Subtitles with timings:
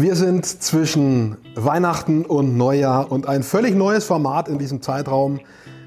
[0.00, 5.40] Wir sind zwischen Weihnachten und Neujahr und ein völlig neues Format in diesem Zeitraum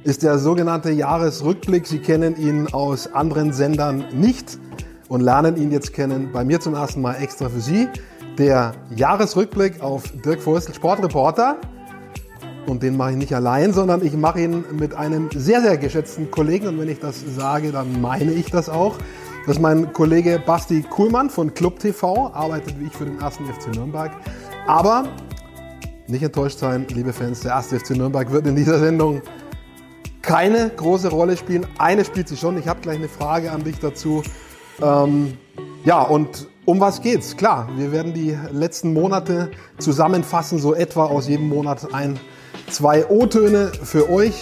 [0.04, 1.88] ist der sogenannte Jahresrückblick.
[1.88, 4.60] Sie kennen ihn aus anderen Sendern nicht
[5.08, 6.30] und lernen ihn jetzt kennen.
[6.34, 7.88] Bei mir zum ersten Mal extra für Sie.
[8.38, 11.56] Der Jahresrückblick auf Dirk Vorstel, Sportreporter.
[12.68, 16.30] Und den mache ich nicht allein, sondern ich mache ihn mit einem sehr, sehr geschätzten
[16.30, 16.68] Kollegen.
[16.68, 18.98] Und wenn ich das sage, dann meine ich das auch.
[19.46, 23.38] Das ist mein Kollege Basti Kuhlmann von Club TV, arbeitet wie ich für den 1.
[23.38, 24.12] FC Nürnberg.
[24.68, 25.06] Aber
[26.06, 27.70] nicht enttäuscht sein, liebe Fans, der 1.
[27.70, 29.24] FC Nürnberg wird in dieser Sendung
[30.22, 31.66] keine große Rolle spielen.
[31.80, 32.56] Eine spielt sie schon.
[32.60, 34.22] Ich habe gleich eine Frage an dich dazu.
[34.80, 35.36] Ähm,
[35.86, 37.36] ja, und um was geht's?
[37.36, 39.50] Klar, wir werden die letzten Monate
[39.80, 42.20] zusammenfassen, so etwa aus jedem Monat ein,
[42.70, 44.36] zwei O-Töne für euch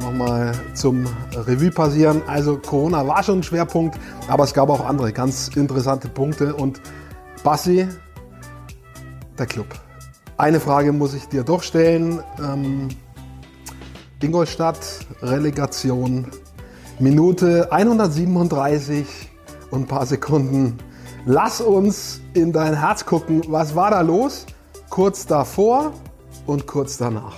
[0.00, 2.22] nochmal zum Revue passieren.
[2.26, 3.98] Also Corona war schon ein Schwerpunkt,
[4.28, 6.54] aber es gab auch andere ganz interessante Punkte.
[6.54, 6.80] Und
[7.42, 7.88] Bassi,
[9.38, 9.66] der Club.
[10.36, 12.20] Eine Frage muss ich dir doch stellen.
[12.38, 12.88] Ähm,
[14.24, 14.78] Ingolstadt,
[15.20, 16.26] Relegation,
[16.98, 19.06] Minute 137
[19.70, 20.78] und ein paar Sekunden.
[21.26, 23.42] Lass uns in dein Herz gucken.
[23.48, 24.46] Was war da los?
[24.88, 25.92] Kurz davor
[26.46, 27.34] und kurz danach.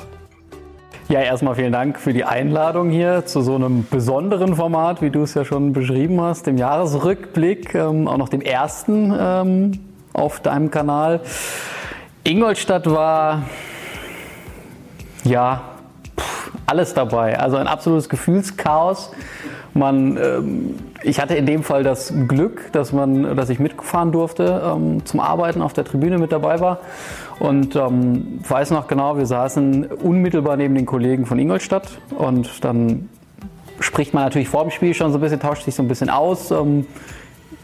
[1.09, 5.23] Ja, erstmal vielen Dank für die Einladung hier zu so einem besonderen Format, wie du
[5.23, 9.73] es ja schon beschrieben hast, dem Jahresrückblick, ähm, auch noch dem ersten ähm,
[10.13, 11.21] auf deinem Kanal.
[12.25, 13.43] Ingolstadt war
[15.23, 15.61] ja
[16.19, 19.13] pff, alles dabei, also ein absolutes Gefühlschaos.
[19.75, 24.61] Man, ähm, ich hatte in dem Fall das Glück, dass man, dass ich mitfahren durfte
[24.75, 26.81] ähm, zum Arbeiten auf der Tribüne mit dabei war
[27.39, 33.09] und ähm, weiß noch genau, wir saßen unmittelbar neben den Kollegen von Ingolstadt und dann
[33.81, 36.09] spricht man natürlich vor dem Spiel schon so ein bisschen, tauscht sich so ein bisschen
[36.09, 36.51] aus.
[36.51, 36.87] Ähm,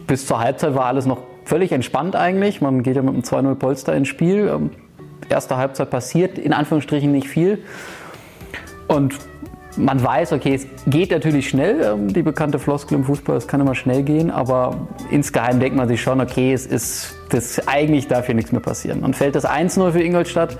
[0.06, 2.61] bis zur Halbzeit war alles noch völlig entspannt eigentlich.
[2.61, 4.50] Man geht ja mit einem 2-0 Polster ins Spiel.
[4.55, 4.70] Ähm,
[5.28, 7.59] erste Halbzeit passiert in Anführungsstrichen nicht viel.
[8.89, 9.15] Und
[9.77, 13.60] man weiß, okay, es geht natürlich schnell, ähm, die bekannte Floskel im Fußball, es kann
[13.60, 18.27] immer schnell gehen, aber insgeheim denkt man sich schon, okay, es ist, das, eigentlich darf
[18.27, 19.00] hier nichts mehr passieren.
[19.00, 20.59] Und fällt das 1-0 für Ingolstadt,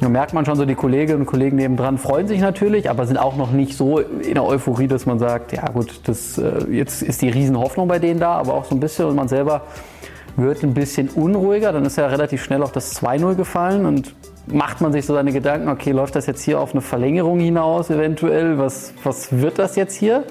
[0.00, 3.16] da merkt man schon so, die Kolleginnen und Kollegen nebendran freuen sich natürlich, aber sind
[3.16, 7.02] auch noch nicht so in der Euphorie, dass man sagt, ja gut, das, äh, jetzt
[7.02, 9.62] ist die Riesenhoffnung bei denen da, aber auch so ein bisschen und man selber
[10.36, 11.72] wird ein bisschen unruhiger.
[11.72, 14.14] Dann ist ja relativ schnell auch das 2-0 gefallen und
[14.46, 17.90] macht man sich so seine Gedanken, okay, läuft das jetzt hier auf eine Verlängerung hinaus
[17.90, 18.58] eventuell?
[18.58, 20.24] Was, was wird das jetzt hier?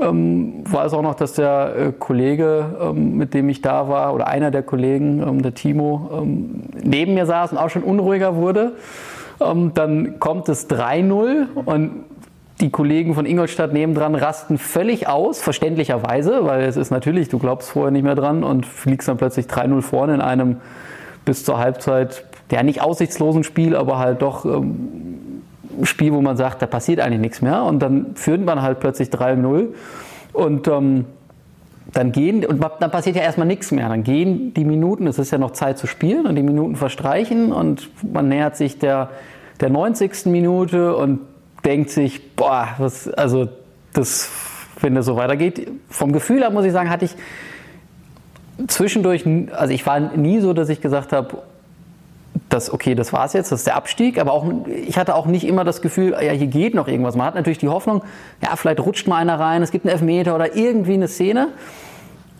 [0.00, 4.28] Ähm, weiß auch noch, dass der äh, Kollege, ähm, mit dem ich da war, oder
[4.28, 8.72] einer der Kollegen, ähm, der Timo, ähm, neben mir saß und auch schon unruhiger wurde.
[9.40, 12.04] Ähm, dann kommt es 3-0 und
[12.60, 17.70] die Kollegen von Ingolstadt nebendran rasten völlig aus, verständlicherweise, weil es ist natürlich, du glaubst
[17.70, 20.56] vorher nicht mehr dran und fliegst dann plötzlich 3-0 vorne in einem
[21.24, 25.42] bis zur Halbzeit ja nicht aussichtslosen Spiel, aber halt doch ähm,
[25.82, 27.62] Spiel, wo man sagt, da passiert eigentlich nichts mehr.
[27.62, 29.68] Und dann führt man halt plötzlich 3-0
[30.32, 31.04] und ähm,
[31.92, 33.88] dann gehen, und dann passiert ja erstmal nichts mehr.
[33.88, 37.52] Dann gehen die Minuten, es ist ja noch Zeit zu spielen und die Minuten verstreichen
[37.52, 39.10] und man nähert sich der,
[39.60, 40.26] der 90.
[40.26, 41.20] Minute und
[41.64, 43.48] denkt sich, boah, was, also
[43.94, 44.30] das,
[44.80, 47.16] wenn das so weitergeht, vom Gefühl her muss ich sagen, hatte ich
[48.66, 51.38] zwischendurch, also ich war nie so, dass ich gesagt habe,
[52.48, 55.46] das, okay, das war's jetzt, das ist der Abstieg, aber auch, ich hatte auch nicht
[55.46, 57.16] immer das Gefühl, ja, hier geht noch irgendwas.
[57.16, 58.02] Man hat natürlich die Hoffnung,
[58.42, 61.48] ja, vielleicht rutscht mal einer rein, es gibt einen Elfmeter oder irgendwie eine Szene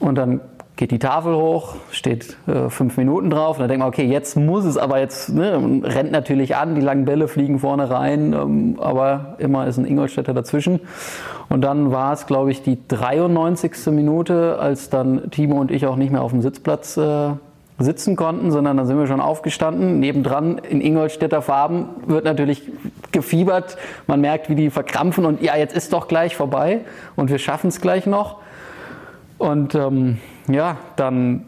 [0.01, 0.41] und dann
[0.79, 4.37] geht die Tafel hoch, steht äh, fünf Minuten drauf und dann denkt man, okay, jetzt
[4.37, 8.77] muss es aber jetzt, ne, rennt natürlich an, die langen Bälle fliegen vorne rein, ähm,
[8.81, 10.81] aber immer ist ein Ingolstädter dazwischen.
[11.49, 13.89] Und dann war es, glaube ich, die 93.
[13.89, 17.31] Minute, als dann Timo und ich auch nicht mehr auf dem Sitzplatz äh,
[17.79, 20.01] sitzen konnten, sondern dann sind wir schon aufgestanden.
[20.01, 22.63] Nebendran in Ingolstädter Farben wird natürlich
[23.13, 23.79] gefiebert.
[24.07, 26.81] Man merkt, wie die verkrampfen und ja, jetzt ist doch gleich vorbei
[27.15, 28.39] und wir schaffen es gleich noch.
[29.39, 31.45] Und ähm, ja, dann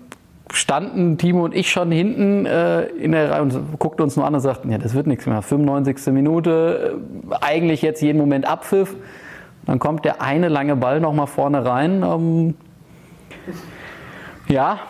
[0.53, 4.35] standen Timo und ich schon hinten äh, in der Reihe und guckten uns nur an
[4.35, 5.43] und sagten, ja, das wird nichts mehr.
[5.43, 6.13] 95.
[6.13, 6.97] Minute,
[7.31, 8.95] äh, eigentlich jetzt jeden Moment Abpfiff.
[9.67, 12.03] Dann kommt der eine lange Ball nochmal vorne rein.
[12.03, 12.55] Ähm,
[14.49, 14.81] ja,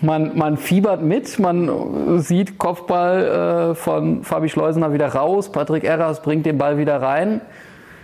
[0.00, 6.22] man, man fiebert mit, man sieht Kopfball äh, von Fabi Schleusener wieder raus, Patrick Erras
[6.22, 7.40] bringt den Ball wieder rein.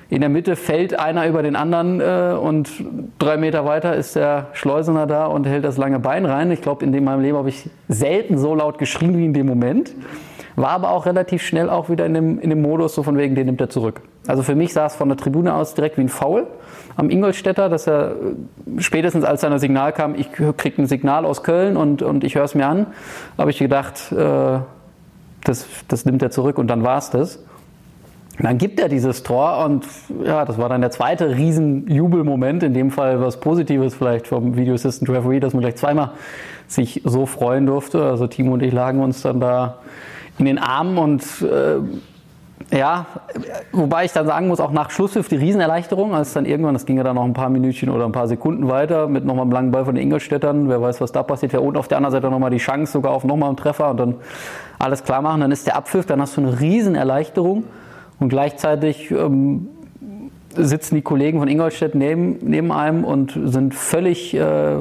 [0.09, 2.71] in der Mitte fällt einer über den anderen äh, und
[3.19, 6.51] drei Meter weiter ist der Schleusener da und hält das lange Bein rein.
[6.51, 9.95] Ich glaube, in meinem Leben habe ich selten so laut geschrien wie in dem Moment.
[10.55, 13.35] War aber auch relativ schnell auch wieder in dem, in dem Modus, so von wegen,
[13.35, 14.01] den nimmt er zurück.
[14.27, 16.47] Also für mich sah es von der Tribüne aus direkt wie ein Foul
[16.97, 21.43] am Ingolstädter, dass er äh, spätestens als dann Signal kam, ich kriege ein Signal aus
[21.43, 22.87] Köln und, und ich höre es mir an,
[23.39, 24.59] habe ich gedacht, äh,
[25.45, 27.39] das, das nimmt er zurück und dann war es das.
[28.41, 29.87] dann gibt er dieses Tor und
[30.25, 34.75] ja, das war dann der zweite Riesenjubelmoment, in dem Fall was Positives vielleicht vom Video
[34.75, 36.11] Assistant Referee, dass man gleich zweimal
[36.67, 38.03] sich so freuen durfte.
[38.03, 39.79] Also Timo und ich lagen uns dann da
[40.39, 41.79] in den Armen und äh,
[42.73, 43.07] ja,
[43.73, 46.97] wobei ich dann sagen muss, auch nach Schlusspfiff die Riesenerleichterung, als dann irgendwann, das ging
[46.97, 49.71] ja dann noch ein paar Minütchen oder ein paar Sekunden weiter mit nochmal einem langen
[49.71, 52.29] Ball von den Ingolstädtern, wer weiß, was da passiert, ja, und auf der anderen Seite
[52.29, 54.15] nochmal die Chance sogar auf nochmal einen Treffer und dann
[54.79, 57.65] alles klar machen, dann ist der Abpfiff, dann hast du eine Riesenerleichterung.
[58.19, 59.69] Und gleichzeitig ähm,
[60.55, 64.79] sitzen die Kollegen von Ingolstadt neben, neben einem und sind völlig äh,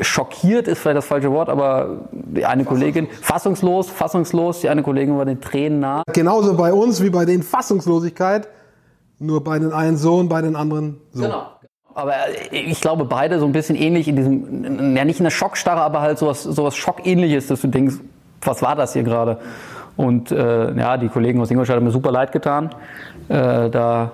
[0.00, 5.16] schockiert ist vielleicht das falsche Wort, aber die eine Kollegin, fassungslos, fassungslos, die eine Kollegin
[5.16, 6.02] war den Tränen nah.
[6.12, 8.48] Genauso bei uns wie bei den Fassungslosigkeit,
[9.18, 11.24] nur bei den einen so und bei den anderen so.
[11.24, 11.46] Genau.
[11.94, 12.12] Aber
[12.50, 16.02] ich glaube, beide so ein bisschen ähnlich in diesem, ja nicht in der Schockstarre, aber
[16.02, 17.94] halt sowas, sowas Schockähnliches, dass du denkst,
[18.42, 19.38] was war das hier gerade?
[19.96, 22.68] Und äh, ja, die Kollegen aus Ingolstadt haben mir super leid getan.
[23.28, 24.12] Äh, da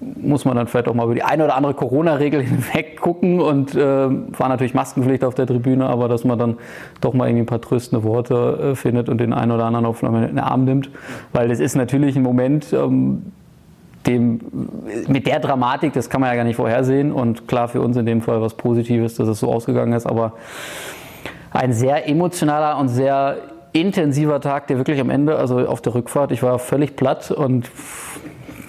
[0.00, 3.74] muss man dann vielleicht auch mal über die eine oder andere Corona-Regel hinweg gucken und
[3.74, 6.56] äh, war natürlich Maskenpflicht auf der Tribüne, aber dass man dann
[7.00, 10.00] doch mal irgendwie ein paar tröstende Worte äh, findet und den einen oder anderen auf
[10.00, 10.90] den Arm nimmt,
[11.32, 13.32] weil es ist natürlich ein Moment, ähm,
[14.06, 14.40] dem,
[15.08, 17.12] mit der Dramatik, das kann man ja gar nicht vorhersehen.
[17.12, 20.32] Und klar für uns in dem Fall was Positives, dass es so ausgegangen ist, aber
[21.52, 23.36] ein sehr emotionaler und sehr
[23.72, 27.70] intensiver Tag, der wirklich am Ende, also auf der Rückfahrt, ich war völlig platt und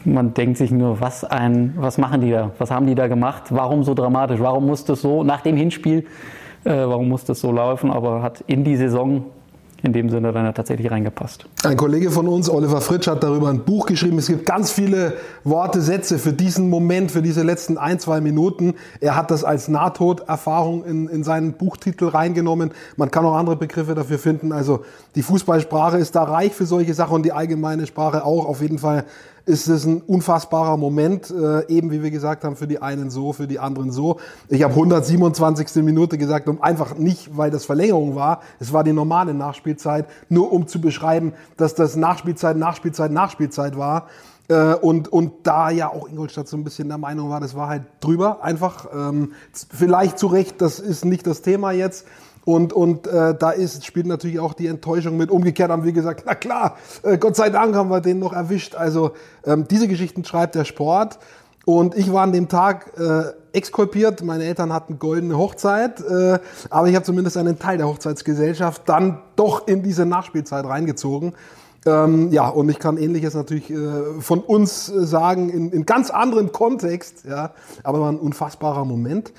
[0.05, 2.51] man denkt sich nur, was ein, was machen die da?
[2.57, 3.43] Was haben die da gemacht?
[3.49, 4.39] Warum so dramatisch?
[4.39, 6.05] Warum muss das so nach dem Hinspiel?
[6.63, 7.91] Äh, warum muss das so laufen?
[7.91, 9.25] Aber hat in die Saison
[9.83, 11.45] in dem Sinne dann tatsächlich reingepasst.
[11.63, 14.19] Ein Kollege von uns, Oliver Fritsch, hat darüber ein Buch geschrieben.
[14.19, 15.13] Es gibt ganz viele
[15.43, 18.75] Worte, Sätze für diesen Moment, für diese letzten ein, zwei Minuten.
[18.99, 22.71] Er hat das als Nahtoderfahrung in, in seinen Buchtitel reingenommen.
[22.95, 24.51] Man kann auch andere Begriffe dafür finden.
[24.51, 28.45] Also die Fußballsprache ist da reich für solche Sachen und die allgemeine Sprache auch.
[28.45, 29.05] Auf jeden Fall
[29.45, 33.33] ist es ein unfassbarer Moment, äh, eben wie wir gesagt haben, für die einen so,
[33.33, 34.19] für die anderen so.
[34.49, 35.83] Ich habe 127.
[35.83, 40.51] Minute gesagt, um einfach nicht, weil das Verlängerung war, es war die normale Nachspielzeit, nur
[40.51, 44.07] um zu beschreiben, dass das Nachspielzeit, Nachspielzeit, Nachspielzeit war.
[44.47, 47.69] Äh, und, und da ja auch Ingolstadt so ein bisschen der Meinung war, das war
[47.69, 48.87] halt drüber, einfach.
[48.93, 52.05] Ähm, vielleicht zu Recht, das ist nicht das Thema jetzt.
[52.43, 55.29] Und, und äh, da ist, spielt natürlich auch die Enttäuschung mit.
[55.29, 58.75] Umgekehrt haben wir gesagt, na klar, äh, Gott sei Dank haben wir den noch erwischt.
[58.75, 59.11] Also
[59.45, 61.19] ähm, diese Geschichten schreibt der Sport.
[61.65, 64.23] Und ich war an dem Tag äh, exkulpiert.
[64.23, 66.39] Meine Eltern hatten goldene Hochzeit, äh,
[66.71, 71.33] aber ich habe zumindest einen Teil der Hochzeitsgesellschaft dann doch in diese Nachspielzeit reingezogen.
[71.85, 73.75] Ähm, ja, und ich kann Ähnliches natürlich äh,
[74.19, 77.25] von uns sagen in, in ganz anderem Kontext.
[77.25, 77.51] Ja,
[77.83, 79.31] aber war ein unfassbarer Moment.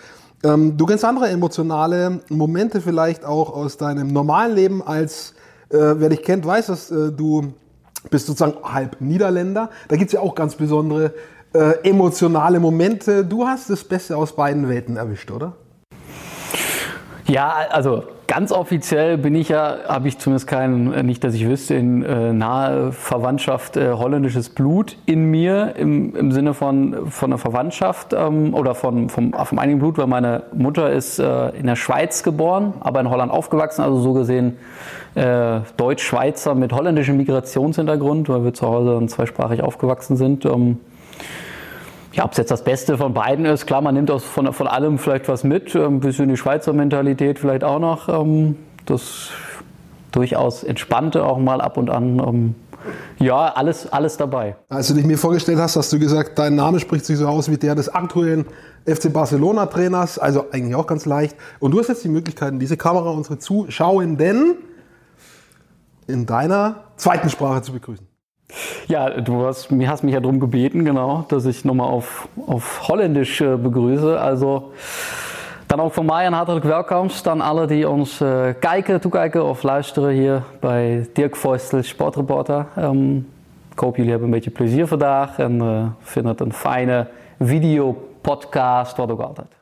[0.44, 5.35] Ähm, du kennst andere emotionale Momente vielleicht auch aus deinem normalen Leben als,
[5.71, 7.53] äh, wer dich kennt, weiß, dass äh, du
[8.11, 9.71] bist sozusagen halb Niederländer.
[9.89, 11.15] Da gibt's ja auch ganz besondere
[11.53, 13.25] äh, emotionale Momente.
[13.25, 15.53] Du hast das Beste aus beiden Welten erwischt, oder?
[17.27, 21.75] Ja, also Ganz offiziell bin ich ja, habe ich zumindest keinen, nicht, dass ich wüsste,
[21.75, 27.37] in äh, nahe Verwandtschaft äh, holländisches Blut in mir, im, im Sinne von, von einer
[27.37, 31.77] Verwandtschaft ähm, oder von, vom, vom einigen Blut, weil meine Mutter ist äh, in der
[31.77, 34.56] Schweiz geboren, aber in Holland aufgewachsen, also so gesehen
[35.15, 40.46] äh, Deutsch-Schweizer mit holländischem Migrationshintergrund, weil wir zu Hause dann zweisprachig aufgewachsen sind.
[40.46, 40.79] Ähm,
[42.13, 44.67] ja, ob es jetzt das Beste von beiden ist, klar, man nimmt aus, von, von
[44.67, 49.31] allem vielleicht was mit, ein bisschen die Schweizer Mentalität vielleicht auch noch, ähm, das
[50.11, 52.19] durchaus entspannte auch mal ab und an.
[52.19, 52.55] Ähm,
[53.19, 54.57] ja, alles, alles dabei.
[54.69, 57.51] Als du dich mir vorgestellt hast, hast du gesagt, dein Name spricht sich so aus
[57.51, 58.45] wie der des aktuellen
[58.85, 61.37] FC Barcelona Trainers, also eigentlich auch ganz leicht.
[61.61, 64.57] Und du hast jetzt die Möglichkeit, in diese Kamera unsere Zuschauenden
[66.09, 68.12] in deiner zweiten Sprache zu begrüßen.
[68.86, 73.41] Ja, du hast, hast mich ja darum gebeten, genau, dass ich nochmal auf, auf Holländisch
[73.41, 74.20] äh, begrüße.
[74.20, 74.72] Also
[75.67, 79.62] dan ook van mij een hartelijk welkom aan alle die ons uh, kijken, toekijken of
[79.62, 82.67] luisteren hier bij Dirk Voistel, Sportreporter.
[82.79, 83.29] Um,
[83.72, 87.06] ik hoop jullie hebben een beetje plezier vandaag en uh, vinden het een fijne
[87.38, 89.62] videopodcast, wat ook altijd.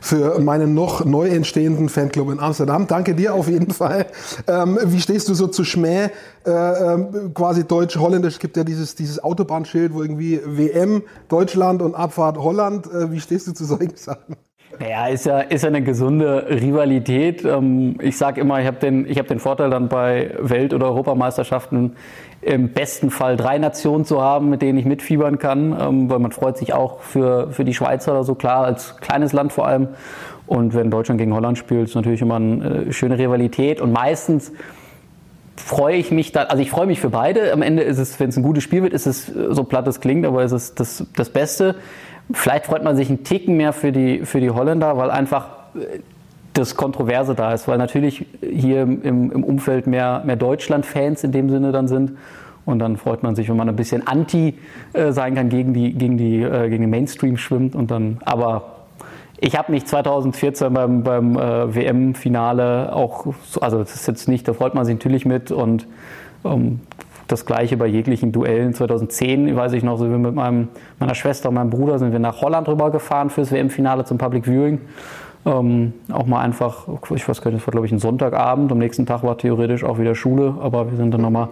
[0.00, 2.86] Für meinen noch neu entstehenden Fanclub in Amsterdam.
[2.86, 4.06] Danke dir auf jeden Fall.
[4.46, 6.10] Ähm, wie stehst du so zu Schmäh?
[6.46, 12.38] Äh, äh, quasi deutsch-holländisch gibt ja dieses, dieses Autobahnschild, wo irgendwie WM Deutschland und Abfahrt
[12.38, 12.86] Holland.
[12.86, 14.36] Äh, wie stehst du zu solchen Sachen?
[14.80, 17.44] Naja, ist ja, ist ja eine gesunde Rivalität.
[17.44, 21.96] Ähm, ich sage immer, ich habe den, hab den Vorteil dann bei Welt- oder Europameisterschaften
[22.40, 26.30] im besten Fall drei Nationen zu haben, mit denen ich mitfiebern kann, ähm, weil man
[26.30, 29.88] freut sich auch für, für die Schweizer oder so, klar, als kleines Land vor allem.
[30.46, 33.80] Und wenn Deutschland gegen Holland spielt, ist natürlich immer eine äh, schöne Rivalität.
[33.80, 34.52] Und meistens
[35.56, 37.52] freue ich mich da, also ich freue mich für beide.
[37.52, 39.88] Am Ende ist es, wenn es ein gutes Spiel wird, ist es äh, so platt
[39.88, 41.74] es klingt, aber ist es das, das Beste.
[42.32, 46.00] Vielleicht freut man sich einen Ticken mehr für die, für die Holländer, weil einfach äh,
[46.52, 51.48] das Kontroverse da ist, weil natürlich hier im, im Umfeld mehr, mehr Deutschland-Fans in dem
[51.50, 52.12] Sinne dann sind.
[52.66, 54.58] Und dann freut man sich, wenn man ein bisschen anti
[54.92, 57.74] äh, sein kann, gegen, die, gegen, die, äh, gegen den Mainstream schwimmt.
[57.74, 58.64] Und dann, aber
[59.38, 64.52] ich habe mich 2014 beim, beim äh, WM-Finale auch, also das ist jetzt nicht, da
[64.52, 65.50] freut man sich natürlich mit.
[65.50, 65.86] Und
[66.44, 66.80] ähm,
[67.28, 68.74] das gleiche bei jeglichen Duellen.
[68.74, 70.68] 2010, weiß ich noch, sind wir mit meinem,
[70.98, 74.80] meiner Schwester und meinem Bruder sind wir nach Holland rübergefahren fürs WM-Finale zum Public Viewing.
[75.46, 78.78] Ähm, auch mal einfach, ich weiß gar nicht, das war glaube ich ein Sonntagabend, am
[78.78, 81.48] nächsten Tag war theoretisch auch wieder Schule, aber wir sind dann nochmal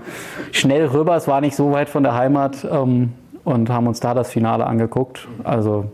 [0.51, 3.13] schnell rüber, es war nicht so weit von der Heimat ähm,
[3.45, 5.29] und haben uns da das Finale angeguckt.
[5.45, 5.87] Also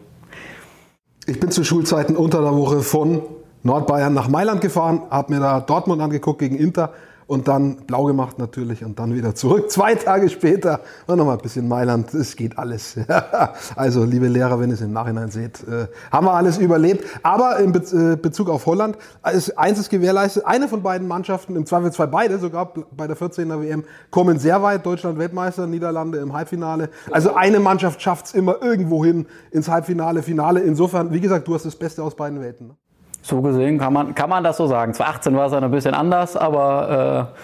[1.27, 3.23] ich bin zu Schulzeiten unter der Woche von
[3.63, 6.91] Nordbayern nach Mailand gefahren, habe mir da Dortmund angeguckt gegen Inter
[7.33, 9.71] und dann blau gemacht natürlich und dann wieder zurück.
[9.71, 12.13] Zwei Tage später und nochmal ein bisschen Mailand.
[12.13, 12.97] Es geht alles.
[13.75, 17.07] also, liebe Lehrer, wenn ihr es im Nachhinein seht, äh, haben wir alles überlebt.
[17.23, 17.79] Aber in Be
[18.13, 18.99] äh, Bezug auf Holland
[19.33, 20.45] ist eins ist gewährleistet.
[20.45, 24.85] Eine von beiden Mannschaften, im Zweifelsfall beide, sogar bei der 14er WM, kommen sehr weit.
[24.85, 26.91] Deutschland Weltmeister, Niederlande im Halbfinale.
[27.11, 30.61] Also eine Mannschaft schafft es immer irgendwo hin ins Halbfinale, Finale.
[30.61, 32.77] Insofern, wie gesagt, du hast das Beste aus beiden Welten.
[33.23, 34.95] So gesehen kann man, kann man das so sagen.
[34.95, 37.39] 2018 war es dann ein bisschen anders, aber äh,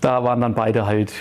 [0.00, 1.12] da waren dann beide halt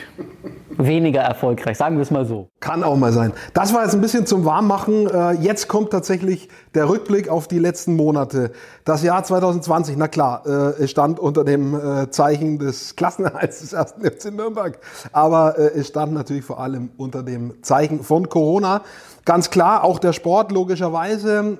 [0.77, 2.49] weniger erfolgreich, sagen wir es mal so.
[2.59, 3.31] Kann auch mal sein.
[3.53, 5.07] Das war jetzt ein bisschen zum Warmmachen.
[5.07, 8.51] Äh, jetzt kommt tatsächlich der Rückblick auf die letzten Monate.
[8.83, 13.73] Das Jahr 2020, na klar, äh, es stand unter dem äh, Zeichen des Klassenerhalts des
[13.73, 14.79] ersten FC Nürnberg.
[15.11, 18.81] Aber es stand natürlich vor allem unter dem Zeichen von Corona.
[19.23, 21.59] Ganz klar, auch der Sport logischerweise.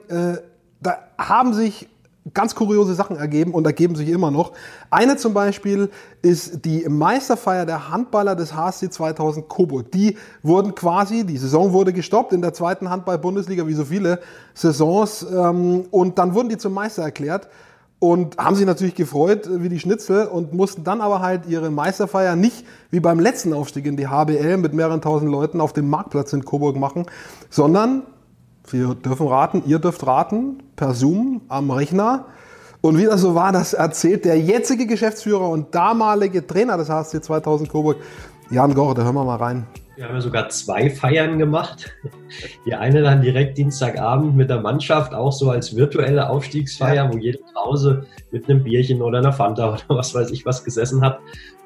[0.81, 1.87] Da haben sich
[2.33, 4.53] ganz kuriose Sachen ergeben und ergeben sich immer noch.
[4.89, 5.89] Eine zum Beispiel
[6.21, 9.91] ist die Meisterfeier der Handballer des HSC 2000 Coburg.
[9.91, 14.19] Die wurden quasi, die Saison wurde gestoppt in der zweiten Handball-Bundesliga, wie so viele
[14.53, 15.25] Saisons.
[15.29, 17.49] Ähm, und dann wurden die zum Meister erklärt
[17.99, 22.35] und haben sich natürlich gefreut wie die Schnitzel und mussten dann aber halt ihre Meisterfeier
[22.35, 26.33] nicht wie beim letzten Aufstieg in die HBL mit mehreren tausend Leuten auf dem Marktplatz
[26.33, 27.05] in Coburg machen,
[27.49, 28.03] sondern
[28.69, 32.25] wir dürfen raten, ihr dürft raten, per Zoom am Rechner.
[32.81, 37.21] Und wie das so war, das erzählt der jetzige Geschäftsführer und damalige Trainer des HSC
[37.21, 37.97] 2000 Coburg,
[38.49, 39.65] Jan Gore, da hören wir mal rein.
[39.95, 41.93] Wir haben ja sogar zwei Feiern gemacht.
[42.65, 47.13] Die eine dann direkt Dienstagabend mit der Mannschaft, auch so als virtuelle Aufstiegsfeier, ja.
[47.13, 50.63] wo jeder zu Hause mit einem Bierchen oder einer Fanta oder was weiß ich was
[50.63, 51.19] gesessen hat.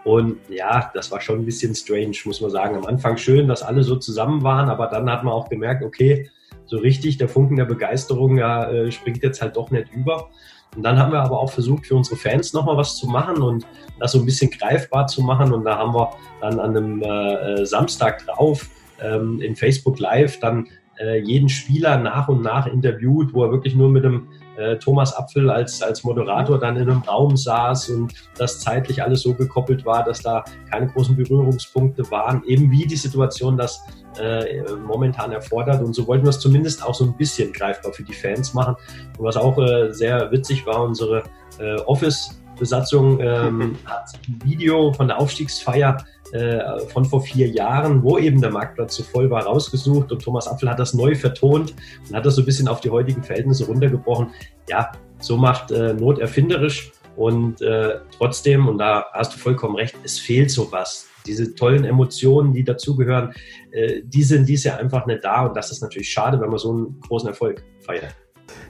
[0.04, 2.75] Und ja, das war schon ein bisschen strange, muss man sagen.
[2.75, 6.30] Am Anfang schön, dass alle so zusammen waren, aber dann hat man auch gemerkt, okay,
[6.67, 10.29] so richtig, der Funken der Begeisterung ja, äh, springt jetzt halt doch nicht über.
[10.75, 13.65] Und dann haben wir aber auch versucht, für unsere Fans nochmal was zu machen und
[14.00, 15.53] das so ein bisschen greifbar zu machen.
[15.53, 18.69] Und da haben wir dann an einem äh, Samstag drauf
[19.01, 20.67] ähm, in Facebook Live dann
[21.00, 25.15] äh, jeden Spieler nach und nach interviewt, wo er wirklich nur mit dem äh, Thomas
[25.15, 29.85] Apfel als, als Moderator dann in einem Raum saß und das zeitlich alles so gekoppelt
[29.85, 33.81] war, dass da keine großen Berührungspunkte waren, eben wie die Situation das
[34.19, 35.81] äh, momentan erfordert.
[35.81, 38.75] Und so wollten wir es zumindest auch so ein bisschen greifbar für die Fans machen.
[39.17, 41.23] Und was auch äh, sehr witzig war, unsere
[41.59, 45.97] äh, Office-Besatzung ähm, hat ein Video von der Aufstiegsfeier
[46.34, 50.48] äh, von vor vier Jahren, wo eben der Marktplatz so voll war, rausgesucht und Thomas
[50.48, 51.74] Apfel hat das neu vertont
[52.07, 54.31] und hat das so ein bisschen auf die heutigen Verhältnisse runtergebrochen.
[54.69, 59.96] Ja, so macht äh, Not erfinderisch und äh, trotzdem, und da hast du vollkommen recht,
[60.03, 61.07] es fehlt sowas.
[61.25, 63.34] Diese tollen Emotionen, die dazugehören,
[63.72, 66.60] äh, die sind dies Jahr einfach nicht da und das ist natürlich schade, wenn man
[66.60, 68.15] so einen großen Erfolg feiert.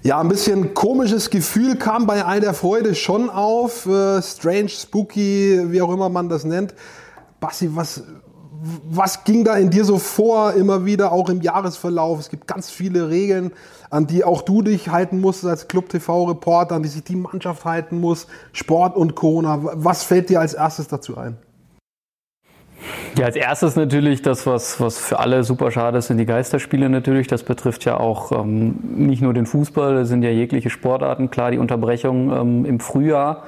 [0.04, 3.86] Ja, ein bisschen komisches Gefühl kam bei all der Freude schon auf.
[3.86, 6.74] Äh, strange, spooky, wie auch immer man das nennt.
[7.40, 8.04] Basti, was,
[8.90, 12.20] was ging da in dir so vor, immer wieder, auch im Jahresverlauf?
[12.20, 13.52] Es gibt ganz viele Regeln,
[13.90, 18.00] an die auch du dich halten musst als Club-TV-Reporter, an die sich die Mannschaft halten
[18.00, 19.60] muss, Sport und Corona.
[19.62, 21.38] Was fällt dir als erstes dazu ein?
[23.18, 26.88] Ja, als erstes natürlich das, was, was für alle super schade ist, sind die Geisterspiele
[26.88, 27.28] natürlich.
[27.28, 31.32] Das betrifft ja auch ähm, nicht nur den Fußball, das sind ja jegliche Sportarten.
[31.32, 33.44] Klar, die Unterbrechung ähm, im Frühjahr,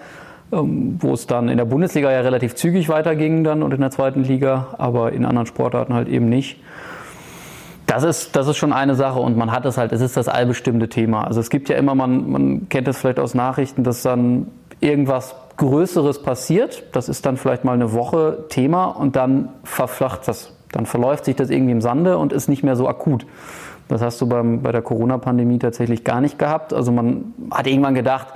[0.51, 4.24] wo es dann in der Bundesliga ja relativ zügig weiterging dann und in der zweiten
[4.24, 6.60] Liga, aber in anderen Sportarten halt eben nicht.
[7.86, 10.27] Das ist, das ist schon eine Sache und man hat es halt, es ist das
[10.27, 11.24] allbestimmte Thema.
[11.24, 14.48] Also es gibt ja immer, man, man kennt es vielleicht aus Nachrichten, dass dann
[14.79, 16.84] irgendwas Größeres passiert.
[16.94, 20.56] Das ist dann vielleicht mal eine Woche Thema und dann verflacht das.
[20.72, 23.25] Dann verläuft sich das irgendwie im Sande und ist nicht mehr so akut.
[23.88, 26.74] Das hast du beim, bei der Corona-Pandemie tatsächlich gar nicht gehabt.
[26.74, 28.27] Also man hat irgendwann gedacht,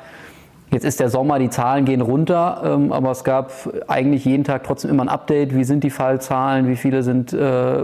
[0.73, 3.51] jetzt ist der Sommer, die Zahlen gehen runter, ähm, aber es gab
[3.87, 5.55] eigentlich jeden Tag trotzdem immer ein Update.
[5.55, 6.67] Wie sind die Fallzahlen?
[6.67, 7.83] Wie viele sind äh,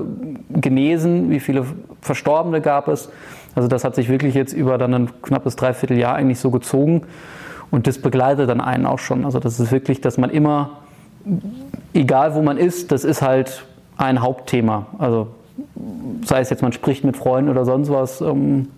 [0.50, 1.30] genesen?
[1.30, 1.66] Wie viele
[2.02, 3.10] Verstorbene gab es?
[3.56, 7.04] Also das hat sich wirklich jetzt über dann ein knappes Dreivierteljahr eigentlich so gezogen.
[7.72, 9.26] Und das begleitet dann einen auch schon.
[9.26, 10.80] Also das ist wirklich, dass man immer,
[11.94, 13.66] egal wo man ist, das ist halt
[13.98, 14.88] ein Hauptthema.
[14.98, 15.28] Also
[16.26, 18.70] sei es jetzt, man spricht mit Freunden oder sonst was, ähm,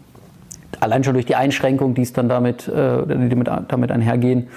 [0.82, 3.06] allein schon durch die Einschränkung, die es dann damit, äh,
[3.68, 4.48] damit einhergehen,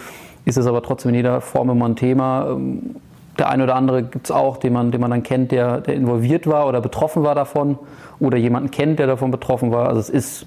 [0.44, 2.48] ist es aber trotzdem in jeder Form immer ein Thema.
[2.50, 2.96] Ähm,
[3.38, 5.94] der eine oder andere gibt es auch, den man, den man dann kennt, der, der
[5.94, 7.78] involviert war oder betroffen war davon
[8.20, 9.88] oder jemanden kennt, der davon betroffen war.
[9.88, 10.46] Also es ist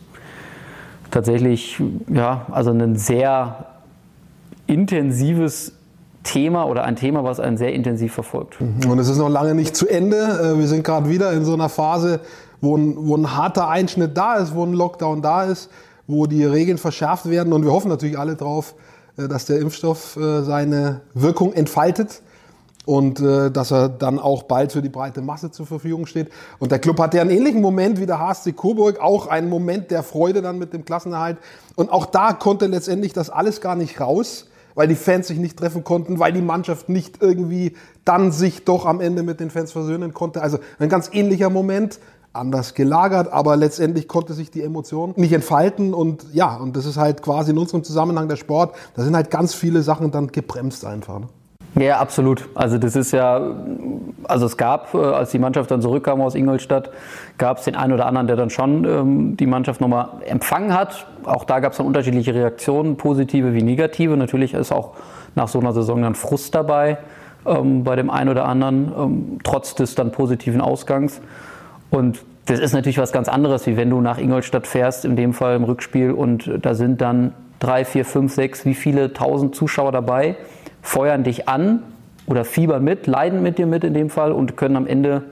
[1.12, 3.66] tatsächlich ja, also ein sehr
[4.68, 5.74] intensives
[6.24, 8.58] Thema oder ein Thema, was einen sehr intensiv verfolgt.
[8.60, 10.18] Und es ist noch lange nicht zu Ende.
[10.18, 12.20] Äh, wir sind gerade wieder in so einer Phase,
[12.62, 15.70] wo ein, wo ein harter Einschnitt da ist, wo ein Lockdown da ist,
[16.08, 17.54] wo die Regeln verschärft werden.
[17.54, 18.76] Und wir hoffen natürlich alle drauf,
[19.18, 22.22] äh, dass der Impfstoff äh, seine Wirkung entfaltet
[22.86, 26.30] und dass er dann auch bald für die breite Masse zur Verfügung steht.
[26.58, 30.04] Und der Club hatte einen ähnlichen Moment wie der HSC Coburg, auch einen Moment der
[30.04, 31.38] Freude dann mit dem Klassenerhalt.
[31.76, 34.46] Und auch da konnte letztendlich das alles gar nicht raus
[34.78, 38.86] weil die Fans sich nicht treffen konnten, weil die Mannschaft nicht irgendwie dann sich doch
[38.86, 40.44] am Ende mit den Fans versöhnen konnte.
[40.44, 41.98] Also ein ganz ähnlicher Moment,
[42.38, 46.98] anders gelagert, aber letztendlich konnte sich die Emotion nicht entfalten und ja, und das ist
[46.98, 50.86] halt quasi in unserem Zusammenhang der Sport, da sind halt ganz viele Sachen dann gebremst
[50.86, 51.20] einfach.
[51.20, 51.28] Ne?
[51.80, 52.50] Ja, absolut.
[52.56, 53.56] Also das ist ja,
[54.24, 56.90] also es gab, äh, als die Mannschaft dann zurückkam aus Ingolstadt,
[57.38, 61.06] gab es den einen oder anderen, der dann schon ähm, die Mannschaft nochmal empfangen hat.
[61.24, 64.18] Auch da gab es dann unterschiedliche Reaktionen, positive wie negative.
[64.18, 64.94] Natürlich ist auch
[65.36, 66.98] nach so einer Saison dann Frust dabei
[67.46, 71.22] ähm, bei dem einen oder anderen, ähm, trotz des dann positiven Ausgangs.
[71.90, 75.34] Und das ist natürlich was ganz anderes, wie wenn du nach Ingolstadt fährst, in dem
[75.34, 79.92] Fall im Rückspiel, und da sind dann drei, vier, fünf, sechs, wie viele tausend Zuschauer
[79.92, 80.36] dabei
[80.82, 81.84] feuern dich an
[82.28, 85.24] oder fiebern mit, leiden mit dir mit in dem Fall und können am Ende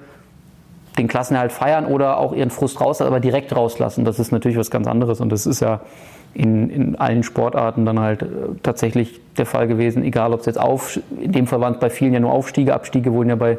[0.97, 4.05] den Klassenerhalt feiern oder auch ihren Frust rauslassen, aber direkt rauslassen.
[4.05, 5.81] Das ist natürlich was ganz anderes und das ist ja
[6.33, 8.25] in, in allen Sportarten dann halt äh,
[8.63, 11.89] tatsächlich der Fall gewesen, egal ob es jetzt auf, in dem Fall waren es bei
[11.89, 13.57] vielen ja nur Aufstiege, Abstiege wurden ja bei,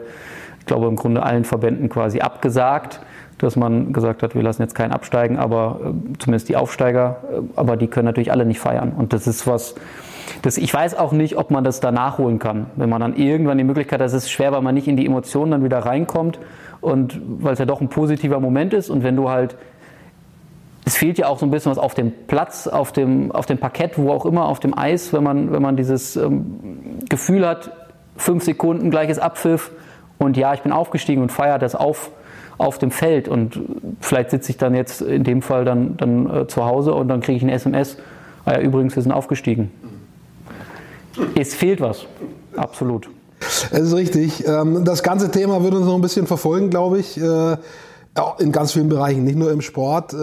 [0.67, 2.99] ich glaube im Grunde allen Verbänden quasi abgesagt,
[3.39, 7.41] dass man gesagt hat, wir lassen jetzt keinen absteigen, aber äh, zumindest die Aufsteiger, äh,
[7.55, 9.77] aber die können natürlich alle nicht feiern und das ist was,
[10.43, 12.67] das, ich weiß auch nicht, ob man das da nachholen kann.
[12.75, 15.07] Wenn man dann irgendwann die Möglichkeit hat, das ist schwer, weil man nicht in die
[15.07, 16.41] Emotionen dann wieder reinkommt
[16.81, 19.57] und weil es ja doch ein positiver Moment ist und wenn du halt
[20.85, 23.59] es fehlt ja auch so ein bisschen was auf dem Platz, auf dem, auf dem
[23.59, 27.71] Parkett, wo auch immer, auf dem Eis, wenn man, wenn man dieses ähm, Gefühl hat,
[28.17, 29.71] fünf Sekunden, gleiches Abpfiff
[30.19, 32.11] und ja, ich bin aufgestiegen und feiere das auf,
[32.59, 33.61] auf dem Feld und
[34.01, 37.21] vielleicht sitze ich dann jetzt in dem Fall dann, dann äh, zu Hause und dann
[37.21, 37.97] kriege ich ein SMS,
[38.45, 39.71] ah ja, übrigens, wir sind aufgestiegen.
[41.35, 42.07] Es fehlt was,
[42.57, 43.09] absolut.
[43.71, 44.47] Es ist richtig.
[44.47, 47.21] Ähm, das ganze Thema wird uns noch ein bisschen verfolgen, glaube ich.
[47.21, 47.57] Äh,
[48.39, 50.15] in ganz vielen Bereichen, nicht nur im Sport.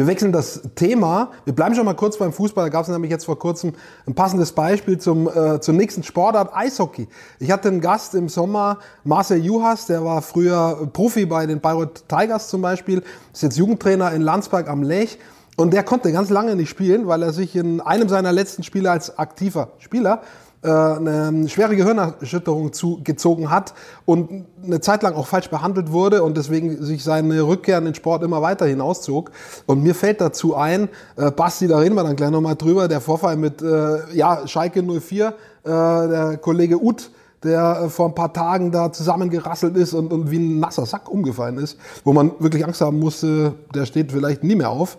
[0.00, 1.30] Wir wechseln das Thema.
[1.44, 2.64] Wir bleiben schon mal kurz beim Fußball.
[2.64, 3.74] Da gab es nämlich jetzt vor kurzem
[4.06, 7.06] ein passendes Beispiel zum, äh, zum nächsten Sportart, Eishockey.
[7.38, 12.08] Ich hatte einen Gast im Sommer, Marcel Juhas, der war früher Profi bei den Bayreuth
[12.08, 13.02] Tigers zum Beispiel,
[13.34, 15.18] ist jetzt Jugendtrainer in Landsberg am Lech.
[15.58, 18.90] Und der konnte ganz lange nicht spielen, weil er sich in einem seiner letzten Spiele
[18.90, 20.22] als aktiver Spieler
[20.62, 23.72] eine schwere Gehirnerschütterung zugezogen hat
[24.04, 27.94] und eine Zeit lang auch falsch behandelt wurde und deswegen sich seine Rückkehr in den
[27.94, 29.30] Sport immer weiter hinauszog.
[29.66, 33.00] Und mir fällt dazu ein, äh, Basti, da reden wir dann gleich nochmal drüber, der
[33.00, 35.32] Vorfall mit äh, ja, Schalke 04, äh,
[35.64, 37.10] der Kollege Uth,
[37.42, 41.08] der äh, vor ein paar Tagen da zusammengerasselt ist und, und wie ein nasser Sack
[41.10, 44.98] umgefallen ist, wo man wirklich Angst haben musste, der steht vielleicht nie mehr auf.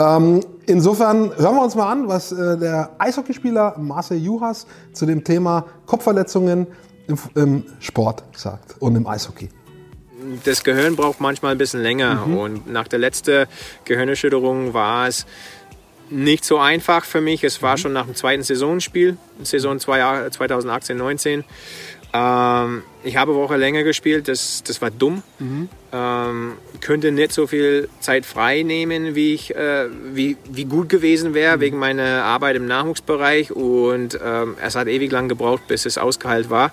[0.00, 5.24] Ähm, insofern hören wir uns mal an, was äh, der Eishockeyspieler Marcel Juhas zu dem
[5.24, 6.66] Thema Kopfverletzungen
[7.06, 9.50] im, im, Sport sagt und im Eishockey.
[10.44, 12.38] Das Gehirn braucht manchmal ein bisschen länger mhm.
[12.38, 13.46] und nach der letzten
[13.84, 15.26] Gehirnerschütterung war es
[16.08, 17.44] nicht so einfach für mich.
[17.44, 17.78] Es war mhm.
[17.78, 21.44] schon nach dem zweiten Saisonspiel, Saison 2018-19
[22.12, 25.22] Ähm, ich habe eine Woche länger gespielt, das, das war dumm.
[25.38, 25.68] Mhm.
[25.92, 31.34] Ähm, könnte nicht so viel Zeit frei nehmen, wie, ich, äh, wie, wie gut gewesen
[31.34, 31.60] wäre, mhm.
[31.60, 33.50] wegen meiner Arbeit im Nachwuchsbereich.
[33.50, 36.72] Und ähm, es hat ewig lang gebraucht, bis es ausgeheilt war.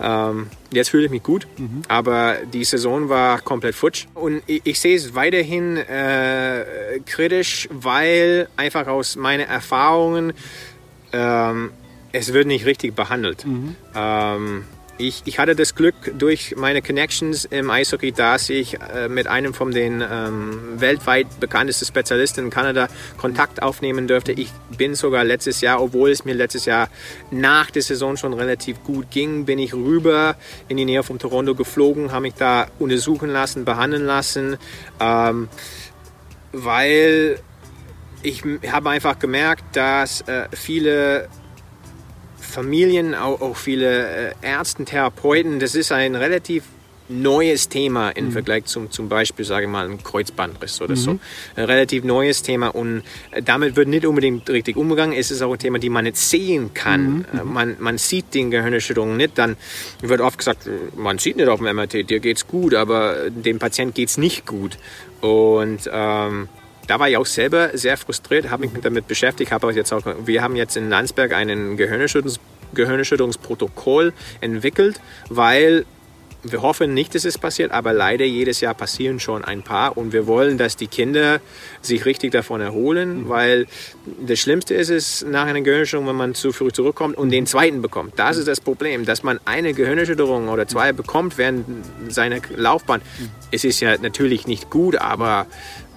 [0.00, 1.82] Ähm, jetzt fühle ich mich gut, mhm.
[1.88, 4.06] aber die Saison war komplett futsch.
[4.14, 6.64] Und ich, ich sehe es weiterhin äh,
[7.06, 10.34] kritisch, weil einfach aus meinen Erfahrungen
[11.12, 11.70] ähm,
[12.12, 13.46] es wird nicht richtig behandelt.
[13.46, 13.76] Mhm.
[15.00, 19.54] Ich, ich, hatte das Glück durch meine Connections im Eishockey, dass ich äh, mit einem
[19.54, 24.32] von den ähm, weltweit bekanntesten Spezialisten in Kanada Kontakt aufnehmen durfte.
[24.32, 26.90] Ich bin sogar letztes Jahr, obwohl es mir letztes Jahr
[27.30, 30.36] nach der Saison schon relativ gut ging, bin ich rüber
[30.68, 34.58] in die Nähe von Toronto geflogen, habe mich da untersuchen lassen, behandeln lassen,
[35.00, 35.48] ähm,
[36.52, 37.40] weil
[38.22, 41.30] ich habe einfach gemerkt, dass äh, viele
[42.50, 46.64] Familien, auch, auch viele äh, Ärzte, Therapeuten, das ist ein relativ
[47.10, 48.32] neues Thema im mhm.
[48.32, 51.00] Vergleich zum zum Beispiel, sage ich mal, ein Kreuzbandriss oder mhm.
[51.00, 51.18] so.
[51.56, 55.16] Ein relativ neues Thema und äh, damit wird nicht unbedingt richtig umgegangen.
[55.16, 57.18] Es ist auch ein Thema, die man nicht sehen kann.
[57.18, 57.24] Mhm.
[57.38, 59.36] Äh, man, man sieht den Gehirnerschütterungen nicht.
[59.36, 59.56] Dann
[60.00, 63.94] wird oft gesagt, man sieht nicht auf dem MRT, dir geht's gut, aber dem Patient
[63.94, 64.78] geht's nicht gut.
[65.20, 66.48] Und ähm,
[66.90, 70.42] da war ich auch selber sehr frustriert, habe mich damit beschäftigt, habe jetzt auch, wir
[70.42, 72.40] haben jetzt in Landsberg einen Gehirnerschütterungs
[72.72, 75.84] Gehirnerschütterungsprotokoll entwickelt, weil
[76.42, 80.12] wir hoffen nicht, dass es passiert, aber leider jedes Jahr passieren schon ein paar und
[80.12, 81.40] wir wollen, dass die Kinder
[81.82, 83.66] sich richtig davon erholen, weil
[84.26, 87.82] das Schlimmste ist es nach einer Gehirnerschütterung, wenn man zu früh zurückkommt und den zweiten
[87.82, 88.14] bekommt.
[88.16, 91.66] Das ist das Problem, dass man eine Gehirnerschütterung oder zwei bekommt während
[92.08, 93.02] seiner Laufbahn.
[93.50, 95.46] Es ist ja natürlich nicht gut, aber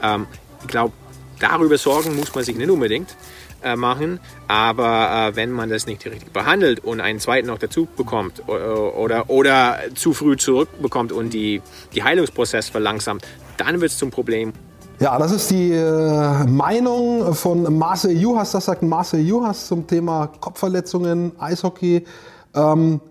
[0.02, 0.28] ähm,
[0.64, 0.94] ich glaube,
[1.40, 3.16] darüber Sorgen muss man sich nicht unbedingt
[3.64, 7.88] äh, machen, aber äh, wenn man das nicht richtig behandelt und einen zweiten noch dazu
[7.98, 11.62] bekommt oder, oder, zu früh zurückbekommt und die,
[11.94, 13.26] die Heilungsprozess verlangsamt,
[13.58, 14.54] dann wird es zum Problem.
[15.00, 18.52] Ja, das ist die äh, Meinung von Marcel Juhas.
[18.52, 22.06] Das sagt Marcel Juhas zum Thema Kopfverletzungen, Eishockey.
[22.54, 23.02] Ähm,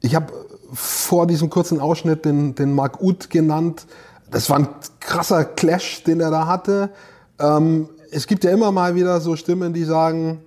[0.00, 0.32] ich habe
[0.72, 3.86] vor diesem kurzen Ausschnitt den, den Marc Uth genannt
[4.30, 4.68] das war ein
[5.00, 6.90] krasser Clash, den er da hatte.
[7.38, 10.42] Ähm, es gibt ja immer mal wieder so Stimmen, die sagen,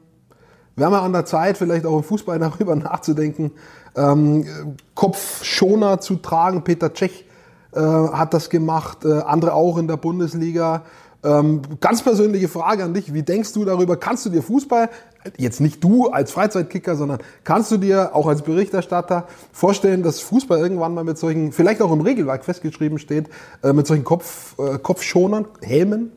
[0.79, 3.51] haben ja an der Zeit, vielleicht auch im Fußball darüber nachzudenken,
[3.95, 4.45] ähm,
[4.95, 6.63] Kopfschoner zu tragen.
[6.63, 7.25] Peter Cech
[7.73, 10.83] äh, hat das gemacht, äh, andere auch in der Bundesliga.
[11.23, 13.13] Ähm, ganz persönliche Frage an dich.
[13.13, 13.97] Wie denkst du darüber?
[13.97, 14.89] Kannst du dir Fußball,
[15.37, 20.59] jetzt nicht du als Freizeitkicker, sondern kannst du dir auch als Berichterstatter vorstellen, dass Fußball
[20.59, 23.29] irgendwann mal mit solchen, vielleicht auch im Regelwerk festgeschrieben steht,
[23.63, 26.11] äh, mit solchen Kopf, äh, Kopfschonern, Helmen?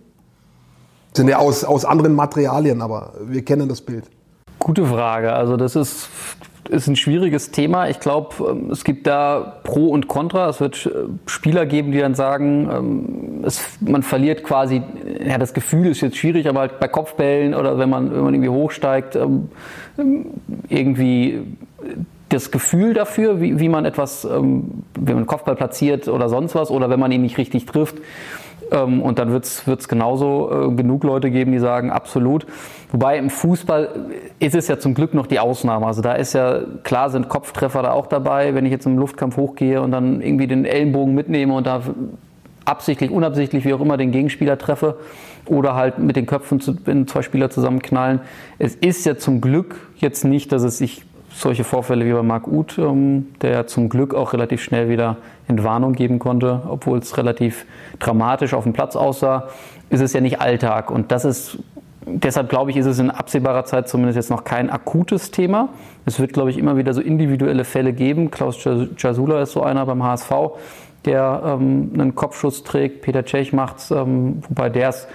[1.15, 4.11] Sind ja aus, aus anderen Materialien, aber wir kennen das Bild.
[4.59, 5.33] Gute Frage.
[5.33, 6.09] Also das ist
[6.69, 7.89] ist ein schwieriges Thema.
[7.89, 10.49] Ich glaube, ähm, es gibt da Pro und Contra.
[10.49, 10.91] Es wird äh,
[11.27, 14.83] Spieler geben, die dann sagen, ähm, es, man verliert quasi,
[15.27, 18.35] ja, das Gefühl ist jetzt schwierig, aber halt bei Kopfbällen oder wenn man, wenn man
[18.35, 19.49] irgendwie hochsteigt, ähm,
[20.69, 21.43] irgendwie
[22.31, 26.71] das Gefühl dafür, wie, wie man etwas, wenn man einen Kopfball platziert oder sonst was,
[26.71, 27.97] oder wenn man ihn nicht richtig trifft.
[28.73, 32.47] Ähm, und dann wird es genauso äh, genug Leute geben, die sagen, absolut.
[32.95, 33.89] Wobei im Fußball
[34.39, 35.85] ist es ja zum Glück noch die Ausnahme.
[35.85, 39.37] Also da ist ja, klar sind Kopftreffer da auch dabei, wenn ich jetzt im Luftkampf
[39.37, 41.83] hochgehe und dann irgendwie den Ellenbogen mitnehme und da
[42.65, 44.97] absichtlich, unabsichtlich, wie auch immer, den Gegenspieler treffe
[45.47, 48.21] oder halt mit den Köpfen, wenn zwei Spieler zusammenknallen.
[48.61, 52.47] Es ist ja zum Glück jetzt nicht, dass es sich solche Vorfälle wie bei Marc
[52.47, 55.17] Uth, ähm, der zum Glück auch relativ schnell wieder
[55.49, 57.67] Entwarnung geben konnte, obwohl es relativ
[57.99, 59.49] dramatisch auf dem Platz aussah,
[59.91, 60.93] ist es ja nicht Alltag.
[60.93, 61.59] Und das ist,
[62.07, 65.71] deshalb glaube ich, ist es in absehbarer Zeit zumindest jetzt noch kein akutes Thema.
[66.07, 68.31] Es wird, glaube ich, immer wieder so individuelle Fälle geben.
[68.31, 68.63] Klaus
[68.97, 70.31] Jasula ist so einer beim HSV,
[71.05, 73.03] der ähm, einen Kopfschuss trägt.
[73.03, 75.09] Peter Cech macht es, ähm, wobei der es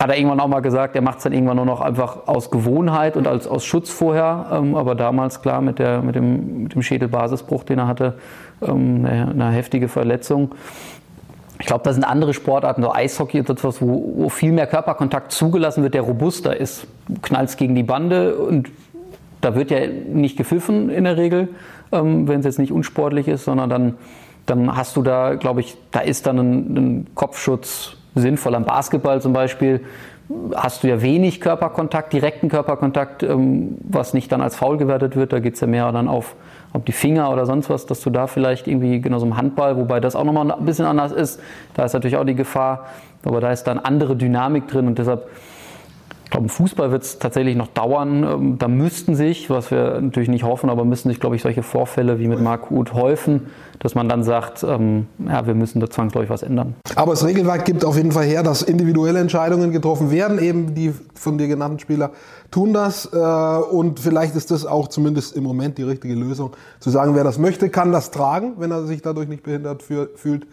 [0.00, 2.50] hat er irgendwann auch mal gesagt, er macht es dann irgendwann nur noch einfach aus
[2.50, 4.46] Gewohnheit und als, aus Schutz vorher.
[4.52, 8.14] Ähm, aber damals, klar, mit, der, mit, dem, mit dem Schädelbasisbruch, den er hatte,
[8.62, 10.52] ähm, eine, eine heftige Verletzung.
[11.60, 15.32] Ich glaube, da sind andere Sportarten, so Eishockey ist etwas, wo, wo viel mehr Körperkontakt
[15.32, 16.86] zugelassen wird, der robuster ist.
[17.08, 18.70] Du knallst gegen die Bande und
[19.40, 21.48] da wird ja nicht gepfiffen in der Regel,
[21.92, 23.94] ähm, wenn es jetzt nicht unsportlich ist, sondern dann,
[24.46, 28.54] dann hast du da, glaube ich, da ist dann ein, ein Kopfschutz sinnvoll.
[28.54, 29.80] Am Basketball zum Beispiel
[30.54, 35.32] hast du ja wenig Körperkontakt, direkten Körperkontakt, ähm, was nicht dann als faul gewertet wird.
[35.32, 36.36] Da geht es ja mehr dann auf,
[36.72, 39.76] auf die Finger oder sonst was, dass du da vielleicht irgendwie, genau so im Handball,
[39.76, 41.40] wobei das auch nochmal ein bisschen anders ist,
[41.74, 42.86] da ist natürlich auch die Gefahr,
[43.24, 45.28] aber da ist dann andere Dynamik drin und deshalb
[46.28, 48.22] Ich glaube, im Fußball wird es tatsächlich noch dauern.
[48.22, 51.62] Ähm, da müssten sich, was wir natürlich nicht hoffen, aber müssten sich, glaube ich, solche
[51.62, 53.46] Vorfälle wie mit Marc Uth häufen,
[53.78, 56.74] dass man dann sagt, ähm, ja, wir müssen da zwangsläufig was ändern.
[56.96, 60.38] Aber das Regelwerk gibt auf jeden Fall her, dass individuelle Entscheidungen getroffen werden.
[60.38, 62.10] Eben die von dir genannten Spieler
[62.50, 63.06] tun das.
[63.12, 66.52] Äh, und vielleicht ist das auch zumindest im Moment die richtige Lösung.
[66.80, 70.46] Zu sagen, wer das möchte, kann das tragen, wenn er sich dadurch nicht behindert fühlt.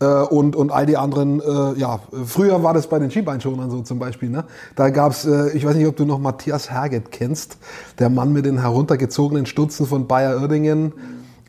[0.00, 3.82] Äh, und, und all die anderen, äh, ja, früher war das bei den Skibeinschonern so
[3.82, 4.30] zum Beispiel.
[4.30, 4.44] Ne?
[4.76, 7.58] Da gab's, äh, ich weiß nicht, ob du noch Matthias Herget kennst,
[7.98, 10.92] der Mann mit den heruntergezogenen Stutzen von Bayer Oerdingen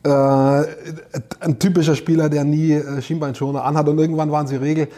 [0.04, 4.88] äh, ein typischer Spieler, der nie äh, Schienbeinschoner anhat und irgendwann waren sie Regel.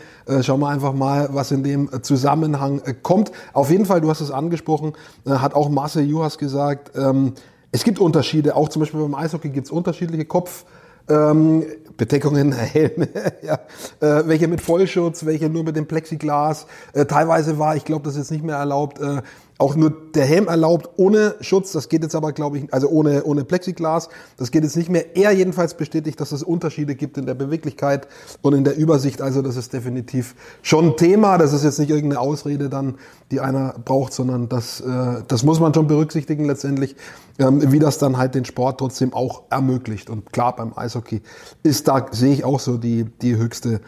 [0.41, 3.31] Schauen wir einfach mal, was in dem Zusammenhang kommt.
[3.53, 4.95] Auf jeden Fall, du hast es angesprochen,
[5.29, 7.35] hat auch Marcel Juhas gesagt, ähm,
[7.73, 10.65] es gibt Unterschiede, auch zum Beispiel beim Eishockey gibt es unterschiedliche Kopf.
[11.09, 11.65] Ähm,
[11.97, 13.09] Bedeckungen, Helme,
[13.43, 13.61] ja,
[14.01, 16.67] äh, welche mit Vollschutz, welche nur mit dem Plexiglas.
[16.93, 19.23] Äh, teilweise war, ich glaube, das ist jetzt nicht mehr erlaubt, äh,
[19.57, 21.71] auch nur der Helm erlaubt ohne Schutz.
[21.73, 24.09] Das geht jetzt aber, glaube ich, also ohne, ohne Plexiglas.
[24.37, 25.17] Das geht jetzt nicht mehr.
[25.17, 28.09] Er jedenfalls bestätigt, dass es Unterschiede gibt in der Beweglichkeit
[28.43, 29.23] und in der Übersicht.
[29.23, 31.39] Also das ist definitiv schon Thema.
[31.39, 32.97] Das ist jetzt nicht irgendeine Ausrede dann,
[33.31, 36.97] die einer braucht, sondern das, äh, das muss man schon berücksichtigen letztendlich,
[37.39, 40.11] ähm, wie das dann halt den Sport trotzdem auch ermöglicht.
[40.11, 41.23] Und klar, beim Eishockey
[41.63, 43.81] ist da, sehe ich auch so die, die höchste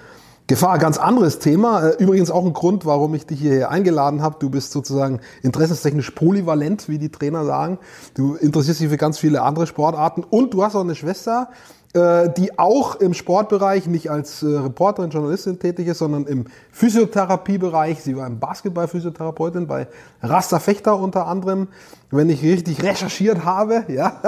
[0.49, 1.89] Gefahr, ganz anderes Thema.
[1.89, 4.37] Äh, übrigens auch ein Grund, warum ich dich hier eingeladen habe.
[4.39, 7.79] Du bist sozusagen interessenstechnisch polyvalent, wie die Trainer sagen.
[8.15, 11.49] Du interessierst dich für ganz viele andere Sportarten und du hast auch eine Schwester,
[11.97, 18.03] die auch im Sportbereich nicht als äh, Reporterin, Journalistin tätig ist, sondern im Physiotherapiebereich.
[18.03, 19.87] Sie war im Basketball-Physiotherapeutin bei
[20.23, 21.69] Rasta Fechter unter anderem,
[22.11, 24.21] wenn ich richtig recherchiert habe, ja,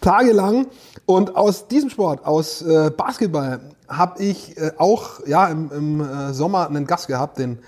[0.00, 0.66] tagelang.
[1.06, 2.64] Und aus diesem Sport, aus
[2.96, 7.58] Basketball, habe ich äh, auch ja, im, im äh, Sommer einen Gast gehabt, den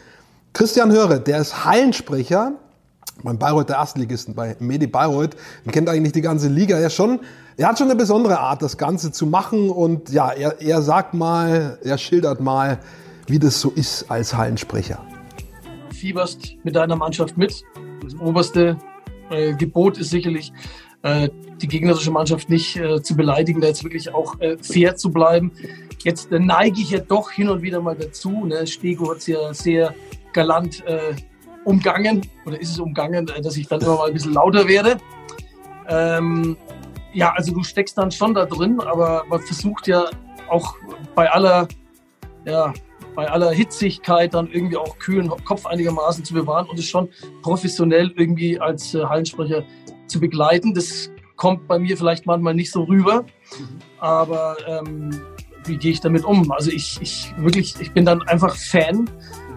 [0.52, 2.52] Christian Höre, der ist Hallensprecher
[3.26, 5.36] beim Bayreuth der Erstligisten, bei Medi Bayreuth.
[5.64, 6.78] Den kennt eigentlich die ganze Liga.
[6.78, 7.20] Er, schon,
[7.56, 9.68] er hat schon eine besondere Art, das Ganze zu machen.
[9.68, 12.78] Und ja, er, er sagt mal, er schildert mal,
[13.26, 15.04] wie das so ist als Hallensprecher.
[15.92, 17.64] Fieberst mit deiner Mannschaft mit.
[18.02, 18.78] Das oberste
[19.30, 20.52] äh, Gebot ist sicherlich,
[21.02, 21.28] äh,
[21.60, 25.50] die gegnerische Mannschaft nicht äh, zu beleidigen, da jetzt wirklich auch äh, fair zu bleiben.
[26.04, 28.46] Jetzt äh, neige ich ja doch hin und wieder mal dazu.
[28.46, 28.66] Ne?
[28.68, 29.94] Stego hat es ja sehr
[30.32, 30.84] galant
[31.66, 34.96] umgangen, oder ist es umgangen, äh, dass ich dann immer mal ein bisschen lauter werde.
[35.88, 36.56] Ähm,
[37.12, 40.04] ja, also du steckst dann schon da drin, aber man versucht ja
[40.48, 40.76] auch
[41.14, 41.66] bei aller,
[42.44, 42.72] ja,
[43.14, 47.08] bei aller Hitzigkeit dann irgendwie auch kühlen Kopf einigermaßen zu bewahren und es schon
[47.42, 49.64] professionell irgendwie als äh, Hallensprecher
[50.06, 50.72] zu begleiten.
[50.72, 53.24] Das kommt bei mir vielleicht manchmal nicht so rüber,
[53.98, 55.10] aber ähm,
[55.64, 56.52] wie gehe ich damit um?
[56.52, 59.10] Also ich, ich wirklich, ich bin dann einfach Fan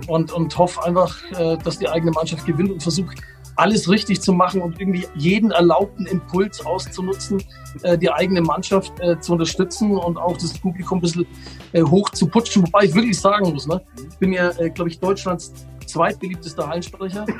[0.09, 3.15] und, und hoffe einfach, äh, dass die eigene Mannschaft gewinnt und versuche
[3.55, 7.43] alles richtig zu machen und irgendwie jeden erlaubten Impuls auszunutzen,
[7.83, 11.27] äh, die eigene Mannschaft äh, zu unterstützen und auch das Publikum ein bisschen
[11.75, 12.63] hoch zu putschen.
[12.65, 13.81] Wobei ich wirklich sagen muss, ne?
[14.09, 15.53] ich bin ja, glaube ich, Deutschlands
[15.89, 17.25] zweitbeliebtester Hallensprecher.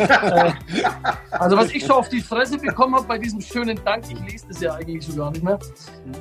[0.00, 0.52] Äh,
[1.30, 4.46] also was ich schon auf die Fresse bekommen habe bei diesem schönen Dank, ich lese
[4.48, 5.58] das ja eigentlich schon gar nicht mehr.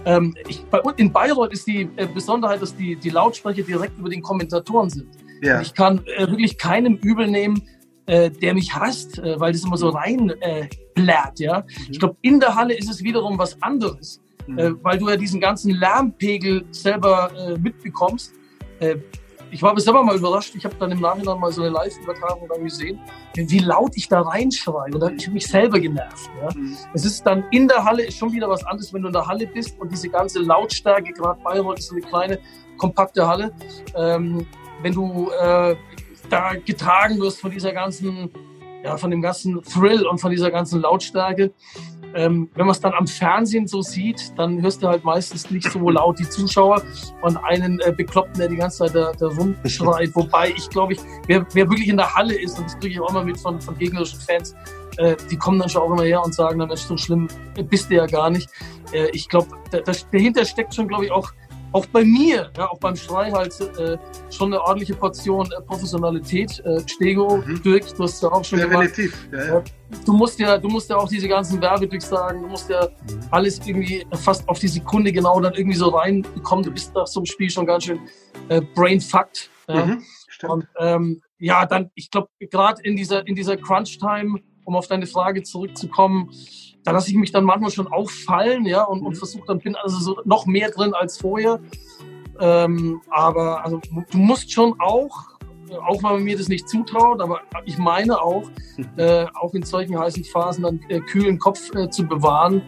[0.06, 4.10] Ähm, ich, bei, in Bayreuth ist die äh, Besonderheit, dass die, die Lautsprecher direkt über
[4.10, 5.08] den Kommentatoren sind.
[5.42, 5.62] Ja.
[5.62, 7.62] Ich kann äh, wirklich keinem übel nehmen,
[8.10, 11.40] äh, der mich hasst, äh, weil das immer so rein äh, blärt.
[11.40, 11.60] Ja?
[11.60, 11.88] Mhm.
[11.92, 14.80] Ich glaube, in der Halle ist es wiederum was anderes, mhm.
[14.82, 18.34] weil du ja diesen ganzen Lärmpegel selber mitbekommst.
[19.52, 20.54] Ich war bis selber mal überrascht.
[20.56, 23.00] Ich habe dann im Nachhinein mal so eine Live-Übertragung dann gesehen,
[23.36, 24.94] wie laut ich da reinschreie.
[24.94, 26.30] Und da habe ich mich selber genervt.
[26.42, 26.50] Ja.
[26.56, 26.78] Mhm.
[26.94, 29.26] Es ist dann in der Halle ist schon wieder was anderes, wenn du in der
[29.26, 32.40] Halle bist und diese ganze Lautstärke, gerade Bayreuth ist so eine kleine,
[32.78, 33.52] kompakte Halle.
[33.96, 34.46] Ähm,
[34.82, 35.76] wenn du äh,
[36.30, 38.30] da getragen wirst von dieser ganzen,
[38.84, 41.52] ja, von dem ganzen Thrill und von dieser ganzen Lautstärke,
[42.16, 45.72] ähm, wenn man es dann am Fernsehen so sieht, dann hörst du halt meistens nicht
[45.72, 46.82] so laut die Zuschauer
[47.22, 50.10] und einen äh, Bekloppten, der die ganze Zeit da, da rumschreit.
[50.16, 53.00] Wobei ich glaube, ich, wer, wer wirklich in der Halle ist, und das kriege ich
[53.00, 54.56] auch immer mit von, von gegnerischen Fans,
[54.98, 57.28] äh, die kommen dann schon auch immer her und sagen, dann ist so schlimm
[57.70, 58.50] bist du ja gar nicht.
[58.92, 59.80] Äh, ich glaube, da,
[60.12, 61.32] dahinter steckt schon, glaube ich, auch
[61.72, 63.98] auch bei mir, ja, auch beim Schrei halt äh,
[64.32, 66.60] schon eine ordentliche Portion äh, Professionalität.
[66.66, 67.62] Äh, Stego, mhm.
[67.62, 69.30] Dirk, du hast ja auch schon Definitiv.
[69.30, 69.48] gemacht.
[69.48, 69.64] Ja, ja.
[70.06, 73.20] Du musst ja, du musst ja auch diese ganzen Werbedrücks sagen, du musst ja mhm.
[73.32, 76.64] alles irgendwie fast auf die Sekunde genau dann irgendwie so reinbekommen.
[76.64, 78.00] Du bist nach so einem Spiel schon ganz schön
[78.50, 79.50] äh, brainfucked.
[79.68, 79.86] Ja.
[79.86, 80.04] Mhm,
[80.48, 85.08] Und ähm, ja, dann, ich glaube, gerade in dieser, in dieser Crunch-Time, um auf deine
[85.08, 86.32] Frage zurückzukommen,
[86.84, 89.18] da lasse ich mich dann manchmal schon auffallen, ja, und, und mhm.
[89.18, 91.60] versuche dann, bin also so noch mehr drin als vorher.
[92.40, 95.40] Ähm, aber also, du musst schon auch
[95.78, 98.44] auch weil man mir das nicht zutraut, aber ich meine auch,
[98.98, 102.62] äh, auch in solchen heißen Phasen dann äh, kühlen Kopf äh, zu bewahren,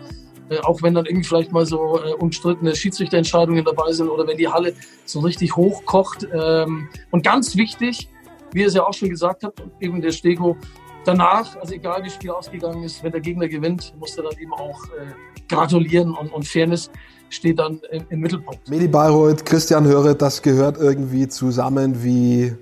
[0.49, 4.37] äh, auch wenn dann irgendwie vielleicht mal so äh, umstrittene Schiedsrichterentscheidungen dabei sind oder wenn
[4.37, 4.73] die Halle
[5.05, 6.27] so richtig hochkocht.
[6.33, 8.09] Ähm, und ganz wichtig,
[8.53, 10.57] wie ihr es ja auch schon gesagt habt, eben der Stego
[11.05, 14.37] danach, also egal wie das Spiel ausgegangen ist, wenn der Gegner gewinnt, muss er dann
[14.39, 16.89] eben auch äh, gratulieren und, und Fairness
[17.29, 18.69] steht dann im, im Mittelpunkt.
[18.69, 22.55] Medi Bayreuth, Christian Höre, das gehört irgendwie zusammen wie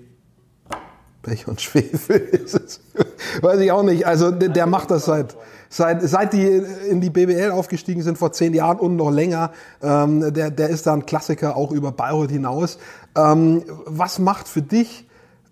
[1.22, 2.30] Pech und Schwefel.
[3.42, 4.06] Weiß ich auch nicht.
[4.08, 5.36] Also der, der macht das seit,
[5.70, 6.46] seit, seit die
[6.90, 9.52] in die BBL aufgestiegen sind vor zehn Jahren und noch länger.
[9.82, 12.78] Ähm, der, der ist da ein Klassiker auch über Bayreuth hinaus.
[13.18, 15.09] Ähm, was macht für dich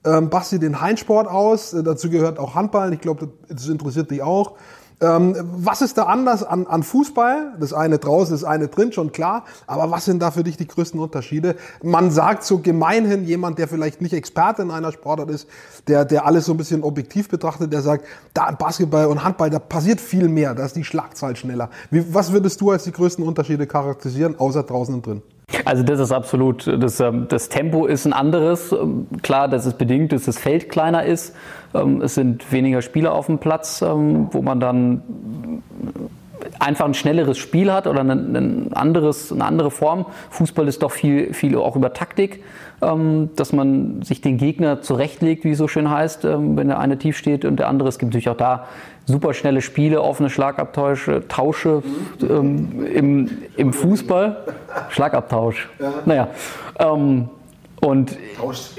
[0.07, 1.75] ähm, Basti den Heinsport aus?
[1.83, 2.93] Dazu gehört auch Handball.
[2.93, 4.53] Ich glaube, das interessiert dich auch.
[4.99, 7.53] Ähm, was ist da anders an, an Fußball?
[7.59, 9.45] Das eine draußen, das eine drin, schon klar.
[9.67, 11.55] Aber was sind da für dich die größten Unterschiede?
[11.83, 15.47] Man sagt so gemeinhin, jemand, der vielleicht nicht Experte in einer Sportart ist,
[15.87, 19.59] der, der alles so ein bisschen objektiv betrachtet, der sagt, da Basketball und Handball, da
[19.59, 21.69] passiert viel mehr, da ist die Schlagzahl schneller.
[21.91, 25.21] Wie, was würdest du als die größten Unterschiede charakterisieren, außer draußen und drin?
[25.63, 28.71] Also das ist absolut, das, ähm, das Tempo ist ein anderes.
[28.71, 31.35] Ähm, klar, das ist bedingt, dass das Feld kleiner ist.
[31.73, 35.61] Ähm, es sind weniger Spieler auf dem Platz, wo man dann
[36.59, 40.05] einfach ein schnelleres Spiel hat oder ein, anderes, eine andere Form.
[40.29, 42.43] Fußball ist doch viel, viel auch über Taktik,
[42.79, 47.17] dass man sich den Gegner zurechtlegt, wie es so schön heißt, wenn der eine tief
[47.17, 47.89] steht und der andere.
[47.89, 48.67] Es gibt natürlich auch da
[49.07, 51.81] super schnelle Spiele, offene Schlagabtausche, Tausche
[52.21, 54.43] ähm, im, im Fußball.
[54.89, 55.69] Schlagabtausch.
[55.79, 55.93] Ja.
[56.05, 56.27] Naja.
[56.77, 57.29] Ähm,
[57.79, 58.71] und Tausch.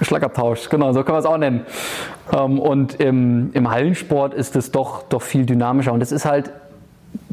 [0.00, 1.66] Schlagabtausch, genau, so kann man es auch nennen.
[2.36, 5.92] Ähm, und im, im Hallensport ist es doch, doch viel dynamischer.
[5.92, 6.50] Und es ist halt,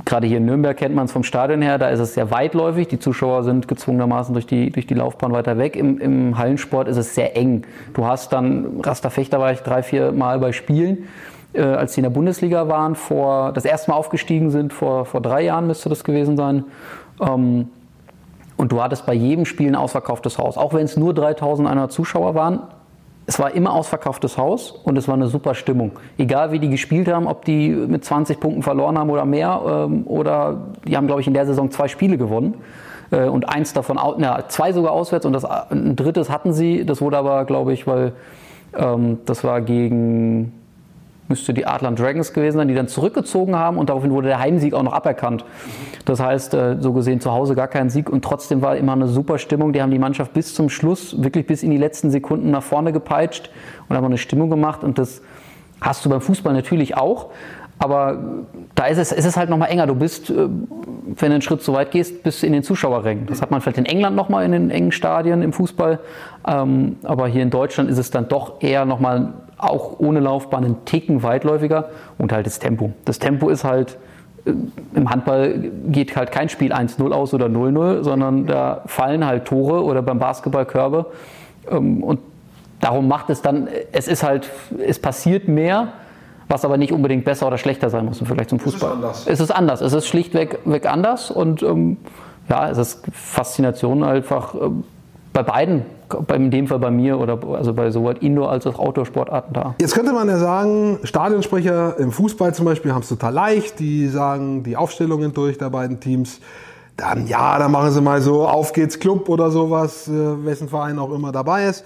[0.06, 2.88] gerade hier in Nürnberg kennt man es vom Stadion her, da ist es sehr weitläufig.
[2.90, 5.76] Die Zuschauer sind gezwungenermaßen durch die, durch die Laufbahn weiter weg.
[5.76, 7.64] Im, Im Hallensport ist es sehr eng.
[7.94, 11.08] Du hast dann, Rasterfechter war ich drei, vier Mal bei Spielen
[11.54, 15.22] äh, als die in der Bundesliga waren, vor, das erste Mal aufgestiegen sind, vor, vor
[15.22, 16.66] drei Jahren müsste das gewesen sein.
[17.22, 17.70] Ähm,
[18.58, 20.58] und du hattest bei jedem Spiel ein ausverkauftes Haus.
[20.58, 22.62] Auch wenn es nur 3100 Zuschauer waren,
[23.26, 25.92] es war immer ausverkauftes Haus und es war eine super Stimmung.
[26.18, 30.04] Egal wie die gespielt haben, ob die mit 20 Punkten verloren haben oder mehr, ähm,
[30.06, 32.56] oder die haben, glaube ich, in der Saison zwei Spiele gewonnen.
[33.12, 36.86] Äh, und eins davon, na, zwei sogar auswärts und das, ein drittes hatten sie.
[36.86, 38.14] Das wurde aber, glaube ich, weil
[38.76, 40.54] ähm, das war gegen
[41.28, 44.74] müsste die Adler Dragons gewesen sein, die dann zurückgezogen haben und daraufhin wurde der Heimsieg
[44.74, 45.46] auch noch aberkannt.
[46.06, 49.08] Das heißt, äh, so gesehen zu Hause gar kein Sieg und trotzdem war immer eine
[49.08, 49.74] super Stimmung.
[49.74, 52.92] Die haben die Mannschaft bis zum Schluss, wirklich bis in die letzten Sekunden nach vorne
[52.92, 53.50] gepeitscht
[53.88, 55.22] und haben eine Stimmung gemacht und das
[55.82, 57.30] hast du beim Fußball natürlich auch.
[57.80, 59.88] Aber da ist es, ist es halt nochmal enger.
[59.88, 63.26] Du bist, äh, wenn du einen Schritt zu weit gehst, bist du in den Zuschauerrängen.
[63.26, 66.00] Das hat man vielleicht in England nochmal in den engen Stadien im Fußball.
[66.48, 69.34] Ähm, aber hier in Deutschland ist es dann doch eher nochmal
[69.64, 72.92] auch ohne Laufbahn einen Ticken weitläufiger und halt das Tempo.
[73.06, 73.98] Das Tempo ist halt,
[74.46, 74.54] äh,
[74.96, 79.84] im Handball geht halt kein Spiel 1-0 aus oder 0-0, sondern da fallen halt Tore
[79.84, 81.08] oder beim Basketball Körbe.
[81.70, 82.20] Ähm, und
[82.80, 84.50] darum macht es dann, es ist halt,
[84.86, 85.94] es passiert mehr,
[86.50, 88.92] was aber nicht unbedingt besser oder schlechter sein muss im Vergleich zum Fußball.
[88.92, 89.28] Es ist anders.
[89.28, 89.82] Es ist anders.
[89.82, 91.98] Es ist schlichtweg weg anders und ähm,
[92.50, 94.84] ja, es ist Faszination einfach ähm,
[95.34, 95.86] bei beiden
[96.34, 99.76] in dem Fall bei mir oder also bei sowohl Indoor- als auch Outdoor-Sportarten da.
[99.82, 103.80] Jetzt könnte man ja sagen, Stadionsprecher im Fußball zum Beispiel haben es total leicht.
[103.80, 106.40] Die sagen die Aufstellungen durch der beiden Teams.
[106.98, 111.00] Dann ja, dann machen sie mal so Auf geht's Club oder sowas, äh, wessen Verein
[111.00, 111.84] auch immer dabei ist.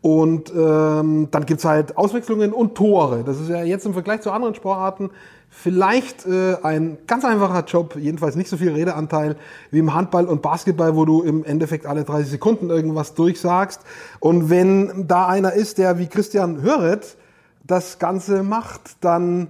[0.00, 3.24] Und ähm, dann gibt's halt Auswechslungen und Tore.
[3.26, 5.10] Das ist ja jetzt im Vergleich zu anderen Sportarten
[5.56, 9.36] vielleicht äh, ein ganz einfacher Job, jedenfalls nicht so viel Redeanteil
[9.70, 13.80] wie im Handball und Basketball, wo du im Endeffekt alle 30 Sekunden irgendwas durchsagst.
[14.20, 17.16] Und wenn da einer ist, der wie Christian Höret
[17.64, 19.48] das Ganze macht, dann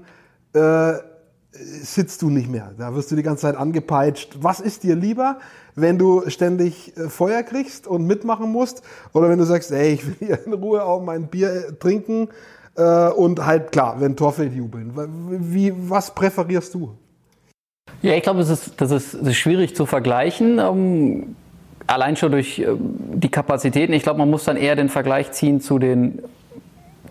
[0.52, 0.92] äh,
[1.50, 2.72] sitzt du nicht mehr.
[2.78, 4.38] Da wirst du die ganze Zeit angepeitscht.
[4.40, 5.38] Was ist dir lieber,
[5.74, 8.82] wenn du ständig äh, Feuer kriegst und mitmachen musst?
[9.12, 12.28] Oder wenn du sagst, ey, ich will hier in Ruhe auch mein Bier äh, trinken
[12.76, 14.92] äh, und halt klar, wenn Tor fällt, jubeln.
[15.52, 16.92] Wie, was präferierst du?
[18.02, 20.58] Ja, ich glaube, das ist, das, ist, das ist schwierig zu vergleichen.
[20.58, 21.36] Ähm,
[21.86, 22.78] allein schon durch ähm,
[23.14, 23.92] die Kapazitäten.
[23.92, 26.20] Ich glaube, man muss dann eher den Vergleich ziehen zu den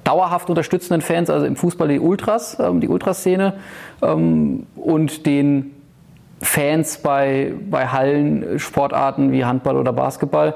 [0.04, 3.54] dauerhaft unterstützenden Fans, also im Fußball die Ultras, ähm, die Ultraszene
[4.01, 5.71] ähm, und den
[6.41, 10.54] Fans bei, bei Hallen, Sportarten wie Handball oder Basketball.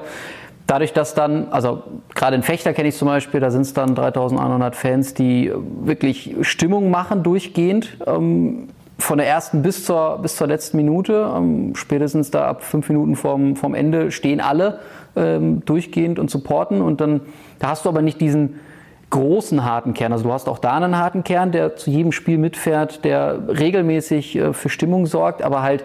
[0.70, 1.82] Dadurch, dass dann, also
[2.14, 6.36] gerade in Fechter kenne ich zum Beispiel, da sind es dann 3100 Fans, die wirklich
[6.42, 7.96] Stimmung machen durchgehend.
[8.06, 12.88] Ähm, von der ersten bis zur, bis zur letzten Minute, ähm, spätestens da ab fünf
[12.88, 14.78] Minuten vorm, vorm Ende, stehen alle
[15.16, 16.82] ähm, durchgehend und supporten.
[16.82, 17.22] Und dann
[17.58, 18.60] da hast du aber nicht diesen,
[19.10, 20.12] großen harten Kern.
[20.12, 24.36] Also du hast auch da einen harten Kern, der zu jedem Spiel mitfährt, der regelmäßig
[24.36, 25.84] äh, für Stimmung sorgt, aber halt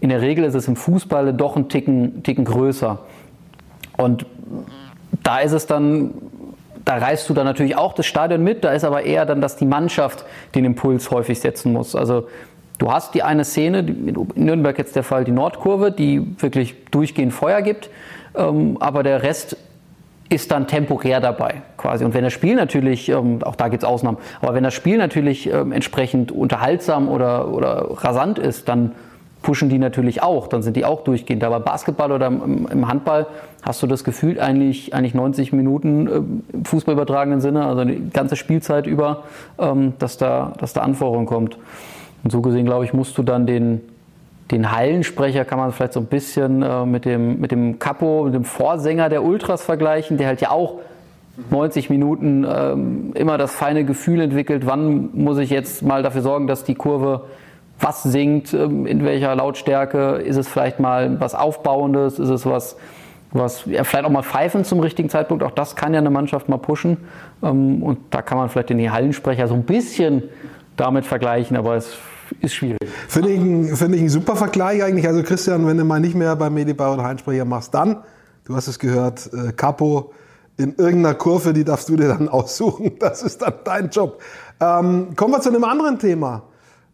[0.00, 2.98] in der Regel ist es im Fußball doch ein Ticken, Ticken größer.
[3.96, 4.26] Und
[5.22, 6.12] da ist es dann,
[6.84, 9.56] da reißt du dann natürlich auch das Stadion mit, da ist aber eher dann, dass
[9.56, 10.24] die Mannschaft
[10.54, 11.96] den Impuls häufig setzen muss.
[11.96, 12.28] Also
[12.78, 17.32] du hast die eine Szene, in Nürnberg jetzt der Fall, die Nordkurve, die wirklich durchgehend
[17.32, 17.90] Feuer gibt,
[18.36, 19.56] ähm, aber der Rest
[20.28, 22.04] ist dann temporär dabei quasi.
[22.04, 24.98] Und wenn das Spiel natürlich, ähm, auch da gibt es Ausnahmen, aber wenn das Spiel
[24.98, 28.92] natürlich ähm, entsprechend unterhaltsam oder, oder rasant ist, dann
[29.46, 31.44] pushen die natürlich auch, dann sind die auch durchgehend.
[31.44, 33.28] Aber Basketball oder im, Handball
[33.62, 38.10] hast du das Gefühl eigentlich, eigentlich 90 Minuten äh, im Fußball übertragenen Sinne, also die
[38.12, 39.22] ganze Spielzeit über,
[39.60, 41.58] ähm, dass, da, dass da Anforderung kommt.
[42.24, 43.82] Und so gesehen, glaube ich, musst du dann den,
[44.50, 48.34] den Hallensprecher kann man vielleicht so ein bisschen äh, mit, dem, mit dem Capo, mit
[48.34, 50.80] dem Vorsänger der Ultras vergleichen, der halt ja auch
[51.50, 56.48] 90 Minuten ähm, immer das feine Gefühl entwickelt, wann muss ich jetzt mal dafür sorgen,
[56.48, 57.26] dass die Kurve
[57.80, 62.76] was singt, ähm, in welcher Lautstärke, ist es vielleicht mal was Aufbauendes, ist es was,
[63.32, 66.48] was ja, vielleicht auch mal pfeifen zum richtigen Zeitpunkt, auch das kann ja eine Mannschaft
[66.48, 66.96] mal pushen
[67.42, 70.22] ähm, und da kann man vielleicht den Hallensprecher so ein bisschen
[70.76, 71.96] damit vergleichen, aber es
[72.40, 72.78] ist schwierig.
[73.08, 75.06] Finde ich, find ich ein super Vergleich eigentlich.
[75.06, 77.98] Also Christian, wenn du mal nicht mehr beim Medibau und Heinsprecher machst, dann,
[78.44, 80.12] du hast es gehört, äh, Capo
[80.56, 82.92] in irgendeiner Kurve, die darfst du dir dann aussuchen.
[82.98, 84.20] Das ist dann dein Job.
[84.60, 86.42] Ähm, kommen wir zu einem anderen Thema.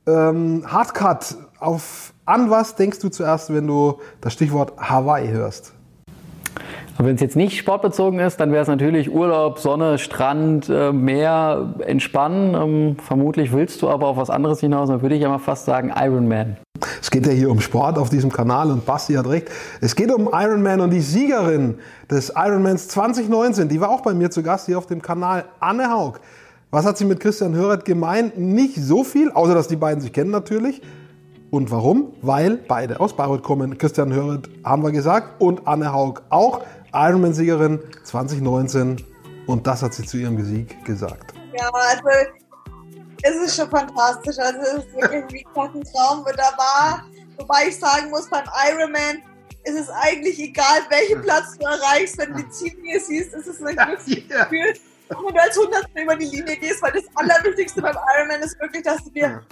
[0.07, 1.37] Ähm, Hardcut.
[1.59, 5.73] Auf, an was denkst du zuerst, wenn du das Stichwort Hawaii hörst?
[6.99, 11.75] Wenn es jetzt nicht sportbezogen ist, dann wäre es natürlich Urlaub, Sonne, Strand, äh, Meer,
[11.87, 12.55] Entspannen.
[12.55, 14.89] Ähm, vermutlich willst du aber auf was anderes hinaus.
[14.89, 16.59] Dann würde ich ja mal fast sagen Ironman.
[17.01, 19.49] Es geht ja hier um Sport auf diesem Kanal und Basti hat recht.
[19.81, 21.79] Es geht um Ironman und die Siegerin
[22.11, 25.91] des Ironmans 2019, die war auch bei mir zu Gast hier auf dem Kanal, Anne
[25.91, 26.21] Haug.
[26.75, 28.39] Was hat sie mit Christian Hörert gemeint?
[28.39, 30.81] Nicht so viel, außer dass die beiden sich kennen natürlich.
[31.51, 32.15] Und warum?
[32.23, 33.77] Weil beide aus Bayreuth kommen.
[33.77, 36.63] Christian Hörert haben wir gesagt und Anne Haug auch.
[36.95, 39.05] Ironman-Siegerin 2019
[39.47, 41.35] und das hat sie zu ihrem Sieg gesagt.
[41.55, 42.09] Ja, also
[43.21, 44.39] es ist schon fantastisch.
[44.39, 47.05] Also es ist wirklich wie ein Traum da war.
[47.37, 49.23] Wobei ich sagen muss, beim Ironman
[49.65, 52.17] ist es eigentlich egal, welchen Platz du erreichst.
[52.17, 54.71] Wenn du die Ziellinie siehst, ist es ein Glücksgefühl.
[54.71, 54.92] Und
[55.25, 58.83] wenn du als Hundertstel über die Linie gehst, weil das Allerwichtigste beim Ironman ist wirklich,
[58.83, 59.43] dass du dir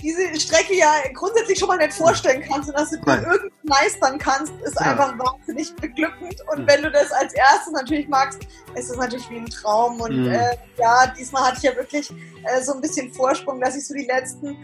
[0.00, 4.18] diese Strecke ja grundsätzlich schon mal nicht vorstellen kannst und dass du die irgendwie meistern
[4.18, 4.92] kannst, ist ja.
[4.92, 6.36] einfach wahnsinnig beglückend.
[6.52, 8.40] Und wenn du das als erstes natürlich magst,
[8.74, 10.00] ist es natürlich wie ein Traum.
[10.00, 10.32] Und mhm.
[10.32, 12.10] äh, ja, diesmal hatte ich ja wirklich
[12.44, 14.56] äh, so ein bisschen Vorsprung, dass ich so die letzten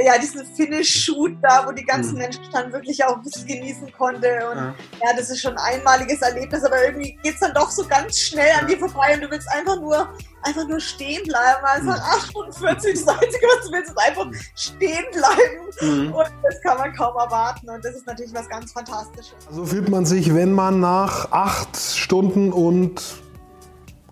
[0.00, 2.20] ja, diesen Finish-Shoot da, wo die ganzen mhm.
[2.20, 4.28] Menschen dann wirklich auch ein bisschen genießen konnte.
[4.50, 4.74] Und ja.
[5.04, 8.18] ja, das ist schon ein einmaliges Erlebnis, aber irgendwie geht es dann doch so ganz
[8.18, 10.08] schnell an dir vorbei und du willst einfach nur,
[10.42, 11.62] einfach nur stehen bleiben.
[11.62, 16.06] Also nach 8 Stunden 40 das Einzige, was du willst, ist einfach stehen bleiben.
[16.06, 16.12] Mhm.
[16.14, 17.68] Und das kann man kaum erwarten.
[17.68, 19.34] Und das ist natürlich was ganz Fantastisches.
[19.40, 23.02] So also fühlt man sich, wenn man nach 8 Stunden und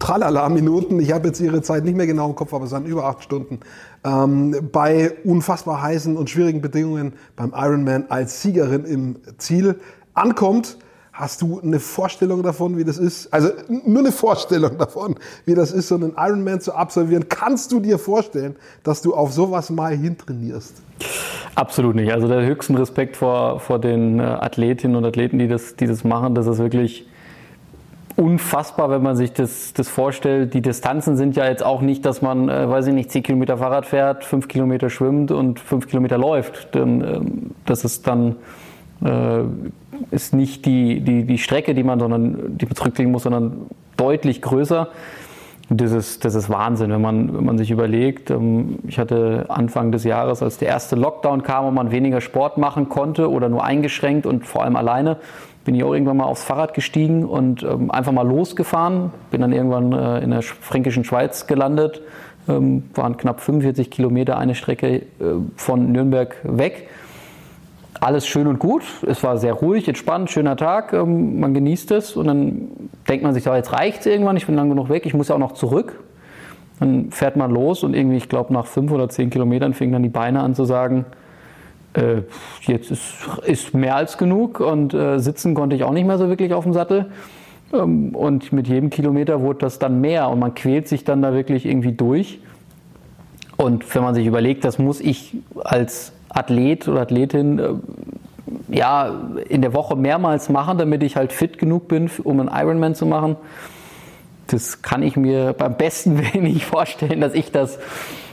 [0.00, 2.86] tralala Minuten, ich habe jetzt ihre Zeit nicht mehr genau im Kopf, aber es waren
[2.86, 3.60] über acht Stunden,
[4.04, 9.80] ähm, bei unfassbar heißen und schwierigen Bedingungen beim Ironman als Siegerin im Ziel
[10.14, 10.78] ankommt.
[11.12, 13.32] Hast du eine Vorstellung davon, wie das ist?
[13.32, 17.28] Also nur eine Vorstellung davon, wie das ist, so einen Ironman zu absolvieren.
[17.28, 20.76] Kannst du dir vorstellen, dass du auf sowas mal hintrainierst?
[21.56, 22.12] Absolut nicht.
[22.12, 26.04] Also der höchsten Respekt vor, vor den äh, Athletinnen und Athleten, die das, die das
[26.04, 26.34] machen.
[26.34, 27.06] Das ist wirklich
[28.20, 30.52] unfassbar, wenn man sich das, das vorstellt.
[30.52, 33.56] Die Distanzen sind ja jetzt auch nicht, dass man, äh, weiß ich nicht, 10 Kilometer
[33.56, 36.74] Fahrrad fährt, 5 Kilometer schwimmt und 5 Kilometer läuft.
[36.74, 38.36] Denn, ähm, das ist dann
[39.02, 39.42] äh,
[40.10, 43.66] ist nicht die, die, die Strecke, die man, sondern, die man zurücklegen muss, sondern
[43.96, 44.88] deutlich größer.
[45.72, 48.30] Das ist, das ist Wahnsinn, wenn man, wenn man sich überlegt.
[48.30, 52.58] Ähm, ich hatte Anfang des Jahres, als der erste Lockdown kam und man weniger Sport
[52.58, 55.16] machen konnte oder nur eingeschränkt und vor allem alleine,
[55.64, 59.10] bin ich auch irgendwann mal aufs Fahrrad gestiegen und ähm, einfach mal losgefahren.
[59.30, 62.00] Bin dann irgendwann äh, in der fränkischen Schweiz gelandet.
[62.48, 65.02] Ähm, waren knapp 45 Kilometer eine Strecke äh,
[65.56, 66.88] von Nürnberg weg.
[68.00, 68.82] Alles schön und gut.
[69.06, 70.94] Es war sehr ruhig, entspannt, schöner Tag.
[70.94, 72.68] Ähm, man genießt es und dann
[73.08, 74.38] denkt man sich, ja, jetzt reicht es irgendwann.
[74.38, 75.04] Ich bin lang genug weg.
[75.04, 76.00] Ich muss ja auch noch zurück.
[76.78, 80.02] Dann fährt man los und irgendwie, ich glaube, nach fünf oder zehn Kilometern fingen dann
[80.02, 81.04] die Beine an zu sagen,
[81.94, 82.22] äh,
[82.62, 83.14] jetzt ist,
[83.44, 86.64] ist, mehr als genug und äh, sitzen konnte ich auch nicht mehr so wirklich auf
[86.64, 87.10] dem Sattel.
[87.72, 91.32] Ähm, und mit jedem Kilometer wurde das dann mehr und man quält sich dann da
[91.32, 92.40] wirklich irgendwie durch.
[93.56, 97.74] Und wenn man sich überlegt, das muss ich als Athlet oder Athletin äh,
[98.68, 99.14] ja,
[99.48, 103.06] in der Woche mehrmals machen, damit ich halt fit genug bin, um einen Ironman zu
[103.06, 103.36] machen,
[104.46, 107.78] das kann ich mir beim besten Willen nicht vorstellen, dass ich das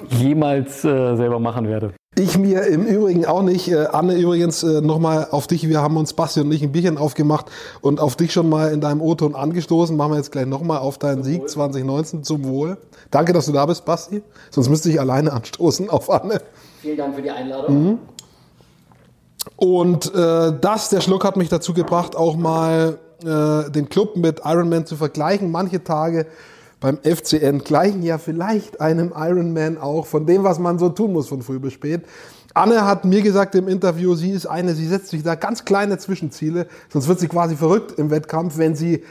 [0.09, 1.93] jemals äh, selber machen werde.
[2.17, 3.71] Ich mir im Übrigen auch nicht.
[3.71, 5.69] Äh, Anne, übrigens äh, nochmal auf dich.
[5.69, 7.45] Wir haben uns, Basti und ich, ein Bierchen aufgemacht
[7.81, 9.95] und auf dich schon mal in deinem O-Ton angestoßen.
[9.95, 12.79] Machen wir jetzt gleich nochmal auf deinen Sieg 2019 zum Wohl.
[13.11, 14.23] Danke, dass du da bist, Basti.
[14.49, 16.41] Sonst müsste ich alleine anstoßen auf Anne.
[16.81, 17.83] Vielen Dank für die Einladung.
[17.83, 17.99] Mhm.
[19.55, 24.41] Und äh, das, der Schluck hat mich dazu gebracht, auch mal äh, den Club mit
[24.43, 25.51] Ironman zu vergleichen.
[25.51, 26.25] Manche Tage
[26.79, 31.27] beim FCN gleichen ja vielleicht einem Ironman auch von dem, was man so tun muss
[31.27, 32.03] von früh bis spät.
[32.53, 35.97] Anne hat mir gesagt im Interview, sie ist eine, sie setzt sich da ganz kleine
[35.97, 39.03] Zwischenziele, sonst wird sie quasi verrückt im Wettkampf, wenn sie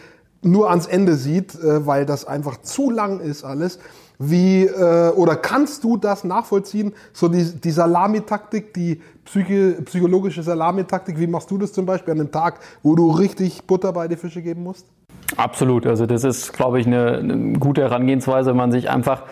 [0.42, 3.78] nur ans Ende sieht, äh, weil das einfach zu lang ist alles.
[4.18, 6.94] Wie äh, oder kannst du das nachvollziehen?
[7.12, 12.20] So die, die Salamitaktik, die Psyche, psychologische Salamitaktik, wie machst du das zum Beispiel an
[12.20, 14.86] einem Tag, wo du richtig Butter bei die Fische geben musst?
[15.36, 15.86] Absolut.
[15.86, 19.22] Also das ist, glaube ich, eine, eine gute Herangehensweise, wenn man sich einfach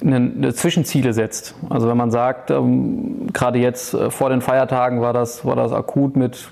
[0.00, 1.54] eine, eine Zwischenziele setzt.
[1.68, 5.72] Also wenn man sagt, ähm, gerade jetzt äh, vor den Feiertagen war das, war das
[5.72, 6.48] akut mit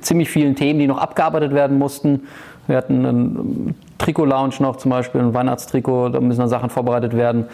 [0.00, 2.22] ziemlich vielen Themen, die noch abgearbeitet werden mussten.
[2.66, 7.46] Wir hatten einen Trikot-Lounge noch zum Beispiel, ein Weihnachtstrikot, da müssen noch Sachen vorbereitet werden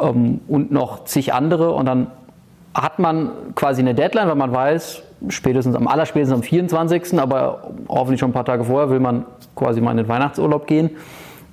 [0.00, 1.72] ähm, und noch zig andere.
[1.72, 2.08] Und dann
[2.74, 8.20] hat man quasi eine Deadline, weil man weiß, spätestens am allerspätestens am 24., aber hoffentlich
[8.20, 10.90] schon ein paar Tage vorher will man quasi mal in den Weihnachtsurlaub gehen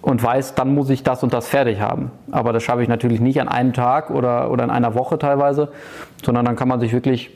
[0.01, 2.11] und weiß, dann muss ich das und das fertig haben.
[2.31, 5.69] Aber das schaffe ich natürlich nicht an einem Tag oder, oder in einer Woche teilweise,
[6.23, 7.31] sondern dann kann man sich wirklich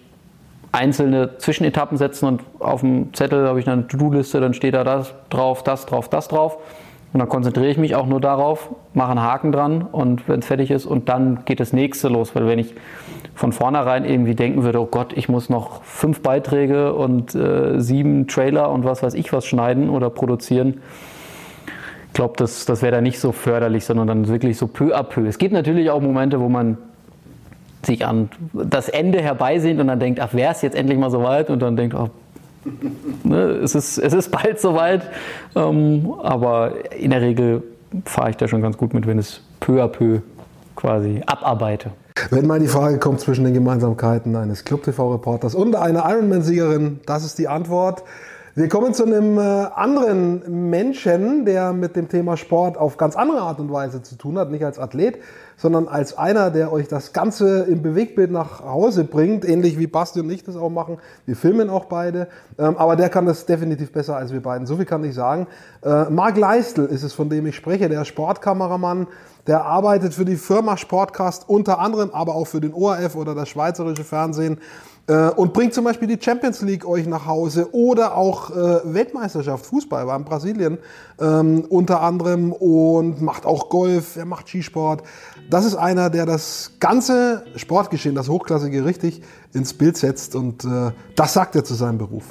[0.72, 5.14] einzelne Zwischenetappen setzen und auf dem Zettel habe ich eine To-Do-Liste, dann steht da das
[5.32, 6.58] drauf, das drauf, das drauf.
[7.12, 10.46] Und dann konzentriere ich mich auch nur darauf, mache einen Haken dran und wenn es
[10.46, 12.36] fertig ist und dann geht das nächste los.
[12.36, 12.76] Weil wenn ich
[13.40, 18.28] von vornherein irgendwie denken würde, oh Gott, ich muss noch fünf Beiträge und äh, sieben
[18.28, 20.82] Trailer und was weiß ich was schneiden oder produzieren,
[22.08, 25.04] ich glaube, das, das wäre da nicht so förderlich, sondern dann wirklich so peu à
[25.04, 25.26] peu.
[25.26, 26.78] Es gibt natürlich auch Momente, wo man
[27.84, 31.50] sich an das Ende herbeisehnt und dann denkt, ach, wäre es jetzt endlich mal soweit
[31.50, 32.10] und dann denkt, ach,
[33.24, 35.04] ne, es, ist, es ist bald soweit.
[35.56, 37.64] Ähm, aber in der Regel
[38.04, 40.20] fahre ich da schon ganz gut mit, wenn es peu à peu
[40.76, 41.92] quasi abarbeite.
[42.30, 47.40] Wenn mal die Frage kommt zwischen den Gemeinsamkeiten eines Club-TV-Reporters und einer Ironman-Siegerin, das ist
[47.40, 48.04] die Antwort.
[48.56, 53.40] Wir kommen zu einem äh, anderen Menschen, der mit dem Thema Sport auf ganz andere
[53.40, 55.20] Art und Weise zu tun hat, nicht als Athlet,
[55.56, 60.20] sondern als einer, der euch das Ganze im Bewegtbild nach Hause bringt, ähnlich wie Basti
[60.20, 60.98] und ich das auch machen.
[61.26, 64.68] Wir filmen auch beide, ähm, aber der kann das definitiv besser als wir beiden.
[64.68, 65.48] So viel kann ich sagen.
[65.82, 69.08] Äh, Marc Leistel ist es, von dem ich spreche, der Sportkameramann,
[69.50, 73.50] der arbeitet für die Firma Sportcast unter anderem, aber auch für den ORF oder das
[73.50, 74.60] schweizerische Fernsehen
[75.08, 79.66] äh, und bringt zum Beispiel die Champions League euch nach Hause oder auch äh, Weltmeisterschaft
[79.66, 80.78] Fußball, war in Brasilien
[81.20, 85.02] ähm, unter anderem und macht auch Golf, er macht Skisport.
[85.50, 90.91] Das ist einer, der das ganze Sportgeschehen, das Hochklassige richtig ins Bild setzt und äh,
[91.16, 92.26] das sagt er zu seinem Beruf.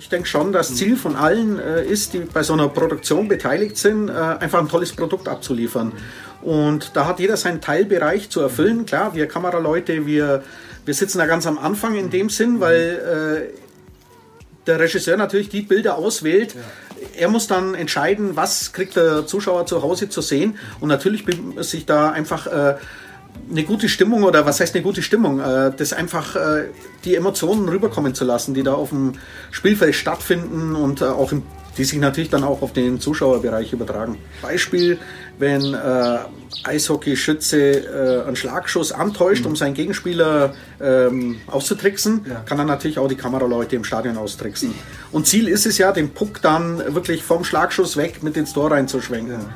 [0.00, 3.76] Ich denke schon, das Ziel von allen äh, ist, die bei so einer Produktion beteiligt
[3.76, 5.92] sind, äh, einfach ein tolles Produkt abzuliefern.
[6.40, 8.86] Und da hat jeder seinen Teilbereich zu erfüllen.
[8.86, 10.42] Klar, wir Kameraleute, wir,
[10.86, 15.60] wir sitzen da ganz am Anfang in dem Sinn, weil äh, der Regisseur natürlich die
[15.60, 16.56] Bilder auswählt.
[17.18, 20.56] Er muss dann entscheiden, was kriegt der Zuschauer zu Hause zu sehen.
[20.80, 21.26] Und natürlich
[21.58, 22.76] sich da einfach äh,
[23.50, 26.68] eine gute Stimmung oder was heißt eine gute Stimmung, äh, das einfach äh,
[27.04, 29.14] die Emotionen rüberkommen zu lassen, die da auf dem
[29.50, 31.42] Spielfeld stattfinden und äh, auch im
[31.78, 34.18] die sich natürlich dann auch auf den Zuschauerbereich übertragen.
[34.42, 34.98] Beispiel,
[35.38, 36.18] wenn äh,
[36.64, 39.50] Eishockey-Schütze einen Schlagschuss antäuscht, mhm.
[39.50, 42.40] um seinen Gegenspieler ähm, auszutricksen, ja.
[42.40, 44.74] kann er natürlich auch die Kameraleute im Stadion austricksen.
[45.12, 48.72] Und Ziel ist es ja, den Puck dann wirklich vom Schlagschuss weg mit ins Tor
[48.72, 49.40] reinzuschwenken.
[49.40, 49.48] Ja.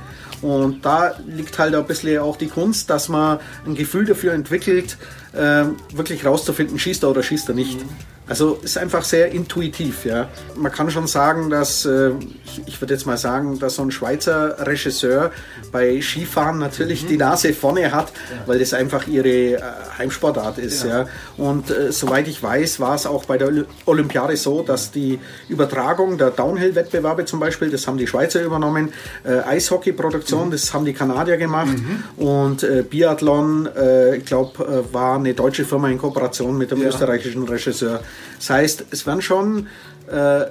[0.44, 4.98] Und da liegt halt ein bisschen auch die Kunst, dass man ein Gefühl dafür entwickelt,
[5.32, 5.64] äh,
[5.94, 7.80] wirklich rauszufinden, schießt er oder schießt er nicht.
[7.80, 8.13] Mhm.
[8.26, 10.28] Also ist einfach sehr intuitiv, ja.
[10.56, 12.10] Man kann schon sagen, dass, äh,
[12.46, 15.30] ich, ich würde jetzt mal sagen, dass so ein Schweizer Regisseur
[15.70, 17.08] bei Skifahren natürlich mhm.
[17.08, 18.46] die Nase vorne hat, ja.
[18.46, 19.60] weil das einfach ihre äh,
[19.98, 21.00] Heimsportart ist, ja.
[21.02, 21.06] ja.
[21.36, 23.50] Und äh, soweit ich weiß, war es auch bei der
[23.84, 25.18] Olympiade so, dass die
[25.50, 28.94] Übertragung der Downhill-Wettbewerbe zum Beispiel, das haben die Schweizer übernommen,
[29.24, 30.50] äh, Eishockey-Produktion, mhm.
[30.52, 32.24] das haben die Kanadier gemacht mhm.
[32.24, 36.80] und äh, Biathlon, äh, ich glaube, äh, war eine deutsche Firma in Kooperation mit dem
[36.80, 36.88] ja.
[36.88, 38.00] österreichischen Regisseur.
[38.38, 39.68] Das heißt, es werden schon
[40.10, 40.46] äh,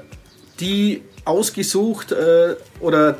[0.59, 3.17] die ausgesucht äh, oder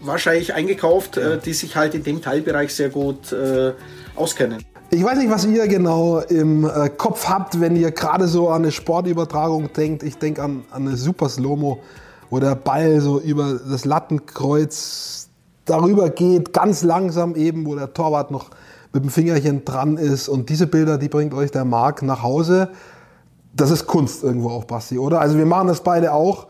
[0.00, 3.72] wahrscheinlich eingekauft, äh, die sich halt in dem Teilbereich sehr gut äh,
[4.14, 4.64] auskennen.
[4.90, 8.62] Ich weiß nicht, was ihr genau im äh, Kopf habt, wenn ihr gerade so an
[8.62, 10.02] eine Sportübertragung denkt.
[10.02, 11.80] Ich denke an, an eine Super Slomo,
[12.30, 15.28] wo der Ball so über das Lattenkreuz
[15.66, 18.48] darüber geht, ganz langsam eben, wo der Torwart noch
[18.94, 20.28] mit dem Fingerchen dran ist.
[20.28, 22.70] Und diese Bilder, die bringt euch der Marc nach Hause.
[23.54, 25.20] Das ist Kunst irgendwo auch, Basti, oder?
[25.20, 26.46] Also wir machen das beide auch.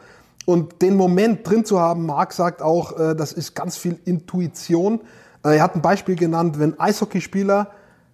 [0.46, 5.01] Und den Moment drin zu haben, Marc sagt auch, äh, das ist ganz viel Intuition.
[5.44, 7.68] Äh, er hat ein Beispiel genannt, wenn Eishockeyspieler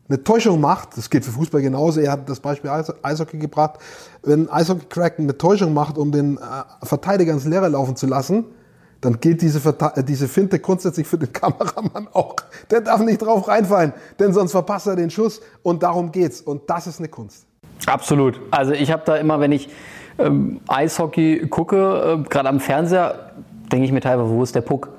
[0.08, 2.70] eine Täuschung macht, das geht für Fußball genauso, er hat das Beispiel
[3.02, 3.78] Eishockey gebracht,
[4.22, 6.40] wenn Eishockey-Crack eine Täuschung macht, um den äh,
[6.84, 8.44] Verteidiger ins Leere laufen zu lassen,
[9.00, 9.60] dann gilt diese,
[10.06, 12.36] diese Finte grundsätzlich für den Kameramann auch.
[12.70, 16.40] Der darf nicht drauf reinfallen, denn sonst verpasst er den Schuss und darum geht's.
[16.40, 17.46] Und das ist eine Kunst.
[17.86, 18.40] Absolut.
[18.50, 19.68] Also ich habe da immer, wenn ich
[20.18, 23.32] ähm, Eishockey gucke, äh, gerade am Fernseher,
[23.72, 24.90] denke ich mir teilweise, wo ist der Puck?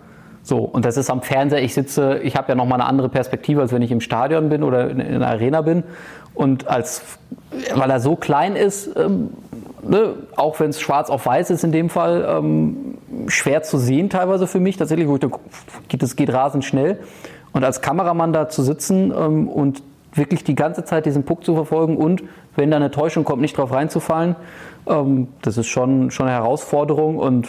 [0.43, 3.61] So, und das ist am Fernseher, ich sitze, ich habe ja nochmal eine andere Perspektive,
[3.61, 5.83] als wenn ich im Stadion bin oder in, in der Arena bin.
[6.35, 7.01] Und als,
[7.73, 9.31] weil er so klein ist, ähm,
[9.81, 12.97] ne, auch wenn es schwarz auf weiß ist in dem Fall, ähm,
[13.27, 15.39] schwer zu sehen teilweise für mich, tatsächlich, wo ich denke,
[15.97, 16.99] das geht rasend schnell.
[17.53, 19.81] Und als Kameramann da zu sitzen ähm, und
[20.15, 22.23] wirklich die ganze Zeit diesen Puck zu verfolgen und
[22.55, 24.35] wenn da eine Täuschung kommt, nicht drauf reinzufallen,
[24.87, 27.47] ähm, das ist schon, schon eine Herausforderung und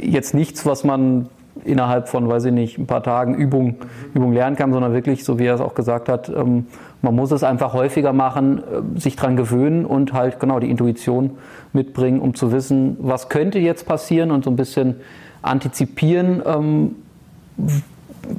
[0.00, 1.28] jetzt nichts, was man
[1.64, 3.76] innerhalb von, weiß ich nicht, ein paar Tagen Übung,
[4.14, 6.66] Übung lernen kann, sondern wirklich, so wie er es auch gesagt hat, ähm,
[7.02, 11.32] man muss es einfach häufiger machen, äh, sich dran gewöhnen und halt genau die Intuition
[11.72, 14.96] mitbringen, um zu wissen, was könnte jetzt passieren und so ein bisschen
[15.42, 16.42] antizipieren.
[16.46, 16.96] Ähm,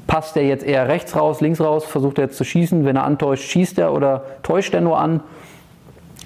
[0.08, 3.04] passt er jetzt eher rechts raus, links raus, versucht er jetzt zu schießen, wenn er
[3.04, 5.22] antäuscht, schießt er oder täuscht er nur an?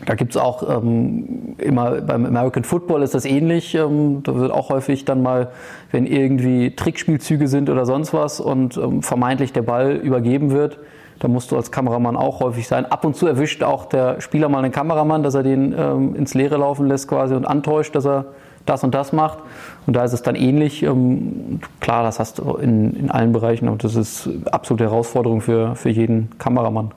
[0.06, 3.74] Da gibt es auch ähm, immer beim American Football ist das ähnlich.
[3.76, 5.50] Ähm, da wird auch häufig dann mal,
[5.92, 10.80] wenn irgendwie Trickspielzüge sind oder sonst was und ähm, vermeintlich der Ball übergeben wird,
[11.20, 12.86] da musst du als Kameramann auch häufig sein.
[12.86, 16.34] Ab und zu erwischt auch der Spieler mal einen Kameramann, dass er den ähm, ins
[16.34, 18.26] Leere laufen lässt quasi und antäuscht, dass er
[18.66, 19.40] das und das macht.
[19.86, 20.84] Und da ist es dann ähnlich.
[20.84, 25.76] Ähm, klar, das hast du in, in allen Bereichen und das ist absolute Herausforderung für,
[25.76, 26.94] für jeden Kameramann.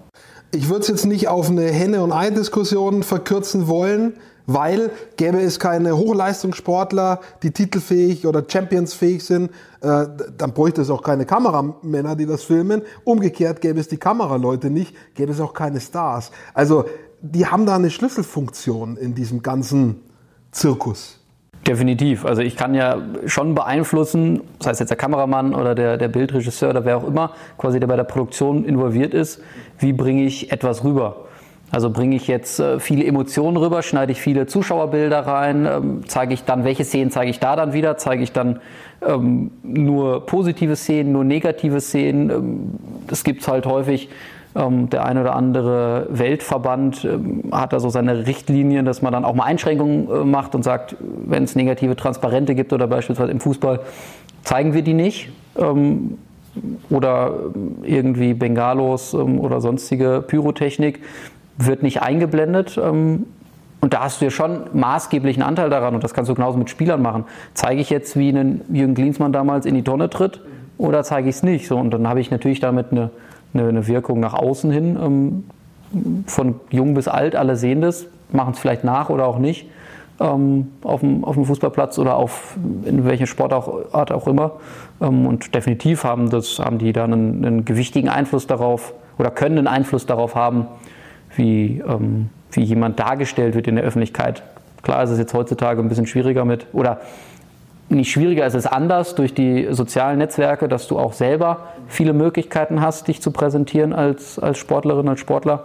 [0.50, 4.14] Ich würde es jetzt nicht auf eine Henne- und Ei-Diskussion verkürzen wollen,
[4.46, 9.50] weil gäbe es keine Hochleistungssportler, die titelfähig oder championsfähig sind,
[9.82, 10.06] äh,
[10.38, 12.80] dann bräuchte es auch keine Kameramänner, die das filmen.
[13.04, 16.30] Umgekehrt gäbe es die Kameraleute nicht, gäbe es auch keine Stars.
[16.54, 16.86] Also
[17.20, 20.00] die haben da eine Schlüsselfunktion in diesem ganzen
[20.50, 21.17] Zirkus.
[21.66, 22.24] Definitiv.
[22.24, 26.70] Also ich kann ja schon beeinflussen, das heißt jetzt der Kameramann oder der, der Bildregisseur
[26.70, 29.42] oder wer auch immer, quasi der bei der Produktion involviert ist,
[29.78, 31.28] wie bringe ich etwas rüber.
[31.70, 36.32] Also bringe ich jetzt äh, viele Emotionen rüber, schneide ich viele Zuschauerbilder rein, ähm, zeige
[36.32, 38.61] ich dann, welche Szenen zeige ich da dann wieder, zeige ich dann
[39.06, 42.30] ähm, nur positive Szenen, nur negative Szenen.
[42.30, 42.70] Ähm,
[43.06, 44.09] das gibt es halt häufig
[44.90, 49.34] der ein oder andere Weltverband ähm, hat da so seine Richtlinien, dass man dann auch
[49.34, 53.80] mal Einschränkungen äh, macht und sagt, wenn es negative Transparente gibt oder beispielsweise im Fußball,
[54.42, 55.30] zeigen wir die nicht.
[55.56, 56.18] Ähm,
[56.90, 57.34] oder
[57.84, 61.00] irgendwie Bengalos oder sonstige Pyrotechnik
[61.56, 62.78] wird nicht eingeblendet.
[63.80, 66.68] Und da hast du ja schon maßgeblichen Anteil daran und das kannst du genauso mit
[66.68, 67.24] Spielern machen.
[67.54, 70.40] Zeige ich jetzt, wie ein Jürgen Klinsmann damals in die Tonne tritt
[70.78, 71.68] oder zeige ich es nicht?
[71.68, 73.11] So, und dann habe ich natürlich damit eine,
[73.55, 74.99] eine, eine Wirkung nach außen hin.
[75.01, 75.44] Ähm,
[76.26, 79.66] von jung bis alt, alle sehen das, machen es vielleicht nach oder auch nicht
[80.20, 84.53] ähm, auf, dem, auf dem Fußballplatz oder auf in welcher Sportart auch immer.
[85.01, 89.59] Ähm, und definitiv haben, das, haben die dann einen, einen, gewichtigen Einfluss darauf oder können
[89.59, 90.66] einen Einfluss darauf haben,
[91.36, 94.42] wie, ähm, wie jemand dargestellt wird in der Öffentlichkeit.
[94.82, 97.01] Klar ist es jetzt heutzutage ein bisschen schwieriger mit, oder
[97.91, 102.80] nicht schwieriger, es ist anders durch die sozialen Netzwerke, dass du auch selber viele Möglichkeiten
[102.80, 105.64] hast, dich zu präsentieren als, als Sportlerin, als Sportler.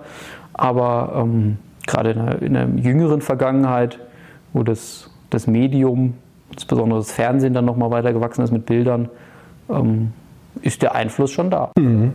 [0.53, 3.99] Aber ähm, gerade in der, in der, jüngeren Vergangenheit,
[4.53, 6.13] wo das, das Medium,
[6.51, 9.09] insbesondere das Fernsehen dann nochmal weitergewachsen ist mit Bildern,
[9.69, 10.13] ähm,
[10.63, 11.71] ist der Einfluss schon da.
[11.77, 12.13] Mhm.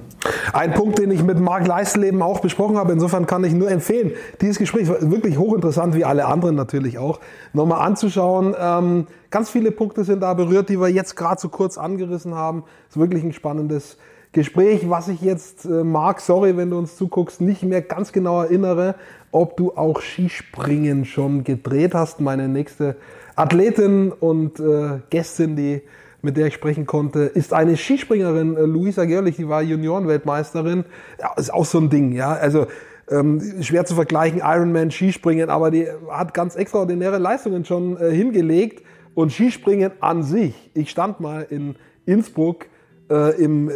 [0.53, 4.13] Ein Punkt, den ich mit Marc Leistleben auch besprochen habe, insofern kann ich nur empfehlen,
[4.41, 7.21] dieses Gespräch war wirklich hochinteressant, wie alle anderen natürlich auch,
[7.53, 8.55] nochmal anzuschauen.
[8.59, 12.65] Ähm, ganz viele Punkte sind da berührt, die wir jetzt gerade so kurz angerissen haben.
[12.89, 13.99] Es ist wirklich ein spannendes
[14.33, 18.43] Gespräch, was ich jetzt, äh, Marc, sorry, wenn du uns zuguckst, nicht mehr ganz genau
[18.43, 18.95] erinnere,
[19.31, 22.21] ob du auch Skispringen schon gedreht hast.
[22.21, 22.97] Meine nächste
[23.37, 25.83] Athletin und äh, Gästin, die
[26.23, 30.85] mit der ich sprechen konnte, ist eine Skispringerin, äh, Luisa Gerlich, die war Juniorenweltmeisterin.
[31.21, 32.33] Ja, ist auch so ein Ding, ja.
[32.33, 32.67] Also
[33.11, 38.85] ähm, schwer zu vergleichen, Ironman, Skispringen, aber die hat ganz extraordinäre Leistungen schon äh, hingelegt.
[39.15, 41.75] Und Skispringen an sich, ich stand mal in
[42.07, 42.67] Innsbruck
[43.11, 43.73] äh, im, äh,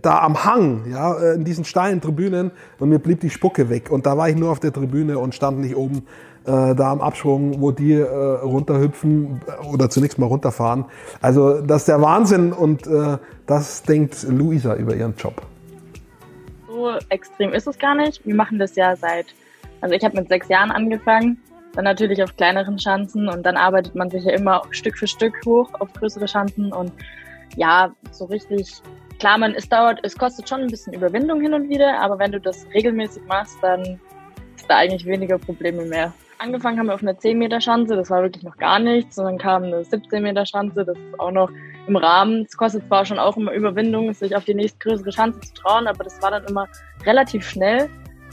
[0.00, 3.90] da am Hang, ja, äh, in diesen steilen Tribünen und mir blieb die Spucke weg.
[3.90, 6.02] Und da war ich nur auf der Tribüne und stand nicht oben
[6.46, 9.40] äh, da am Absprung, wo die äh, runterhüpfen
[9.72, 10.84] oder zunächst mal runterfahren.
[11.20, 15.42] Also das ist der Wahnsinn und äh, das denkt Luisa über ihren Job.
[16.68, 18.24] So extrem ist es gar nicht.
[18.26, 19.26] Wir machen das ja seit,
[19.80, 21.38] also ich habe mit sechs Jahren angefangen,
[21.74, 25.34] dann natürlich auf kleineren Schanzen und dann arbeitet man sich ja immer Stück für Stück
[25.44, 26.92] hoch auf größere Schanzen und
[27.56, 28.82] ja, so richtig
[29.18, 32.32] klar, man, es dauert, es kostet schon ein bisschen Überwindung hin und wieder, aber wenn
[32.32, 33.98] du das regelmäßig machst, dann
[34.56, 36.12] ist da eigentlich weniger Probleme mehr.
[36.38, 39.18] Angefangen haben wir auf einer 10 Meter Schanze, das war wirklich noch gar nichts.
[39.18, 41.50] Und dann kam eine 17 Meter Schanze, das ist auch noch
[41.86, 42.42] im Rahmen.
[42.42, 46.04] Es kostet zwar schon auch immer Überwindung, sich auf die nächstgrößere Schanze zu trauen, aber
[46.04, 46.68] das war dann immer
[47.04, 47.88] relativ schnell.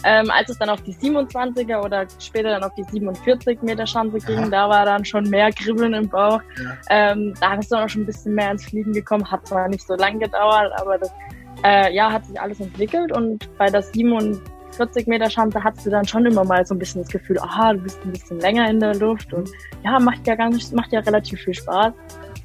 [0.05, 4.17] Ähm, als es dann auf die 27er oder später dann auf die 47 Meter Schanze
[4.17, 6.41] ging, da war dann schon mehr Kribbeln im Bauch.
[6.61, 7.11] Ja.
[7.11, 9.29] Ähm, da bist du auch schon ein bisschen mehr ins Fliegen gekommen.
[9.31, 11.13] Hat zwar nicht so lange gedauert, aber das
[11.63, 13.15] äh, ja, hat sich alles entwickelt.
[13.15, 13.81] Und bei der
[14.77, 17.73] 47 Meter Schanze hattest du dann schon immer mal so ein bisschen das Gefühl, aha,
[17.73, 19.49] du bist ein bisschen länger in der Luft und
[19.83, 21.93] ja, macht ja gar nicht, macht ja relativ viel Spaß.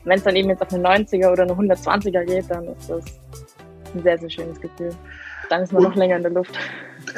[0.04, 3.04] Wenn es dann eben jetzt auf eine 90er oder eine 120er geht, dann ist das
[3.94, 4.90] ein sehr, sehr schönes Gefühl.
[5.48, 6.58] Dann ist man und noch länger in der Luft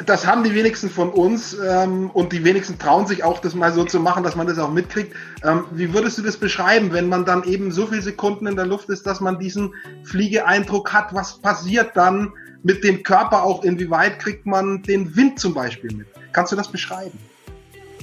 [0.05, 3.73] das haben die wenigsten von uns ähm, und die wenigsten trauen sich auch, das mal
[3.73, 5.15] so zu machen, dass man das auch mitkriegt.
[5.43, 8.65] Ähm, wie würdest du das beschreiben, wenn man dann eben so viele Sekunden in der
[8.65, 11.13] Luft ist, dass man diesen Fliegeeindruck hat?
[11.13, 12.33] Was passiert dann
[12.63, 13.63] mit dem Körper auch?
[13.63, 16.07] Inwieweit kriegt man den Wind zum Beispiel mit?
[16.33, 17.17] Kannst du das beschreiben?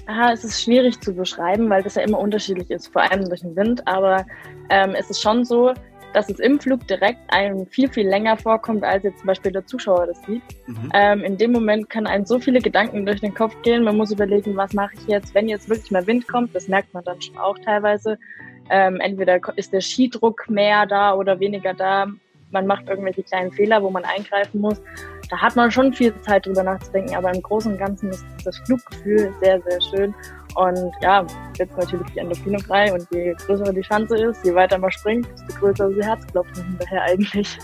[0.07, 3.43] Aha, es ist schwierig zu beschreiben, weil das ja immer unterschiedlich ist, vor allem durch
[3.43, 3.87] den Wind.
[3.87, 4.25] Aber
[4.71, 5.75] ähm, es ist schon so,
[6.15, 9.67] dass es im Flug direkt einem viel, viel länger vorkommt, als jetzt zum Beispiel der
[9.67, 10.43] Zuschauer das sieht.
[10.67, 10.91] Mhm.
[10.95, 13.85] Ähm, in dem Moment können einem so viele Gedanken durch den Kopf gehen.
[13.85, 16.55] Man muss überlegen, was mache ich jetzt, wenn jetzt wirklich mehr Wind kommt.
[16.55, 18.19] Das merkt man dann schon auch teilweise.
[18.71, 22.07] Ähm, entweder ist der Skidruck mehr da oder weniger da.
[22.51, 24.81] Man macht irgendwelche kleinen Fehler, wo man eingreifen muss.
[25.31, 28.57] Da hat man schon viel Zeit drüber nachzudenken, aber im Großen und Ganzen ist das
[28.59, 30.15] Fluggefühl sehr, sehr schön.
[30.55, 31.27] Und ja,
[31.59, 35.61] jetzt natürlich die Endorphinogrei und je größer die Schanze ist, je weiter man springt, desto
[35.61, 37.59] größer ist die Herzklopfen hinterher eigentlich.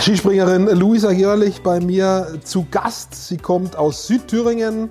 [0.00, 3.28] Skispringerin Luisa Jörlich bei mir zu Gast.
[3.28, 4.90] Sie kommt aus Südthüringen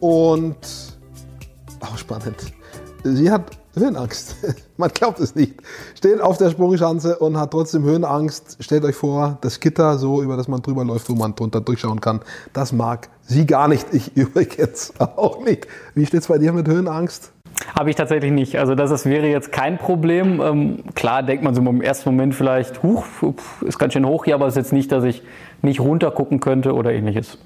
[0.00, 0.56] und
[1.80, 2.36] auch spannend.
[3.04, 4.36] Sie hat Höhenangst.
[4.76, 5.54] Man glaubt es nicht.
[5.94, 8.56] Steht auf der Sprungschanze und hat trotzdem Höhenangst.
[8.60, 12.00] Stellt euch vor, das Gitter so, über das man drüber läuft, wo man drunter durchschauen
[12.00, 12.20] kann,
[12.52, 13.86] das mag sie gar nicht.
[13.92, 15.66] Ich übrigens auch nicht.
[15.94, 17.32] Wie steht es bei dir mit Höhenangst?
[17.74, 18.58] Habe ich tatsächlich nicht.
[18.58, 20.40] Also das ist, wäre jetzt kein Problem.
[20.40, 23.04] Ähm, klar denkt man so im ersten Moment vielleicht, huch,
[23.62, 25.22] ist ganz schön hoch hier, aber es ist jetzt nicht, dass ich
[25.62, 27.38] nicht runter gucken könnte oder ähnliches.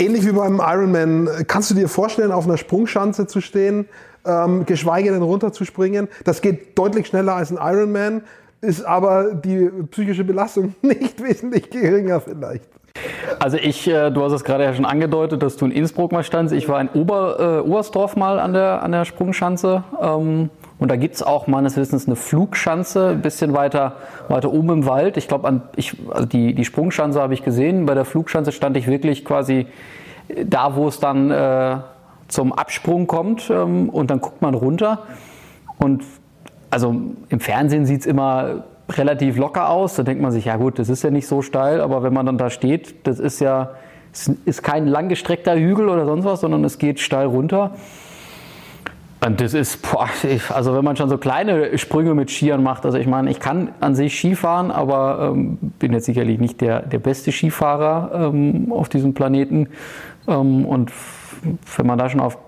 [0.00, 3.88] Ähnlich wie beim Ironman, kannst du dir vorstellen, auf einer Sprungschanze zu stehen,
[4.24, 6.06] ähm, geschweige denn runterzuspringen?
[6.22, 8.22] Das geht deutlich schneller als ein Ironman,
[8.60, 12.68] ist aber die psychische Belastung nicht wesentlich geringer vielleicht.
[13.40, 16.22] Also ich, äh, du hast es gerade ja schon angedeutet, dass du in Innsbruck mal
[16.22, 16.54] standst.
[16.54, 19.82] Ich war in Ober, äh, Oberstdorf mal an der, an der Sprungschanze.
[20.00, 23.96] Ähm, und da gibt es auch meines Wissens eine Flugschanze, ein bisschen weiter,
[24.28, 25.16] weiter oben im Wald.
[25.16, 25.60] Ich glaube,
[26.10, 27.86] also die, die Sprungschanze habe ich gesehen.
[27.86, 29.66] Bei der Flugschanze stand ich wirklich quasi
[30.44, 31.78] da, wo es dann äh,
[32.28, 33.50] zum Absprung kommt.
[33.50, 35.02] Ähm, und dann guckt man runter.
[35.78, 36.04] Und
[36.70, 36.94] also
[37.28, 39.96] im Fernsehen sieht es immer relativ locker aus.
[39.96, 42.26] Da denkt man sich, ja gut, das ist ja nicht so steil, aber wenn man
[42.26, 43.70] dann da steht, das ist ja
[44.44, 47.72] ist kein langgestreckter Hügel oder sonst was, sondern es geht steil runter.
[49.24, 50.08] Und das ist, boah,
[50.50, 53.70] also wenn man schon so kleine Sprünge mit Skiern macht, also ich meine, ich kann
[53.80, 58.88] an sich Skifahren, aber ähm, bin jetzt sicherlich nicht der, der beste Skifahrer ähm, auf
[58.88, 59.68] diesem Planeten.
[60.28, 60.92] Ähm, und
[61.76, 62.38] wenn man da schon auf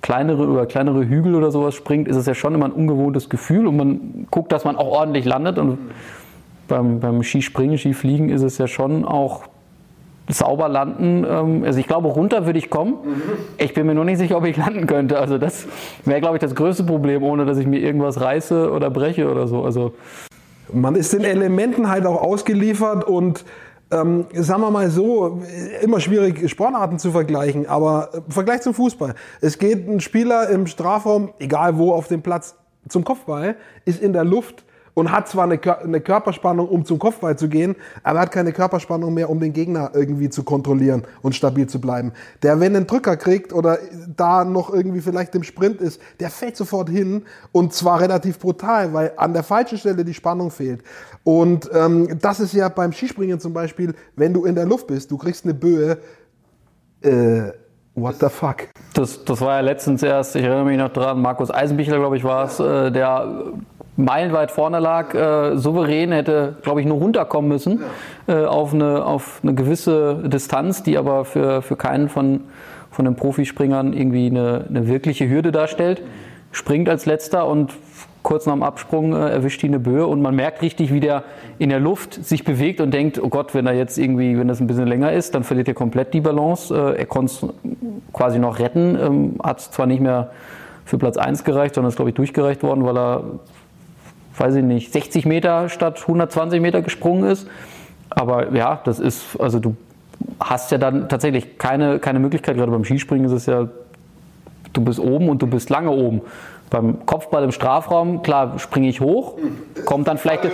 [0.00, 3.66] kleinere über kleinere Hügel oder sowas springt, ist es ja schon immer ein ungewohntes Gefühl
[3.66, 5.58] und man guckt, dass man auch ordentlich landet.
[5.58, 5.78] Und
[6.68, 9.44] beim, beim Skispringen, Skifliegen ist es ja schon auch
[10.28, 11.24] sauber landen.
[11.28, 12.94] Ähm, also ich glaube, runter würde ich kommen.
[13.58, 15.18] Ich bin mir nur nicht sicher, ob ich landen könnte.
[15.18, 15.66] Also das
[16.04, 19.46] wäre, glaube ich, das größte Problem, ohne dass ich mir irgendwas reiße oder breche oder
[19.46, 19.62] so.
[19.64, 19.94] Also
[20.72, 23.44] man ist den Elementen halt auch ausgeliefert und
[23.90, 25.42] ähm, sagen wir mal so,
[25.82, 29.14] immer schwierig, Sportarten zu vergleichen, aber im äh, Vergleich zum Fußball.
[29.42, 32.56] Es geht ein Spieler im Strafraum, egal wo auf dem Platz,
[32.88, 34.64] zum Kopfball, ist in der Luft
[34.94, 39.14] und hat zwar eine, eine, Körperspannung, um zum Kopfball zu gehen, aber hat keine Körperspannung
[39.14, 42.12] mehr, um den Gegner irgendwie zu kontrollieren und stabil zu bleiben.
[42.42, 43.78] Der, wenn einen Drücker kriegt oder
[44.16, 48.92] da noch irgendwie vielleicht im Sprint ist, der fällt sofort hin und zwar relativ brutal,
[48.92, 50.82] weil an der falschen Stelle die Spannung fehlt.
[51.24, 55.10] Und ähm, das ist ja beim Skispringen zum Beispiel, wenn du in der Luft bist,
[55.10, 55.98] du kriegst eine Böe,
[57.02, 57.52] äh,
[57.94, 58.68] What the fuck?
[58.94, 62.24] Das, das war ja letztens erst, ich erinnere mich noch dran, Markus Eisenbichler, glaube ich,
[62.24, 63.52] war es, äh, der
[63.96, 67.82] meilenweit vorne lag, äh, souverän hätte, glaube ich, nur runterkommen müssen
[68.26, 72.40] äh, auf, eine, auf eine gewisse Distanz, die aber für, für keinen von,
[72.90, 76.02] von den Profispringern irgendwie eine, eine wirkliche Hürde darstellt.
[76.52, 77.72] Springt als letzter und
[78.22, 81.24] kurz nach dem Absprung äh, erwischt ihn eine Böe und man merkt richtig, wie der
[81.58, 84.60] in der Luft sich bewegt und denkt, oh Gott, wenn er jetzt irgendwie, wenn das
[84.60, 86.74] ein bisschen länger ist, dann verliert er komplett die Balance.
[86.74, 87.46] Äh, er konnte es
[88.12, 90.30] quasi noch retten, ähm, hat zwar nicht mehr
[90.84, 93.24] für Platz 1 gereicht, sondern ist, glaube ich, durchgereicht worden, weil er,
[94.36, 97.46] weiß ich nicht, 60 Meter statt 120 Meter gesprungen ist.
[98.10, 99.76] Aber ja, das ist, also du
[100.40, 103.68] hast ja dann tatsächlich keine, keine Möglichkeit, gerade beim Skispringen ist es ja,
[104.72, 106.22] du bist oben und du bist lange oben.
[106.70, 109.34] Beim Kopfball im Strafraum, klar, springe ich hoch,
[109.84, 110.48] kommt dann vielleicht,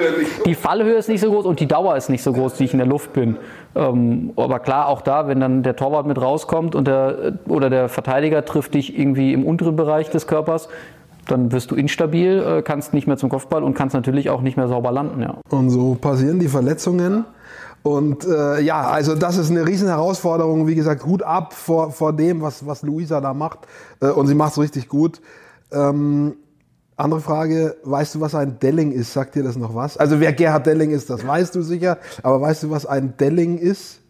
[0.47, 2.73] die Fallhöhe ist nicht so groß und die Dauer ist nicht so groß, wie ich
[2.73, 3.37] in der Luft bin.
[3.77, 7.89] Ähm, aber klar, auch da, wenn dann der Torwart mit rauskommt und der, oder der
[7.89, 10.69] Verteidiger trifft dich irgendwie im unteren Bereich des Körpers,
[11.31, 14.57] dann wirst du instabil, äh, kannst nicht mehr zum Kopfball und kannst natürlich auch nicht
[14.57, 15.21] mehr sauber landen.
[15.23, 15.37] Ja.
[15.51, 17.25] Und so passieren die Verletzungen.
[17.83, 20.67] Und äh, ja, also das ist eine riesen Herausforderung.
[20.67, 23.61] Wie gesagt, Hut ab vor, vor dem, was, was Luisa da macht.
[24.01, 25.21] Äh, und sie macht es richtig gut.
[25.71, 26.37] Ähm,
[26.97, 29.13] andere Frage, weißt du, was ein Delling ist?
[29.13, 29.97] Sagt dir das noch was?
[29.97, 31.99] Also wer Gerhard Delling ist, das weißt du sicher.
[32.25, 34.01] Aber weißt du, was ein Delling ist?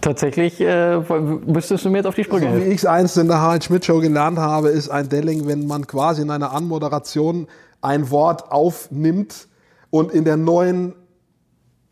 [0.00, 0.98] Tatsächlich äh,
[1.46, 3.64] müsstest du mir jetzt auf die Sprünge so, Wie ich es einst in der Harald
[3.64, 7.46] Schmidt Show gelernt habe, ist ein Delling, wenn man quasi in einer Anmoderation
[7.80, 9.48] ein Wort aufnimmt
[9.90, 10.94] und in der neuen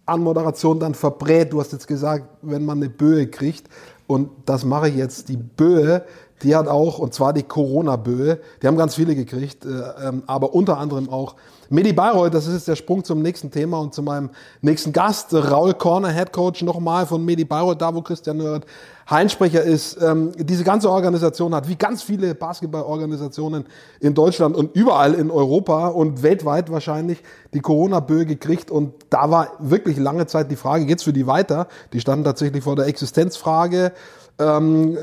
[0.07, 1.53] Anmoderation dann verbrät.
[1.53, 3.69] Du hast jetzt gesagt, wenn man eine Böe kriegt.
[4.07, 5.29] Und das mache ich jetzt.
[5.29, 6.05] Die Böe
[6.43, 9.69] die hat auch, und zwar die Corona-Böe, die haben ganz viele gekriegt, äh,
[10.09, 11.37] ähm, aber unter anderem auch
[11.73, 15.33] Medi Bayreuth, das ist jetzt der Sprung zum nächsten Thema und zu meinem nächsten Gast,
[15.33, 18.66] Raul Korner, Head Coach nochmal von Medi Bayreuth, da wo Christian Nörd
[19.09, 19.97] Heinsprecher ist.
[20.03, 23.66] Ähm, diese ganze Organisation hat, wie ganz viele Basketballorganisationen
[24.01, 27.23] in Deutschland und überall in Europa und weltweit wahrscheinlich,
[27.55, 31.68] die Corona-Böe gekriegt und da war wirklich lange Zeit die Frage, geht's für die weiter?
[31.93, 33.93] Die standen tatsächlich vor der Existenzfrage.
[34.41, 34.99] Ähm,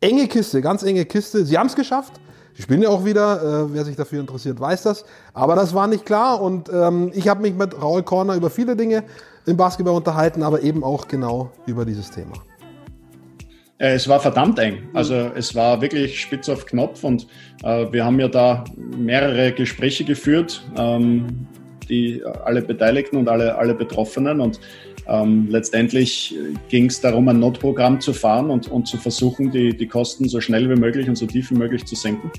[0.00, 1.44] enge Kiste, ganz enge Kiste.
[1.44, 2.20] Sie haben es geschafft.
[2.58, 3.40] Die spielen ja auch wieder.
[3.40, 5.04] Äh, wer sich dafür interessiert, weiß das.
[5.32, 6.42] Aber das war nicht klar.
[6.42, 9.04] Und ähm, ich habe mich mit Raul Korner über viele Dinge
[9.46, 12.34] im Basketball unterhalten, aber eben auch genau über dieses Thema.
[13.78, 14.88] Äh, es war verdammt eng.
[14.92, 17.28] Also es war wirklich spitz auf Knopf und
[17.62, 21.46] äh, wir haben ja da mehrere Gespräche geführt, ähm,
[21.88, 24.58] die alle Beteiligten und alle, alle Betroffenen und
[25.08, 26.34] ähm, letztendlich
[26.68, 30.40] ging es darum, ein Notprogramm zu fahren und, und zu versuchen, die, die Kosten so
[30.40, 32.30] schnell wie möglich und so tief wie möglich zu senken.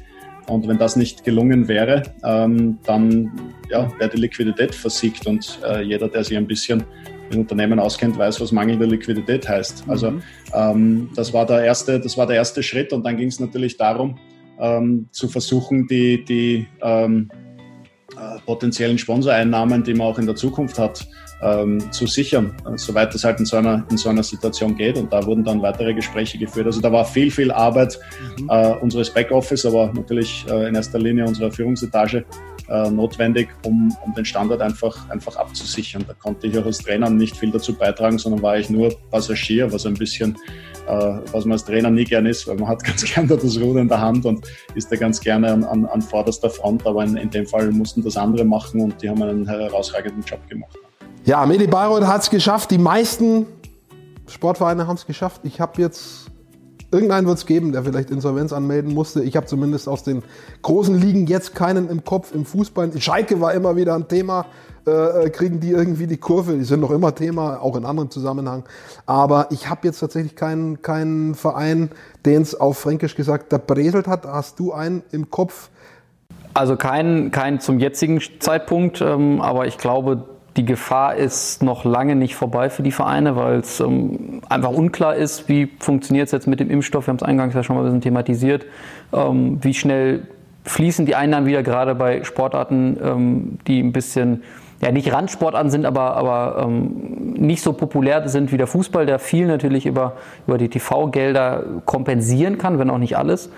[0.47, 3.31] Und wenn das nicht gelungen wäre, ähm, dann
[3.69, 5.27] ja, wäre die Liquidität versiegt.
[5.27, 6.83] Und äh, jeder, der sich ein bisschen
[7.31, 9.83] im Unternehmen auskennt, weiß, was mangelnde Liquidität heißt.
[9.87, 10.23] Also mhm.
[10.53, 12.93] ähm, das, war der erste, das war der erste Schritt.
[12.93, 14.17] Und dann ging es natürlich darum,
[14.59, 17.29] ähm, zu versuchen, die, die ähm,
[18.17, 21.07] äh, potenziellen Sponsoreinnahmen, die man auch in der Zukunft hat,
[21.41, 24.97] ähm, zu sichern, äh, soweit es halt in so, einer, in so einer Situation geht.
[24.97, 26.65] Und da wurden dann weitere Gespräche geführt.
[26.65, 27.99] Also da war viel, viel Arbeit
[28.37, 28.49] mhm.
[28.49, 32.25] äh, unseres Backoffice, aber natürlich äh, in erster Linie unserer Führungsetage
[32.69, 36.03] äh, notwendig, um, um den Standort einfach, einfach abzusichern.
[36.07, 39.71] Da konnte ich auch als Trainer nicht viel dazu beitragen, sondern war ich nur Passagier,
[39.71, 40.37] was ein bisschen
[40.87, 43.81] äh, was man als Trainer nie gern ist, weil man hat ganz gerne das Ruder
[43.81, 47.15] in der Hand und ist da ganz gerne an, an, an vorderster Front, aber in,
[47.15, 50.77] in dem Fall mussten das andere machen und die haben einen herausragenden Job gemacht.
[51.29, 52.71] Ja, Medi Bayreuth hat es geschafft.
[52.71, 53.45] Die meisten
[54.25, 55.41] Sportvereine haben es geschafft.
[55.43, 56.31] Ich habe jetzt,
[56.89, 59.21] irgendeinen wird es geben, der vielleicht Insolvenz anmelden musste.
[59.21, 60.23] Ich habe zumindest aus den
[60.63, 62.99] großen Ligen jetzt keinen im Kopf im Fußball.
[62.99, 64.47] Schalke war immer wieder ein Thema.
[64.87, 66.57] Äh, äh, kriegen die irgendwie die Kurve?
[66.57, 68.63] Die sind noch immer Thema, auch in anderen Zusammenhang.
[69.05, 71.91] Aber ich habe jetzt tatsächlich keinen, keinen Verein,
[72.25, 74.25] den es auf Fränkisch gesagt da breselt hat.
[74.25, 75.69] Hast du einen im Kopf?
[76.55, 82.17] Also keinen kein zum jetzigen Zeitpunkt, ähm, aber ich glaube, die Gefahr ist noch lange
[82.17, 86.47] nicht vorbei für die Vereine, weil es ähm, einfach unklar ist, wie funktioniert es jetzt
[86.47, 87.07] mit dem Impfstoff.
[87.07, 88.65] Wir haben es eingangs ja schon mal ein bisschen thematisiert.
[89.13, 90.27] Ähm, wie schnell
[90.65, 94.43] fließen die Einnahmen wieder, gerade bei Sportarten, ähm, die ein bisschen
[94.81, 99.17] ja nicht Randsportarten sind, aber, aber ähm, nicht so populär sind wie der Fußball, der
[99.17, 103.49] viel natürlich über, über die TV-Gelder kompensieren kann, wenn auch nicht alles.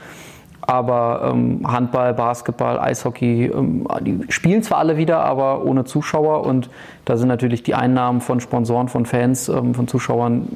[0.62, 6.46] Aber ähm, Handball, Basketball, Eishockey, ähm, die spielen zwar alle wieder, aber ohne Zuschauer.
[6.46, 6.70] Und
[7.06, 10.48] da sind natürlich die Einnahmen von Sponsoren, von Fans, ähm, von Zuschauern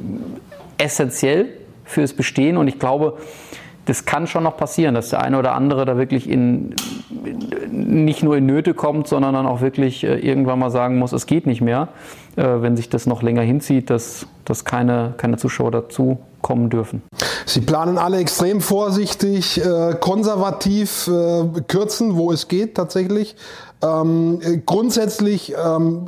[0.77, 1.47] essentiell
[1.85, 2.57] fürs Bestehen.
[2.57, 3.17] Und ich glaube,
[3.85, 6.73] das kann schon noch passieren, dass der eine oder andere da wirklich in,
[7.71, 11.27] nicht nur in Nöte kommt, sondern dann auch wirklich äh, irgendwann mal sagen muss, es
[11.27, 11.89] geht nicht mehr,
[12.35, 17.01] äh, wenn sich das noch länger hinzieht, dass, dass keine, keine Zuschauer dazu kommen dürfen.
[17.47, 23.35] Sie planen alle extrem vorsichtig, äh, konservativ äh, kürzen, wo es geht tatsächlich.
[23.81, 26.05] Ähm, grundsätzlich ähm,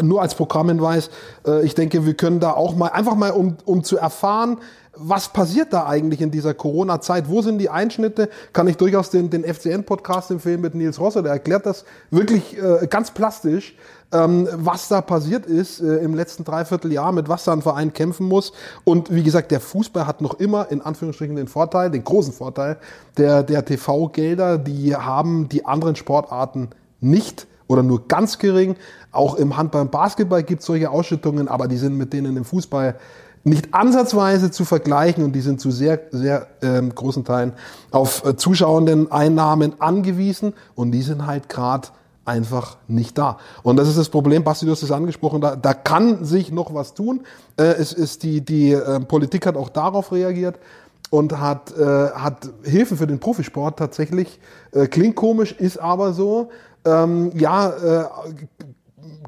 [0.00, 1.10] nur als Programmhinweis,
[1.46, 4.56] äh, ich denke, wir können da auch mal einfach mal, um, um zu erfahren,
[4.96, 7.28] was passiert da eigentlich in dieser Corona-Zeit?
[7.28, 8.30] Wo sind die Einschnitte?
[8.54, 12.86] Kann ich durchaus den, den FCN-Podcast empfehlen mit Nils Rosser, der erklärt das wirklich äh,
[12.86, 13.76] ganz plastisch,
[14.12, 18.26] ähm, was da passiert ist äh, im letzten Dreivierteljahr, mit was da ein Verein kämpfen
[18.26, 18.52] muss.
[18.84, 22.78] Und wie gesagt, der Fußball hat noch immer in Anführungsstrichen den Vorteil, den großen Vorteil
[23.16, 28.76] der, der TV-Gelder, die haben die anderen Sportarten nicht oder nur ganz gering.
[29.12, 32.44] Auch im Handball und Basketball gibt es solche Ausschüttungen, aber die sind mit denen im
[32.44, 32.96] Fußball
[33.42, 37.54] nicht ansatzweise zu vergleichen und die sind zu sehr, sehr ähm, großen Teilen
[37.90, 41.88] auf äh, zuschauenden Einnahmen angewiesen und die sind halt gerade
[42.30, 43.38] einfach nicht da.
[43.62, 46.72] Und das ist das Problem, Basti, du hast es angesprochen, da, da kann sich noch
[46.72, 47.22] was tun.
[47.56, 50.58] Äh, es ist die, die äh, Politik hat auch darauf reagiert
[51.10, 54.40] und hat, äh, hat Hilfen für den Profisport tatsächlich.
[54.72, 56.50] Äh, klingt komisch, ist aber so.
[56.84, 58.04] Ähm, ja, äh,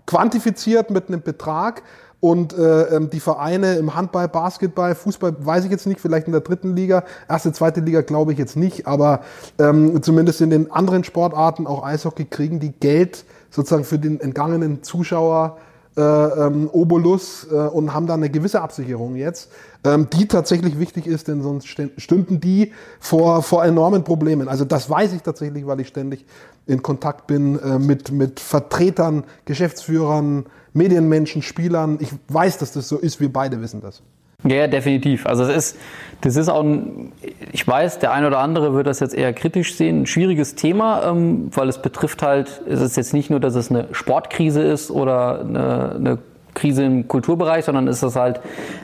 [0.07, 1.83] quantifiziert mit einem Betrag
[2.23, 6.33] und äh, ähm, die Vereine im Handball, Basketball, Fußball, weiß ich jetzt nicht, vielleicht in
[6.33, 9.23] der dritten Liga, erste, zweite Liga glaube ich jetzt nicht, aber
[9.59, 14.85] ähm, zumindest in den anderen Sportarten, auch Eishockey, kriegen die Geld sozusagen für den entgangenen
[14.85, 15.57] Zuschauer
[15.97, 19.51] äh, ähm, Obolus äh, und haben da eine gewisse Absicherung jetzt,
[19.83, 24.47] ähm, die tatsächlich wichtig ist, denn sonst stünden die vor, vor enormen Problemen.
[24.47, 26.25] Also das weiß ich tatsächlich, weil ich ständig
[26.69, 31.99] in Kontakt bin äh, mit, mit Vertretern, Geschäftsführern, Medienmenschen, Spielern.
[32.01, 34.03] Ich weiß, dass das so ist, wir beide wissen das.
[34.45, 35.27] Ja, definitiv.
[35.27, 35.79] Also es ist,
[36.23, 37.13] das ist auch ein,
[37.53, 41.09] ich weiß, der eine oder andere wird das jetzt eher kritisch sehen, ein schwieriges Thema,
[41.09, 44.91] ähm, weil es betrifft halt, es ist jetzt nicht nur, dass es eine Sportkrise ist
[44.91, 46.19] oder eine, eine
[46.55, 48.41] Krise im Kulturbereich, sondern ist halt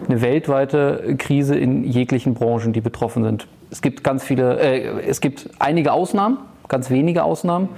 [0.09, 3.47] eine weltweite Krise in jeglichen Branchen, die betroffen sind.
[3.71, 7.69] Es gibt ganz viele, äh, es gibt einige Ausnahmen, ganz wenige Ausnahmen,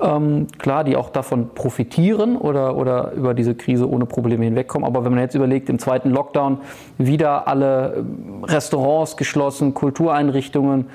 [0.00, 4.86] ähm, klar, die auch davon profitieren oder, oder über diese Krise ohne Probleme hinwegkommen.
[4.86, 6.58] Aber wenn man jetzt überlegt, im zweiten Lockdown
[6.98, 10.86] wieder alle ähm, Restaurants geschlossen, Kultureinrichtungen,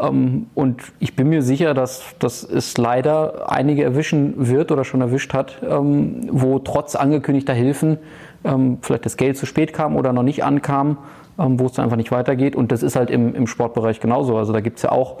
[0.00, 5.00] ähm, und ich bin mir sicher, dass, dass es leider einige erwischen wird oder schon
[5.00, 7.98] erwischt hat, ähm, wo trotz angekündigter Hilfen
[8.44, 10.98] ähm, vielleicht das Geld zu spät kam oder noch nicht ankam,
[11.38, 12.56] ähm, wo es dann einfach nicht weitergeht.
[12.56, 14.36] Und das ist halt im, im Sportbereich genauso.
[14.36, 15.16] Also da gibt es ja auch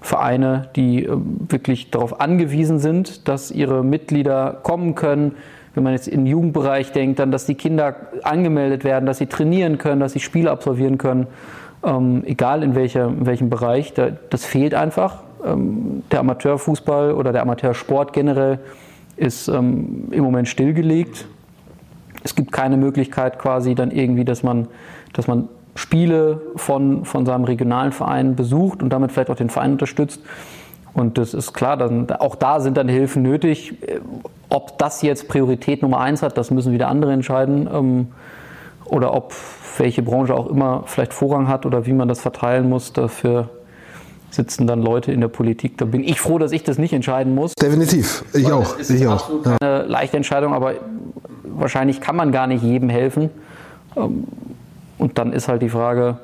[0.00, 1.16] Vereine, die äh,
[1.48, 5.34] wirklich darauf angewiesen sind, dass ihre Mitglieder kommen können.
[5.74, 9.78] Wenn man jetzt den Jugendbereich denkt, dann, dass die Kinder angemeldet werden, dass sie trainieren
[9.78, 11.26] können, dass sie Spiele absolvieren können,
[11.84, 13.92] ähm, egal in, welcher, in welchem Bereich.
[13.94, 15.22] Da, das fehlt einfach.
[15.44, 18.58] Ähm, der Amateurfußball oder der Amateursport generell
[19.16, 21.26] ist ähm, im Moment stillgelegt.
[22.24, 24.68] Es gibt keine Möglichkeit quasi dann irgendwie, dass man,
[25.12, 29.72] dass man Spiele von, von seinem regionalen Verein besucht und damit vielleicht auch den Verein
[29.72, 30.20] unterstützt.
[30.92, 33.74] Und das ist klar, dann, auch da sind dann Hilfen nötig.
[34.48, 37.68] Ob das jetzt Priorität Nummer eins hat, das müssen wieder andere entscheiden.
[37.72, 38.08] Ähm,
[38.86, 39.32] oder ob
[39.76, 43.48] welche Branche auch immer vielleicht Vorrang hat oder wie man das verteilen muss, dafür
[44.30, 45.78] sitzen dann Leute in der Politik.
[45.78, 47.54] Da bin ich froh, dass ich das nicht entscheiden muss.
[47.54, 48.76] Definitiv, ich auch.
[48.80, 49.30] Es ist ich auch.
[49.44, 50.74] Keine leichte Entscheidung, aber
[51.44, 53.30] wahrscheinlich kann man gar nicht jedem helfen.
[53.96, 54.24] Ähm,
[54.98, 56.18] und dann ist halt die Frage,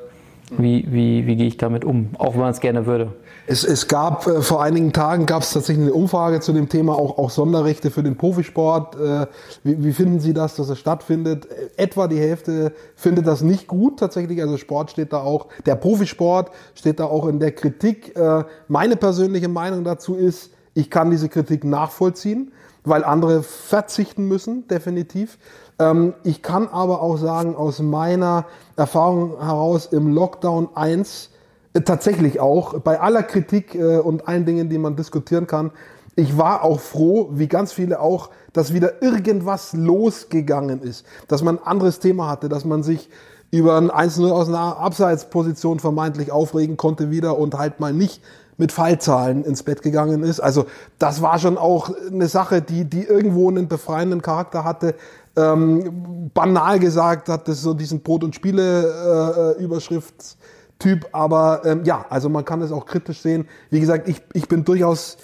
[0.57, 3.13] wie, wie, wie gehe ich damit um, auch wenn man es gerne würde.
[3.47, 6.93] Es, es gab äh, vor einigen Tagen gab es tatsächlich eine Umfrage zu dem Thema
[6.93, 8.95] auch, auch Sonderrechte für den Profisport.
[8.95, 9.27] Äh,
[9.63, 11.47] wie, wie finden Sie das, dass es stattfindet?
[11.77, 14.41] Etwa die Hälfte findet das nicht gut tatsächlich.
[14.41, 18.15] Also Sport steht da auch, der Profisport steht da auch in der Kritik.
[18.15, 22.51] Äh, meine persönliche Meinung dazu ist, ich kann diese Kritik nachvollziehen,
[22.83, 25.37] weil andere verzichten müssen, definitiv.
[25.79, 28.45] Ähm, ich kann aber auch sagen, aus meiner
[28.75, 31.29] Erfahrung heraus im Lockdown 1,
[31.73, 35.71] äh, tatsächlich auch, bei aller Kritik äh, und allen Dingen, die man diskutieren kann,
[36.15, 41.57] ich war auch froh, wie ganz viele auch, dass wieder irgendwas losgegangen ist, dass man
[41.57, 43.09] ein anderes Thema hatte, dass man sich
[43.51, 48.21] über ein 1-0 aus einer Abseitsposition vermeintlich aufregen konnte wieder und halt mal nicht
[48.57, 50.39] mit Fallzahlen ins Bett gegangen ist.
[50.39, 50.65] Also
[50.99, 54.95] das war schon auch eine Sache, die, die irgendwo einen befreienden Charakter hatte,
[55.35, 62.29] ähm, banal gesagt hat das so diesen Brot- und Spiele-Überschriftstyp, äh, aber ähm, ja, also
[62.29, 63.47] man kann es auch kritisch sehen.
[63.69, 65.17] Wie gesagt, ich, ich bin durchaus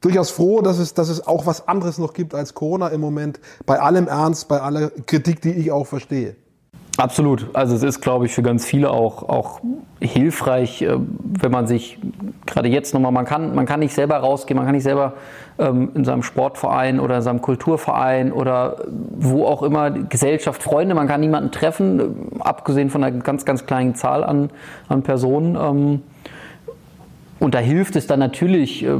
[0.00, 3.40] durchaus froh, dass es, dass es auch was anderes noch gibt als Corona im Moment.
[3.64, 6.36] Bei allem Ernst, bei aller Kritik, die ich auch verstehe.
[6.96, 7.48] Absolut.
[7.54, 9.60] Also es ist, glaube ich, für ganz viele auch, auch
[10.00, 11.98] hilfreich, äh, wenn man sich
[12.46, 15.14] gerade jetzt nochmal, man kann, man kann nicht selber rausgehen, man kann nicht selber
[15.58, 21.08] ähm, in seinem Sportverein oder in seinem Kulturverein oder wo auch immer, Gesellschaft, Freunde, man
[21.08, 24.50] kann niemanden treffen, abgesehen von einer ganz, ganz kleinen Zahl an,
[24.88, 25.56] an Personen.
[25.56, 26.02] Ähm,
[27.40, 28.90] und da hilft es dann natürlich äh,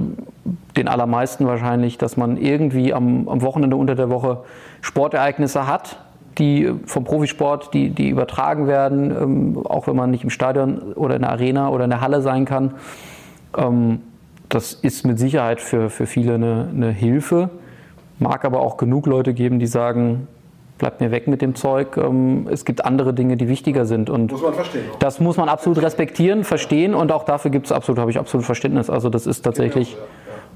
[0.76, 4.42] den allermeisten wahrscheinlich, dass man irgendwie am, am Wochenende unter der Woche
[4.80, 5.98] Sportereignisse hat,
[6.38, 11.16] die vom Profisport, die, die übertragen werden, ähm, auch wenn man nicht im Stadion oder
[11.16, 12.74] in der Arena oder in der Halle sein kann.
[13.56, 14.00] Ähm,
[14.48, 17.50] das ist mit Sicherheit für, für viele eine, eine Hilfe.
[18.18, 20.28] Mag aber auch genug Leute geben, die sagen,
[20.78, 21.96] bleibt mir weg mit dem Zeug.
[21.96, 24.10] Ähm, es gibt andere Dinge, die wichtiger sind.
[24.10, 24.84] Und muss man verstehen.
[24.92, 24.98] Auch.
[24.98, 28.44] Das muss man absolut respektieren, verstehen und auch dafür gibt es absolut, habe ich absolut
[28.44, 28.90] Verständnis.
[28.90, 29.96] Also das ist tatsächlich,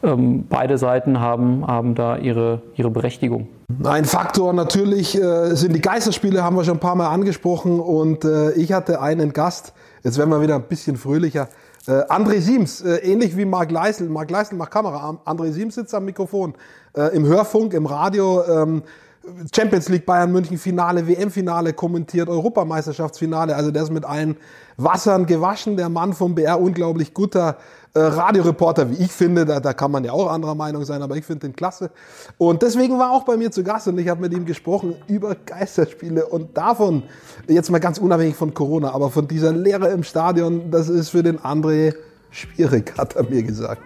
[0.03, 3.49] ähm, beide Seiten haben, haben da ihre, ihre Berechtigung.
[3.85, 8.25] Ein Faktor natürlich äh, sind die Geisterspiele, haben wir schon ein paar Mal angesprochen und
[8.25, 11.49] äh, ich hatte einen Gast, jetzt werden wir wieder ein bisschen fröhlicher,
[11.89, 14.11] äh, André Siems, äh, ähnlich wie Marc Leisel.
[14.11, 15.19] Marc Leisel macht Kamera.
[15.25, 16.55] André Siems sitzt am Mikrofon.
[16.95, 18.45] Äh, Im Hörfunk, im Radio.
[18.45, 18.83] Ähm,
[19.55, 23.57] Champions League Bayern München Finale, WM Finale kommentiert, Europameisterschaftsfinale.
[23.57, 24.37] Also der ist mit allen
[24.77, 25.77] Wassern gewaschen.
[25.77, 27.57] Der Mann vom BR, unglaublich guter
[27.95, 29.45] äh, Radioreporter, wie ich finde.
[29.45, 31.91] Da, da kann man ja auch anderer Meinung sein, aber ich finde den klasse.
[32.37, 35.35] Und deswegen war auch bei mir zu Gast und ich habe mit ihm gesprochen über
[35.35, 37.03] Geisterspiele und davon,
[37.49, 41.23] jetzt mal ganz unabhängig von Corona, aber von dieser Lehre im Stadion, das ist für
[41.23, 41.95] den André
[42.31, 43.83] schwierig, hat er mir gesagt.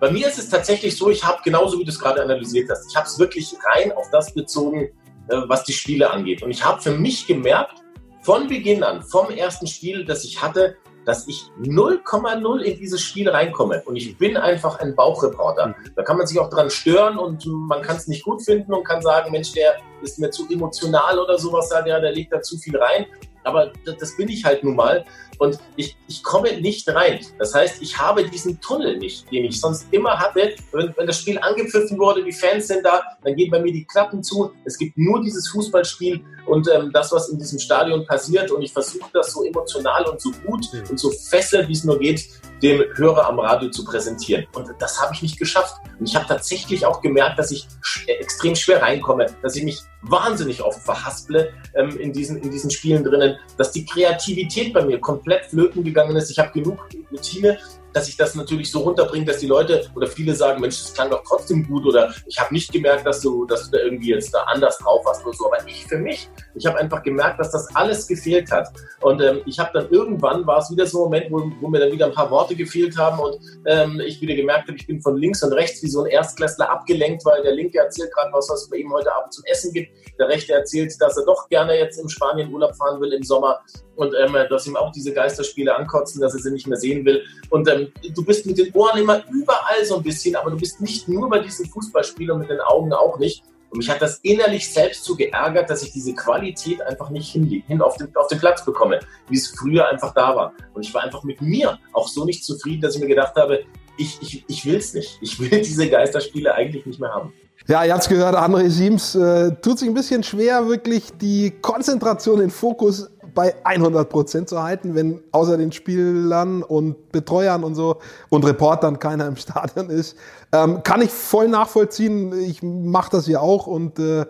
[0.00, 2.86] Bei mir ist es tatsächlich so, ich habe genauso wie du es gerade analysiert hast,
[2.88, 4.88] ich habe es wirklich rein auf das bezogen,
[5.28, 6.42] äh, was die Spiele angeht.
[6.42, 7.82] Und ich habe für mich gemerkt,
[8.22, 10.76] von Beginn an, vom ersten Spiel, das ich hatte,
[11.08, 13.82] dass ich 0,0 in dieses Spiel reinkomme.
[13.86, 15.74] Und ich bin einfach ein Bauchreporter.
[15.96, 18.84] Da kann man sich auch dran stören und man kann es nicht gut finden und
[18.84, 22.58] kann sagen, Mensch, der ist mir zu emotional oder sowas, der, der legt da zu
[22.58, 23.06] viel rein.
[23.48, 25.06] Aber das, bin ich halt nun mal
[25.38, 27.20] und ich, ich komme nicht rein.
[27.38, 30.54] Das heißt, ich habe diesen Tunnel nicht, den ich sonst immer hatte.
[30.72, 33.86] Wenn, wenn das Spiel angepfiffen wurde, die Fans sind da, dann gehen bei mir die
[33.86, 34.52] Klappen zu.
[34.66, 38.50] Es gibt nur dieses Fußballspiel und ähm, das, was in diesem Stadion passiert.
[38.50, 41.98] Und ich versuche das so emotional und so gut und so fesselnd, wie es nur
[41.98, 42.28] geht,
[42.62, 44.46] dem Hörer am Radio zu präsentieren.
[44.54, 45.76] Und das habe ich nicht geschafft.
[45.98, 47.66] Und ich habe tatsächlich auch gemerkt, dass ich
[48.06, 53.04] extrem schwer reinkomme, dass ich mich wahnsinnig oft verhasple ähm, in, diesen, in diesen Spielen
[53.04, 56.30] drinnen, dass die Kreativität bei mir komplett flöten gegangen ist.
[56.30, 57.58] Ich habe genug Routine,
[57.92, 61.10] dass ich das natürlich so runterbringe, dass die Leute oder viele sagen, Mensch, das klang
[61.10, 64.32] doch trotzdem gut oder ich habe nicht gemerkt, dass du, dass du da irgendwie jetzt
[64.32, 65.46] da anders drauf warst oder so.
[65.46, 68.68] Aber ich für mich, ich habe einfach gemerkt, dass das alles gefehlt hat.
[69.00, 71.80] Und ähm, ich habe dann irgendwann, war es wieder so ein Moment, wo, wo, mir
[71.80, 75.00] dann wieder ein paar Worte gefehlt haben und ähm, ich wieder gemerkt habe, ich bin
[75.00, 78.48] von links und rechts wie so ein Erstklässler abgelenkt, weil der Linke erzählt gerade was,
[78.50, 79.92] was es bei ihm heute Abend zum Essen gibt.
[80.18, 83.60] Der Rechte erzählt, dass er doch gerne jetzt im Spanien Urlaub fahren will im Sommer
[83.98, 87.24] und ähm, dass ihm auch diese Geisterspiele ankotzen, dass er sie nicht mehr sehen will.
[87.50, 90.80] Und ähm, du bist mit den Ohren immer überall so ein bisschen, aber du bist
[90.80, 93.42] nicht nur bei diesen Fußballspielen und mit den Augen auch nicht.
[93.70, 97.46] Und mich hat das innerlich selbst so geärgert, dass ich diese Qualität einfach nicht hin,
[97.66, 100.52] hin auf, den, auf den Platz bekomme, wie es früher einfach da war.
[100.72, 103.64] Und ich war einfach mit mir auch so nicht zufrieden, dass ich mir gedacht habe,
[103.98, 105.18] ich, ich, ich will es nicht.
[105.20, 107.32] Ich will diese Geisterspiele eigentlich nicht mehr haben.
[107.66, 111.50] Ja, ihr habt es gehört, André Siems äh, tut sich ein bisschen schwer, wirklich die
[111.60, 117.74] Konzentration, den Fokus bei 100 Prozent zu halten, wenn außer den Spielern und Betreuern und
[117.74, 117.98] so
[118.28, 120.16] und Reportern keiner im Stadion ist.
[120.52, 122.32] Ähm, kann ich voll nachvollziehen.
[122.40, 124.26] Ich mache das ja auch und äh,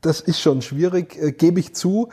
[0.00, 2.08] das ist schon schwierig, äh, gebe ich zu.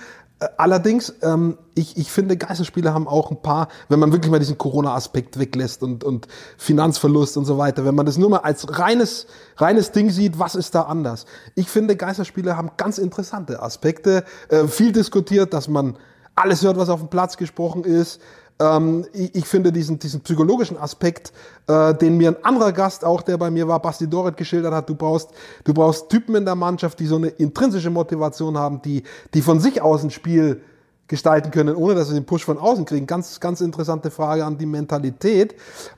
[0.57, 4.57] Allerdings, ähm, ich, ich finde, Geisterspiele haben auch ein paar, wenn man wirklich mal diesen
[4.57, 9.27] Corona-Aspekt weglässt und, und Finanzverlust und so weiter, wenn man das nur mal als reines,
[9.57, 11.25] reines Ding sieht, was ist da anders?
[11.55, 14.23] Ich finde, Geisterspiele haben ganz interessante Aspekte.
[14.47, 15.97] Äh, viel diskutiert, dass man
[16.35, 18.21] alles hört, was auf dem Platz gesprochen ist.
[18.59, 21.31] Ähm, ich, ich, finde diesen, diesen psychologischen Aspekt,
[21.67, 24.89] äh, den mir ein anderer Gast, auch der bei mir war, Basti Doret, geschildert hat.
[24.89, 25.29] Du brauchst,
[25.63, 29.03] du brauchst Typen in der Mannschaft, die so eine intrinsische Motivation haben, die,
[29.33, 30.61] die von sich aus ein Spiel
[31.07, 33.07] gestalten können, ohne dass sie den Push von außen kriegen.
[33.07, 35.55] Ganz, ganz interessante Frage an die Mentalität.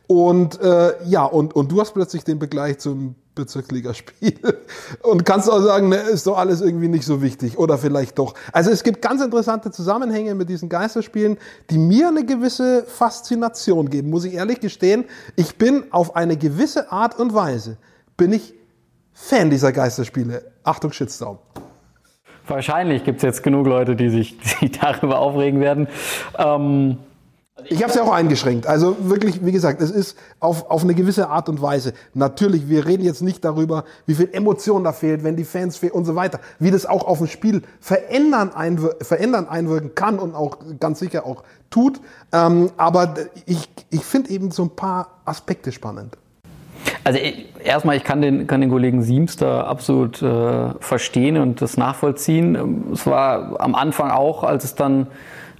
[0.08, 4.40] Und äh, ja, und, und du hast plötzlich den Begleich zum Bezirksligaspiel
[5.04, 8.34] und kannst auch sagen, ne, ist doch alles irgendwie nicht so wichtig oder vielleicht doch.
[8.52, 11.38] Also es gibt ganz interessante Zusammenhänge mit diesen Geisterspielen,
[11.70, 15.06] die mir eine gewisse Faszination geben, muss ich ehrlich gestehen.
[15.36, 17.78] Ich bin auf eine gewisse Art und Weise,
[18.18, 18.54] bin ich
[19.14, 20.52] Fan dieser Geisterspiele.
[20.64, 21.40] Achtung, Shitstorm.
[22.48, 25.88] Wahrscheinlich gibt es jetzt genug Leute, die sich, die darüber aufregen werden.
[26.38, 26.98] Ähm
[27.66, 28.68] Ich habe es ja auch eingeschränkt.
[28.68, 31.94] Also wirklich, wie gesagt, es ist auf, auf eine gewisse Art und Weise.
[32.14, 35.94] Natürlich, wir reden jetzt nicht darüber, wie viel Emotion da fehlt, wenn die Fans fehlen
[35.94, 36.40] und so weiter.
[36.60, 41.26] Wie das auch auf ein Spiel verändern, einwir verändern einwirken kann und auch ganz sicher
[41.26, 42.00] auch tut.
[42.32, 43.16] Ähm, aber
[43.46, 46.18] ich, ich finde eben so ein paar Aspekte spannend.
[47.04, 51.62] Also ich, erstmal, ich kann den, kann den Kollegen Siems da absolut äh, verstehen und
[51.62, 52.92] das nachvollziehen.
[52.94, 55.08] Es war am Anfang auch, als es dann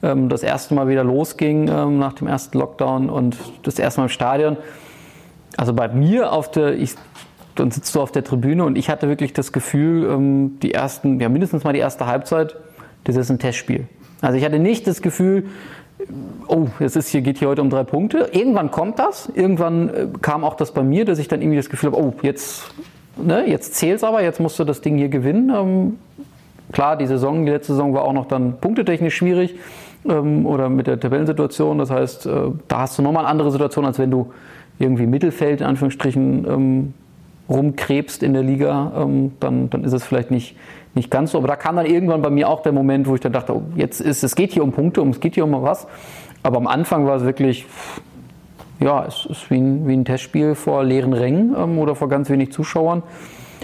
[0.04, 4.06] ähm, das erste Mal wieder losging ähm, nach dem ersten Lockdown und das erste Mal
[4.06, 4.58] im Stadion.
[5.58, 6.96] Also bei mir auf der, ich,
[7.56, 11.20] dann sitzt du auf der Tribüne und ich hatte wirklich das Gefühl, ähm, die ersten,
[11.20, 12.56] ja mindestens mal die erste Halbzeit,
[13.04, 13.88] das ist ein Testspiel.
[14.22, 15.46] Also ich hatte nicht das Gefühl,
[16.48, 18.30] oh, es ist hier, geht hier heute um drei Punkte.
[18.32, 19.32] Irgendwann kommt das.
[19.34, 22.14] Irgendwann äh, kam auch das bei mir, dass ich dann irgendwie das Gefühl habe, oh,
[22.22, 22.72] jetzt,
[23.18, 25.50] ne, jetzt zählt's aber, jetzt musst du das Ding hier gewinnen.
[25.50, 25.98] Ähm,
[26.72, 29.56] klar, die Saison, die letzte Saison war auch noch dann punktetechnisch schwierig
[30.04, 31.78] oder mit der Tabellensituation.
[31.78, 32.32] Das heißt, äh,
[32.68, 34.32] da hast du nochmal eine andere Situation, als wenn du
[34.80, 36.94] irgendwie Mittelfeld in Anführungsstrichen ähm,
[37.50, 38.92] rumkrebst in der Liga.
[38.98, 40.56] Ähm, dann, dann ist es vielleicht nicht,
[40.96, 41.38] nicht ganz so.
[41.38, 43.64] Aber da kam dann irgendwann bei mir auch der Moment, wo ich dann dachte, oh,
[43.76, 45.88] jetzt ist es geht hier um Punkte, um es geht hier um was.
[46.44, 47.68] Aber am Anfang war es wirklich,
[48.80, 52.30] ja, es ist wie ein, wie ein Testspiel vor leeren Rängen ähm, oder vor ganz
[52.30, 53.04] wenig Zuschauern.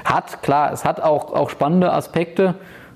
[0.06, 2.56] Hat, klar, es hat auch, auch spannende Aspekte,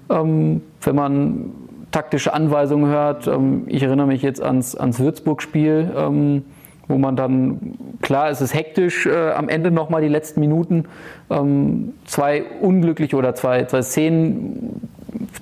[0.10, 1.52] ähm, wenn man
[1.92, 3.28] taktische Anweisungen hört.
[3.28, 6.44] Ähm, ich erinnere mich jetzt ans, ans Würzburg-Spiel, ähm,
[6.88, 10.86] wo man dann, klar, es ist hektisch äh, am Ende nochmal die letzten Minuten.
[11.30, 14.90] Ähm, zwei unglückliche oder zwei, zwei Szenen,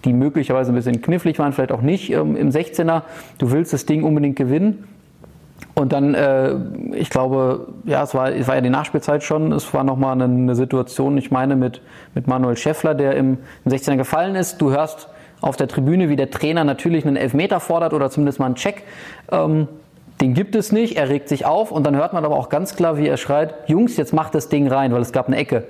[0.06, 3.04] die möglicherweise ein bisschen knifflig waren, vielleicht auch nicht im 16er.
[3.38, 4.84] Du willst das Ding unbedingt gewinnen.
[5.76, 6.56] Und dann, äh,
[6.94, 9.52] ich glaube, ja, es war, es war ja die Nachspielzeit schon.
[9.52, 11.82] Es war nochmal eine, eine Situation, ich meine, mit,
[12.16, 14.62] mit Manuel Schäffler, der im, im 16er gefallen ist.
[14.62, 15.10] Du hörst
[15.42, 18.84] auf der Tribüne, wie der Trainer natürlich einen Elfmeter fordert oder zumindest mal einen Check.
[19.32, 19.68] Ähm,
[20.22, 22.76] den gibt es nicht, er regt sich auf und dann hört man aber auch ganz
[22.76, 25.64] klar, wie er schreit, Jungs, jetzt macht das Ding rein, weil es gab eine Ecke.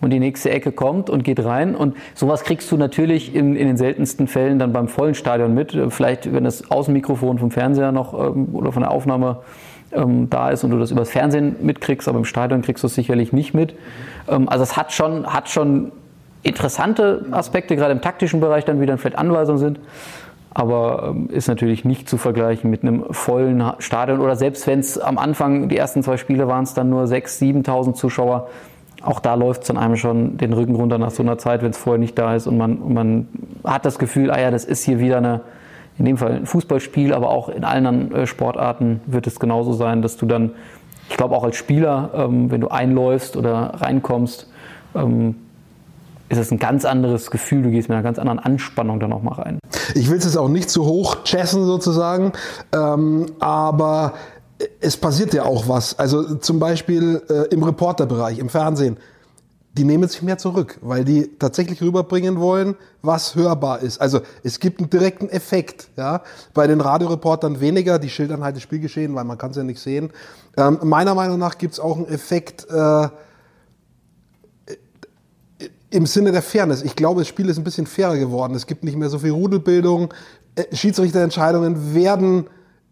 [0.00, 1.74] Und die nächste Ecke kommt und geht rein.
[1.74, 5.76] Und sowas kriegst du natürlich in, in den seltensten Fällen dann beim vollen Stadion mit.
[5.88, 9.38] Vielleicht, wenn das Außenmikrofon vom Fernseher noch ähm, oder von der Aufnahme
[9.92, 12.94] ähm, da ist und du das übers Fernsehen mitkriegst, aber im Stadion kriegst du es
[12.94, 13.74] sicherlich nicht mit.
[14.28, 15.92] Ähm, also es hat schon, hat schon
[16.48, 19.80] interessante Aspekte, gerade im taktischen Bereich dann wieder vielleicht Anweisungen sind.
[20.50, 24.98] Aber ähm, ist natürlich nicht zu vergleichen mit einem vollen Stadion oder selbst wenn es
[24.98, 28.48] am Anfang, die ersten zwei Spiele waren es dann nur 6.000, 7.000 Zuschauer.
[29.02, 31.70] Auch da läuft es dann einem schon den Rücken runter nach so einer Zeit, wenn
[31.70, 33.28] es vorher nicht da ist und man, und man
[33.62, 35.42] hat das Gefühl, ah ja, das ist hier wieder eine,
[35.98, 39.72] in dem Fall ein Fußballspiel, aber auch in allen anderen äh, Sportarten wird es genauso
[39.74, 40.52] sein, dass du dann,
[41.08, 44.50] ich glaube auch als Spieler, ähm, wenn du einläufst oder reinkommst,
[44.96, 45.36] ähm,
[46.28, 49.40] ist es ein ganz anderes Gefühl, du gehst mit einer ganz anderen Anspannung da nochmal
[49.40, 49.58] rein.
[49.94, 52.32] Ich will es jetzt auch nicht zu hoch chessen sozusagen,
[52.72, 54.14] ähm, aber
[54.80, 55.98] es passiert ja auch was.
[55.98, 58.98] Also zum Beispiel äh, im Reporterbereich, im Fernsehen.
[59.74, 64.00] Die nehmen sich mehr zurück, weil die tatsächlich rüberbringen wollen, was hörbar ist.
[64.00, 65.88] Also es gibt einen direkten Effekt.
[65.96, 66.22] Ja?
[66.52, 69.80] Bei den Radioreportern weniger, die schildern halt das Spielgeschehen, weil man kann es ja nicht
[69.80, 70.10] sehen.
[70.56, 73.08] Ähm, meiner Meinung nach gibt es auch einen Effekt, äh,
[75.90, 76.82] im Sinne der Fairness.
[76.82, 78.54] Ich glaube, das Spiel ist ein bisschen fairer geworden.
[78.54, 80.12] Es gibt nicht mehr so viel Rudelbildung.
[80.54, 82.48] Äh, Schiedsrichterentscheidungen werden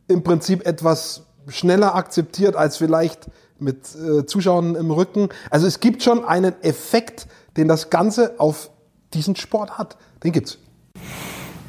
[0.09, 3.27] im Prinzip etwas schneller akzeptiert als vielleicht
[3.59, 5.29] mit äh, Zuschauern im Rücken.
[5.51, 8.71] Also es gibt schon einen Effekt, den das Ganze auf
[9.15, 9.97] diesen Sport hat.
[10.23, 10.59] Den gibt's.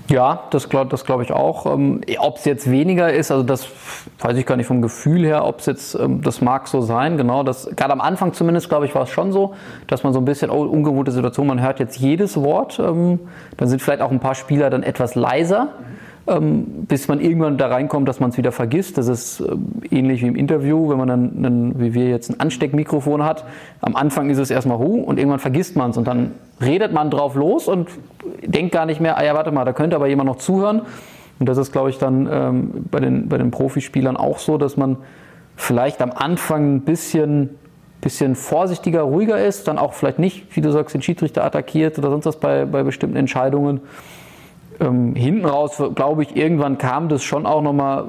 [0.09, 1.65] Ja, das glaube das glaub ich auch.
[1.65, 3.67] Ähm, ob es jetzt weniger ist, also das
[4.19, 7.17] weiß ich gar nicht vom Gefühl her, ob es jetzt, ähm, das mag so sein,
[7.17, 7.43] genau.
[7.43, 9.53] Das, gerade am Anfang zumindest, glaube ich, war es schon so,
[9.87, 12.79] dass man so ein bisschen, oh, ungewohnte Situation, man hört jetzt jedes Wort.
[12.79, 13.19] Ähm,
[13.57, 15.69] dann sind vielleicht auch ein paar Spieler dann etwas leiser.
[15.79, 15.96] Ähm,
[16.27, 18.97] bis man irgendwann da reinkommt, dass man es wieder vergisst.
[18.97, 22.39] Das ist äh, ähnlich wie im Interview, wenn man dann, einen, wie wir jetzt ein
[22.39, 23.45] Ansteckmikrofon hat.
[23.79, 26.31] Am Anfang ist es erstmal Hu und irgendwann vergisst man es und dann
[26.61, 27.87] redet man drauf los und
[28.45, 30.81] denkt gar nicht mehr, ah ja, warte mal, da könnte aber jemand noch zuhören.
[31.39, 34.75] Und das ist, glaube ich, dann ähm, bei, den, bei den Profispielern auch so, dass
[34.75, 34.97] man
[35.55, 37.51] vielleicht am Anfang ein bisschen,
[38.01, 42.09] bisschen vorsichtiger, ruhiger ist, dann auch vielleicht nicht, wie du sagst, den Schiedsrichter attackiert oder
[42.09, 43.79] sonst was bei, bei bestimmten Entscheidungen
[44.79, 48.05] ähm, hinten raus, glaube ich, irgendwann kam das schon auch nochmal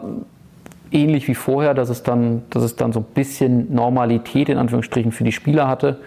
[0.90, 5.12] ähnlich wie vorher, dass es dann, dass es dann so ein bisschen Normalität in Anführungsstrichen
[5.12, 6.00] für die Spieler hatte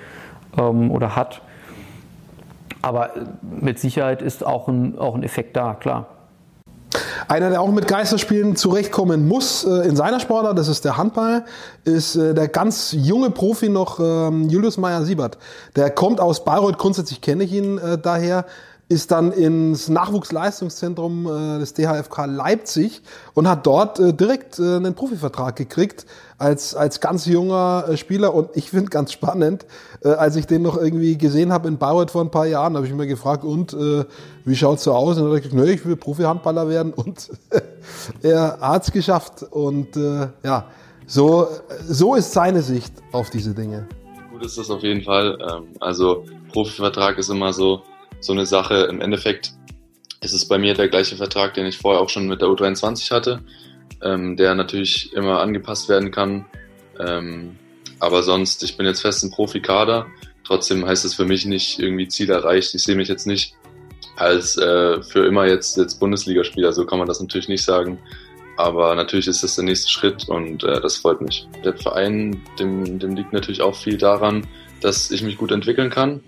[0.57, 1.41] ähm, oder hat.
[2.81, 3.11] Aber
[3.41, 6.07] mit Sicherheit ist auch ein, auch ein Effekt da, klar.
[7.27, 11.45] Einer, der auch mit Geisterspielen zurechtkommen muss äh, in seiner Sportart, das ist der Handball,
[11.85, 15.37] ist äh, der ganz junge Profi noch ähm, Julius Meyer-Siebert.
[15.75, 18.45] Der kommt aus Bayreuth, grundsätzlich kenne ich ihn äh, daher,
[18.91, 23.01] ist dann ins Nachwuchsleistungszentrum äh, des DHFK Leipzig
[23.33, 26.05] und hat dort äh, direkt äh, einen Profivertrag gekriegt
[26.37, 28.33] als, als ganz junger Spieler.
[28.33, 29.67] Und ich finde ganz spannend,
[30.03, 32.93] als ich den noch irgendwie gesehen habe in Bayreuth vor ein paar Jahren, habe ich
[32.93, 35.19] mir gefragt, und wie schaut's so aus?
[35.19, 36.93] Und er hat gesagt, nö, ich will Profi-Handballer werden.
[36.93, 37.29] Und
[38.23, 39.43] er hat's geschafft.
[39.51, 39.95] Und
[40.43, 40.65] ja,
[41.05, 41.47] so,
[41.87, 43.87] so ist seine Sicht auf diese Dinge.
[44.31, 45.37] Gut ist das auf jeden Fall.
[45.39, 47.83] Ähm, also Profivertrag ist immer so,
[48.21, 48.87] so eine Sache.
[48.89, 49.51] Im Endeffekt
[50.21, 53.11] ist es bei mir der gleiche Vertrag, den ich vorher auch schon mit der U23
[53.11, 53.41] hatte,
[54.01, 56.45] ähm, der natürlich immer angepasst werden kann.
[56.99, 57.57] Ähm,
[57.99, 60.07] aber sonst, ich bin jetzt fest im Profikader.
[60.43, 62.73] Trotzdem heißt es für mich nicht irgendwie Ziel erreicht.
[62.73, 63.55] Ich sehe mich jetzt nicht
[64.15, 66.73] als äh, für immer jetzt, jetzt Bundesligaspieler.
[66.73, 67.99] So kann man das natürlich nicht sagen.
[68.57, 71.47] Aber natürlich ist das der nächste Schritt und äh, das freut mich.
[71.63, 74.45] Der Verein, dem, dem liegt natürlich auch viel daran,
[74.81, 76.21] dass ich mich gut entwickeln kann.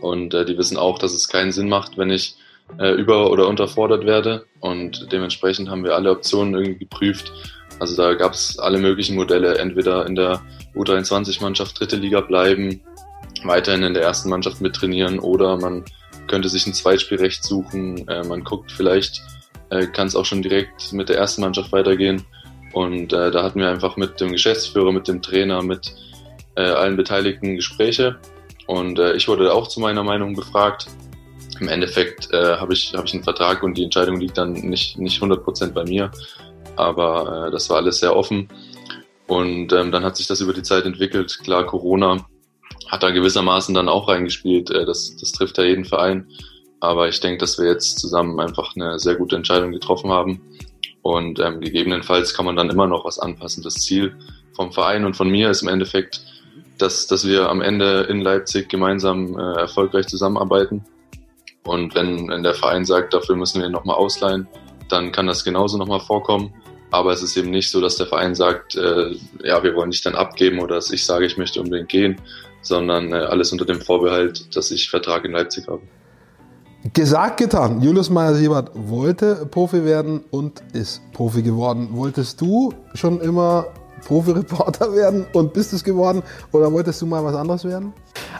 [0.00, 2.36] Und äh, die wissen auch, dass es keinen Sinn macht, wenn ich
[2.78, 4.46] äh, über- oder unterfordert werde.
[4.60, 7.32] Und dementsprechend haben wir alle Optionen irgendwie geprüft.
[7.78, 10.40] Also da gab es alle möglichen Modelle, entweder in der
[10.74, 12.80] U23-Mannschaft dritte Liga bleiben,
[13.44, 15.84] weiterhin in der ersten Mannschaft mittrainieren oder man
[16.28, 18.06] könnte sich ein Zweitspielrecht suchen.
[18.08, 19.22] Äh, man guckt vielleicht,
[19.70, 22.24] äh, kann es auch schon direkt mit der ersten Mannschaft weitergehen.
[22.72, 25.94] Und äh, da hatten wir einfach mit dem Geschäftsführer, mit dem Trainer, mit
[26.56, 28.18] äh, allen Beteiligten Gespräche.
[28.66, 30.86] Und äh, ich wurde auch zu meiner Meinung befragt.
[31.60, 34.98] Im Endeffekt äh, habe ich, hab ich einen Vertrag und die Entscheidung liegt dann nicht,
[34.98, 36.10] nicht 100% bei mir.
[36.76, 38.48] Aber äh, das war alles sehr offen.
[39.26, 41.38] Und ähm, dann hat sich das über die Zeit entwickelt.
[41.42, 42.26] Klar, Corona
[42.88, 44.70] hat da gewissermaßen dann auch reingespielt.
[44.70, 46.28] Äh, das, das trifft ja jeden Verein.
[46.80, 50.40] Aber ich denke, dass wir jetzt zusammen einfach eine sehr gute Entscheidung getroffen haben.
[51.02, 53.62] Und ähm, gegebenenfalls kann man dann immer noch was anpassen.
[53.62, 54.16] Das Ziel
[54.54, 56.20] vom Verein und von mir ist im Endeffekt,
[56.82, 60.84] dass, dass wir am Ende in Leipzig gemeinsam äh, erfolgreich zusammenarbeiten.
[61.64, 64.48] Und wenn, wenn der Verein sagt, dafür müssen wir ihn nochmal ausleihen,
[64.88, 66.52] dann kann das genauso nochmal vorkommen.
[66.90, 69.14] Aber es ist eben nicht so, dass der Verein sagt, äh,
[69.44, 72.20] ja, wir wollen dich dann abgeben oder dass ich sage, ich möchte unbedingt gehen,
[72.60, 75.82] sondern äh, alles unter dem Vorbehalt, dass ich Vertrag in Leipzig habe.
[76.92, 77.80] Gesagt, getan.
[77.80, 81.90] Julius Meyer-Siebert wollte Profi werden und ist Profi geworden.
[81.92, 83.66] Wolltest du schon immer
[84.04, 86.22] Profi-Reporter werden und bist es geworden
[86.52, 87.92] oder wolltest du mal was anderes werden?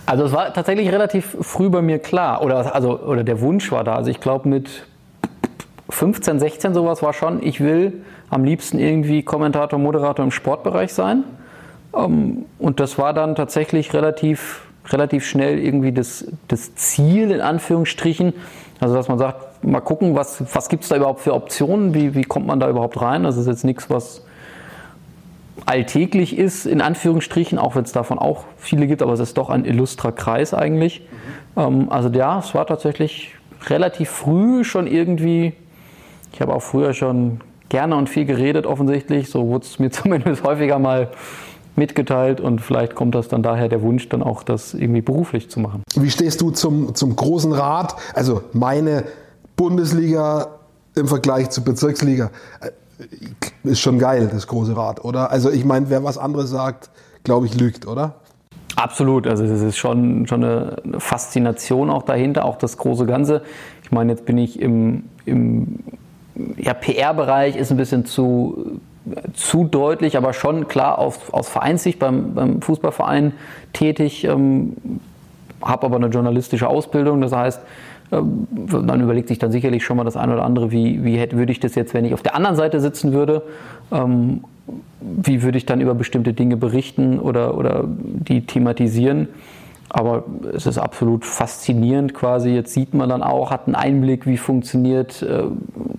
[0.06, 3.84] Also es war tatsächlich relativ früh bei mir klar oder, also, oder der Wunsch war
[3.84, 3.94] da.
[3.94, 4.68] Also ich glaube mit
[5.90, 11.24] 15, 16 sowas war schon, ich will am liebsten irgendwie Kommentator, Moderator im Sportbereich sein.
[11.94, 18.32] Ähm, und das war dann tatsächlich relativ relativ schnell irgendwie das, das Ziel in Anführungsstrichen.
[18.80, 22.14] Also dass man sagt, mal gucken, was, was gibt es da überhaupt für Optionen, wie,
[22.14, 23.22] wie kommt man da überhaupt rein.
[23.22, 24.22] Das ist jetzt nichts, was
[25.66, 29.50] alltäglich ist, in Anführungsstrichen, auch wenn es davon auch viele gibt, aber es ist doch
[29.50, 31.06] ein illustrer Kreis eigentlich.
[31.56, 31.88] Mhm.
[31.90, 33.34] also ja, es war tatsächlich
[33.66, 35.52] relativ früh schon irgendwie,
[36.32, 40.44] ich habe auch früher schon gerne und viel geredet offensichtlich, so wurde es mir zumindest
[40.44, 41.10] häufiger mal
[41.74, 45.58] mitgeteilt und vielleicht kommt das dann daher der Wunsch, dann auch das irgendwie beruflich zu
[45.60, 45.82] machen.
[45.94, 47.96] Wie stehst du zum, zum großen Rat?
[48.14, 49.04] Also meine
[49.56, 50.58] Bundesliga
[50.94, 52.30] im Vergleich zur Bezirksliga
[53.64, 55.30] ist schon geil, das große Rad, oder?
[55.30, 56.90] Also ich meine, wer was anderes sagt,
[57.24, 58.14] glaube ich, lügt, oder?
[58.76, 63.42] Absolut, also es ist schon, schon eine Faszination auch dahinter, auch das große Ganze.
[63.84, 65.80] Ich meine, jetzt bin ich im, im
[66.56, 68.80] ja, PR-Bereich, ist ein bisschen zu
[69.34, 73.32] zu deutlich, aber schon klar auf, aus Vereinssicht beim, beim Fußballverein
[73.72, 74.76] tätig, ähm,
[75.60, 77.60] habe aber eine journalistische Ausbildung, das heißt,
[78.12, 81.36] ähm, dann überlegt sich dann sicherlich schon mal das eine oder andere, wie, wie hätte,
[81.36, 83.42] würde ich das jetzt, wenn ich auf der anderen Seite sitzen würde,
[83.90, 84.44] ähm,
[85.00, 89.28] wie würde ich dann über bestimmte Dinge berichten oder, oder die thematisieren.
[89.88, 90.24] Aber
[90.54, 92.50] es ist absolut faszinierend quasi.
[92.50, 95.44] Jetzt sieht man dann auch, hat einen Einblick, wie funktioniert äh,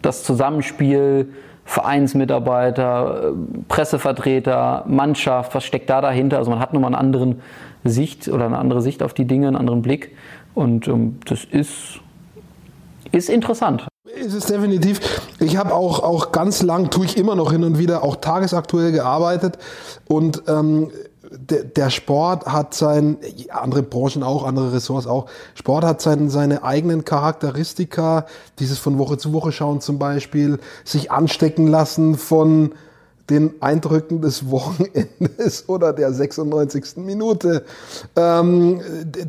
[0.01, 1.27] das Zusammenspiel
[1.65, 3.33] Vereinsmitarbeiter, äh,
[3.67, 6.37] Pressevertreter, Mannschaft, was steckt da dahinter?
[6.37, 7.35] Also man hat nochmal eine andere
[7.83, 10.15] Sicht oder eine andere Sicht auf die Dinge, einen anderen Blick.
[10.53, 11.99] Und ähm, das ist,
[13.13, 13.87] ist interessant.
[14.15, 14.99] Ist es definitiv.
[15.39, 18.91] Ich habe auch, auch ganz lang, tue ich immer noch hin und wieder, auch tagesaktuell
[18.91, 19.57] gearbeitet.
[20.07, 20.91] Und ähm,
[21.31, 23.17] der, der Sport hat sein,
[23.49, 28.25] andere Branchen auch, andere Ressorts auch, Sport hat sein, seine eigenen Charakteristika,
[28.59, 32.73] dieses von Woche zu Woche schauen zum Beispiel, sich anstecken lassen von
[33.29, 36.97] den Eindrücken des Wochenendes oder der 96.
[36.97, 37.63] Minute.
[38.15, 38.81] Ähm,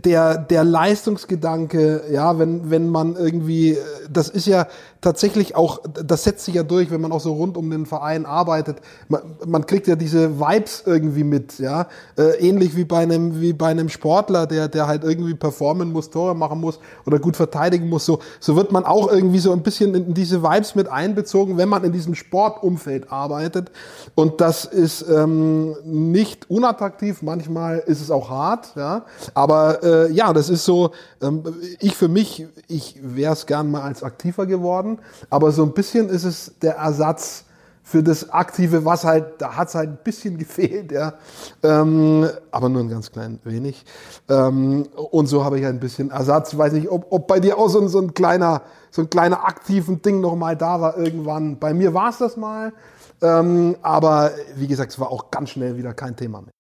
[0.04, 3.78] der, der Leistungsgedanke, ja, wenn, wenn man irgendwie,
[4.10, 4.66] das ist ja
[5.04, 8.24] tatsächlich auch, das setzt sich ja durch, wenn man auch so rund um den Verein
[8.24, 8.78] arbeitet.
[9.08, 11.86] Man, man kriegt ja diese Vibes irgendwie mit, ja.
[12.16, 16.10] Äh, ähnlich wie bei einem, wie bei einem Sportler, der, der halt irgendwie performen muss,
[16.10, 18.06] Tore machen muss oder gut verteidigen muss.
[18.06, 21.68] So, so wird man auch irgendwie so ein bisschen in diese Vibes mit einbezogen, wenn
[21.68, 23.70] man in diesem Sportumfeld arbeitet.
[24.14, 29.04] Und das ist ähm, nicht unattraktiv, manchmal ist es auch hart, ja.
[29.34, 31.42] Aber äh, ja, das ist so, ähm,
[31.78, 34.93] ich für mich, ich wäre es gern mal als aktiver geworden
[35.30, 37.44] aber so ein bisschen ist es der Ersatz
[37.86, 41.14] für das Aktive, was halt, da hat es halt ein bisschen gefehlt, ja.
[41.62, 43.84] Ähm, aber nur ein ganz klein wenig.
[44.28, 46.56] Ähm, und so habe ich halt ein bisschen Ersatz.
[46.56, 50.00] Weiß nicht, ob, ob bei dir auch so, so ein kleiner, so ein kleiner aktiven
[50.00, 51.58] Ding nochmal da war irgendwann.
[51.58, 52.72] Bei mir war es das mal.
[53.20, 56.50] Ähm, aber wie gesagt, es war auch ganz schnell wieder kein Thema mehr.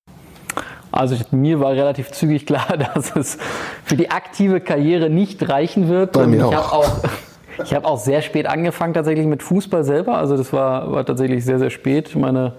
[0.92, 3.38] Also mir war relativ zügig klar, dass es
[3.84, 6.12] für die aktive Karriere nicht reichen wird.
[6.12, 6.86] Bei mir ich auch.
[7.62, 10.16] ich habe auch sehr spät angefangen tatsächlich mit Fußball selber.
[10.16, 12.14] Also das war, war tatsächlich sehr, sehr spät.
[12.16, 12.52] Meine,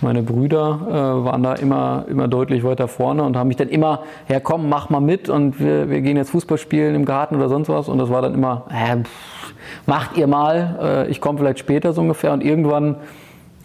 [0.00, 4.04] meine Brüder äh, waren da immer, immer deutlich weiter vorne und haben mich dann immer,
[4.28, 7.48] ja komm, mach mal mit und wir, wir gehen jetzt Fußball spielen im Garten oder
[7.48, 7.88] sonst was.
[7.88, 9.54] Und das war dann immer, äh, pff,
[9.86, 12.32] macht ihr mal, äh, ich komme vielleicht später so ungefähr.
[12.32, 12.96] Und irgendwann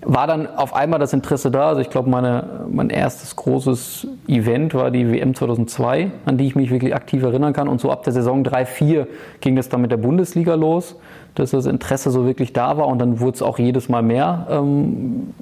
[0.05, 1.69] war dann auf einmal das Interesse da.
[1.69, 6.69] Also ich glaube, mein erstes großes Event war die WM 2002, an die ich mich
[6.69, 7.67] wirklich aktiv erinnern kann.
[7.67, 9.07] Und so ab der Saison 3-4
[9.41, 10.95] ging das dann mit der Bundesliga los,
[11.33, 12.87] dass das Interesse so wirklich da war.
[12.87, 15.33] Und dann wurde es auch jedes Mal mehr, ähm,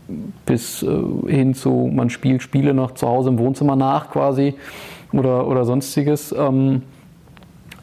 [0.46, 0.88] bis äh,
[1.28, 4.56] hin zu, man spielt Spiele noch zu Hause im Wohnzimmer nach quasi
[5.12, 6.32] oder, oder sonstiges.
[6.32, 6.84] Ähm,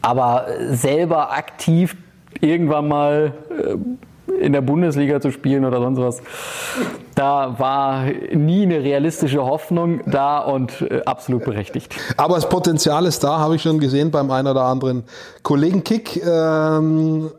[0.01, 1.95] aber selber aktiv
[2.39, 3.33] irgendwann mal...
[3.51, 3.75] Äh,
[4.39, 6.21] in der Bundesliga zu spielen oder sonst was.
[7.15, 11.95] Da war nie eine realistische Hoffnung da und äh, absolut berechtigt.
[12.17, 15.03] Aber das Potenzial ist da, habe ich schon gesehen beim einen oder anderen
[15.43, 16.21] Kollegen Kick.
[16.25, 17.31] Ähm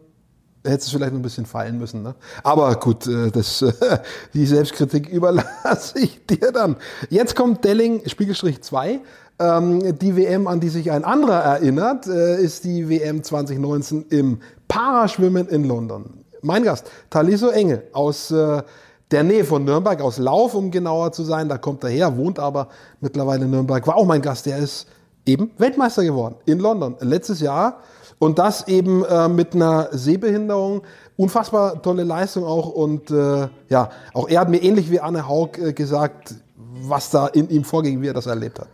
[0.65, 2.03] hätte es vielleicht ein bisschen fallen müssen.
[2.03, 2.15] Ne?
[2.43, 3.65] Aber gut, äh, das,
[4.35, 6.77] die Selbstkritik überlasse ich dir dann.
[7.11, 9.01] Jetzt kommt Delling, Spiegelstrich 2.
[9.39, 14.41] Ähm, die WM, an die sich ein anderer erinnert, äh, ist die WM 2019 im
[14.69, 18.63] Paraschwimmen in London mein Gast, Taliso Engel aus äh,
[19.11, 21.49] der Nähe von Nürnberg, aus Lauf, um genauer zu sein.
[21.49, 22.69] Da kommt er her, wohnt aber
[23.01, 23.87] mittlerweile in Nürnberg.
[23.87, 24.87] War auch mein Gast, der ist
[25.27, 27.79] eben Weltmeister geworden in London letztes Jahr.
[28.19, 30.83] Und das eben äh, mit einer Sehbehinderung.
[31.17, 32.69] Unfassbar tolle Leistung auch.
[32.69, 37.27] Und äh, ja, auch er hat mir ähnlich wie Anne Haug äh, gesagt, was da
[37.27, 38.69] in ihm vorging, wie er das erlebt hat.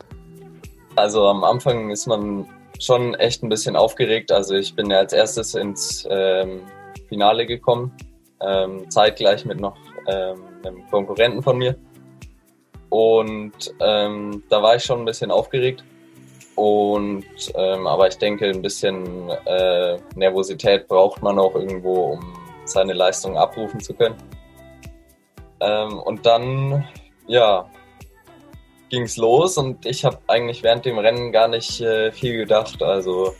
[0.97, 2.47] Also am Anfang ist man
[2.79, 4.31] schon echt ein bisschen aufgeregt.
[4.31, 6.61] Also ich bin ja als erstes ins ähm,
[7.09, 7.97] Finale gekommen,
[8.41, 9.77] ähm, zeitgleich mit noch
[10.07, 11.77] ähm, einem Konkurrenten von mir.
[12.91, 15.85] Und ähm, da war ich schon ein bisschen aufgeregt.
[16.55, 17.25] Und
[17.55, 23.37] ähm, aber ich denke, ein bisschen äh, Nervosität braucht man auch irgendwo, um seine Leistung
[23.37, 24.17] abrufen zu können.
[25.61, 26.85] Ähm, und dann,
[27.27, 27.69] ja,
[28.91, 32.83] ging es los und ich habe eigentlich während dem Rennen gar nicht äh, viel gedacht.
[32.83, 33.35] Also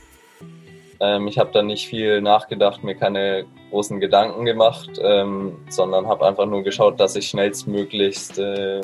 [0.99, 6.25] ähm, ich habe da nicht viel nachgedacht, mir keine großen Gedanken gemacht, ähm, sondern habe
[6.25, 8.81] einfach nur geschaut, dass ich schnellstmöglichst äh,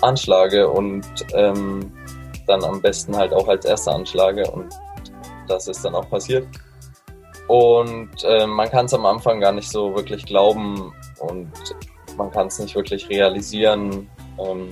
[0.00, 1.92] anschlage und ähm,
[2.46, 4.72] dann am besten halt auch als erster anschlage und
[5.48, 6.46] das ist dann auch passiert.
[7.48, 11.52] Und äh, man kann es am Anfang gar nicht so wirklich glauben und
[12.16, 14.08] man kann es nicht wirklich realisieren,
[14.38, 14.70] ähm,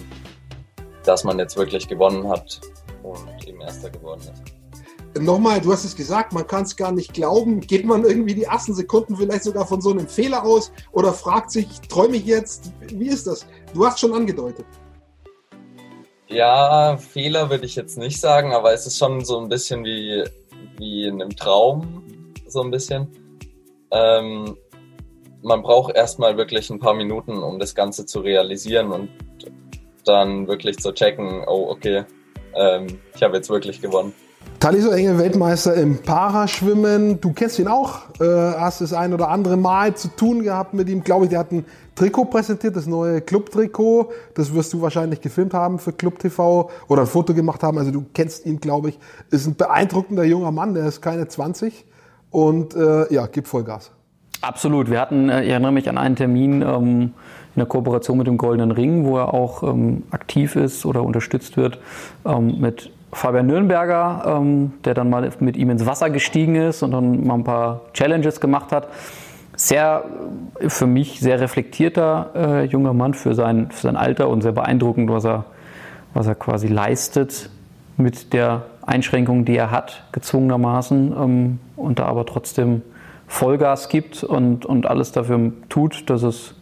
[1.04, 2.60] dass man jetzt wirklich gewonnen hat
[3.02, 4.59] und eben erster geworden ist
[5.18, 7.60] nochmal, du hast es gesagt, man kann es gar nicht glauben.
[7.60, 11.50] Geht man irgendwie die ersten Sekunden vielleicht sogar von so einem Fehler aus oder fragt
[11.50, 12.72] sich, träume ich jetzt?
[12.92, 13.46] Wie ist das?
[13.74, 14.66] Du hast schon angedeutet.
[16.28, 20.22] Ja, Fehler würde ich jetzt nicht sagen, aber es ist schon so ein bisschen wie,
[20.78, 22.04] wie in einem Traum,
[22.46, 23.08] so ein bisschen.
[23.90, 24.56] Ähm,
[25.42, 29.08] man braucht erstmal wirklich ein paar Minuten, um das Ganze zu realisieren und
[30.04, 32.04] dann wirklich zu checken, oh, okay,
[32.54, 34.14] ähm, ich habe jetzt wirklich gewonnen.
[34.60, 37.18] Taliso Engel, Weltmeister im Paraschwimmen.
[37.18, 38.24] Du kennst ihn auch, äh,
[38.58, 41.02] hast das ein oder andere Mal zu tun gehabt mit ihm.
[41.02, 41.64] Glaube ich, der hat ein
[41.94, 44.10] Trikot präsentiert, das neue Club-Trikot.
[44.34, 47.78] Das wirst du wahrscheinlich gefilmt haben für Club TV oder ein Foto gemacht haben.
[47.78, 48.98] Also du kennst ihn, glaube ich.
[49.30, 51.86] Ist ein beeindruckender junger Mann, der ist keine 20
[52.30, 53.92] und äh, ja, gibt Vollgas.
[54.42, 54.90] Absolut.
[54.90, 57.12] Wir hatten, äh, ich erinnere mich an einen Termin ähm, in
[57.56, 61.78] der Kooperation mit dem Goldenen Ring, wo er auch ähm, aktiv ist oder unterstützt wird
[62.26, 66.92] ähm, mit Fabian Nürnberger, ähm, der dann mal mit ihm ins Wasser gestiegen ist und
[66.92, 68.88] dann mal ein paar Challenges gemacht hat.
[69.56, 70.04] sehr,
[70.68, 75.10] für mich sehr reflektierter äh, junger Mann für sein, für sein Alter und sehr beeindruckend,
[75.10, 75.44] was er,
[76.14, 77.50] was er quasi leistet
[77.98, 82.82] mit der Einschränkung, die er hat, gezwungenermaßen, ähm, und da aber trotzdem
[83.26, 86.54] Vollgas gibt und, und alles dafür tut, dass es,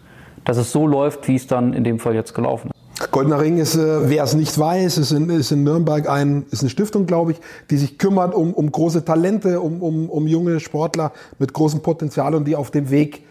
[0.44, 2.77] dass es so läuft, wie es dann in dem Fall jetzt gelaufen ist.
[3.10, 6.62] Goldener Ring ist, äh, wer es nicht weiß, ist in, ist in Nürnberg ein, ist
[6.62, 10.58] eine Stiftung, glaube ich, die sich kümmert um, um große Talente, um, um, um junge
[10.60, 13.24] Sportler mit großem Potenzial und die auf dem Weg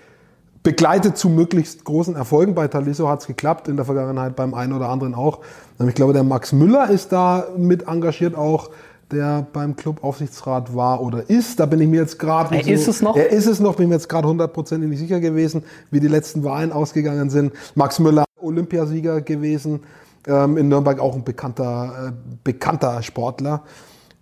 [0.63, 2.55] begleitet zu möglichst großen Erfolgen.
[2.55, 5.39] Bei Taliso hat es geklappt, in der Vergangenheit beim einen oder anderen auch.
[5.85, 8.69] Ich glaube, der Max Müller ist da mit engagiert auch
[9.11, 11.59] der beim Clubaufsichtsrat war oder ist.
[11.59, 12.55] Da bin ich mir jetzt gerade.
[12.55, 13.15] Er so, ist es noch?
[13.15, 16.43] Er ist es noch, bin mir jetzt gerade hundertprozentig nicht sicher gewesen, wie die letzten
[16.43, 17.53] Wahlen ausgegangen sind.
[17.75, 19.81] Max Müller Olympiasieger gewesen,
[20.27, 22.11] ähm, in Nürnberg auch ein bekannter, äh,
[22.43, 23.63] bekannter Sportler.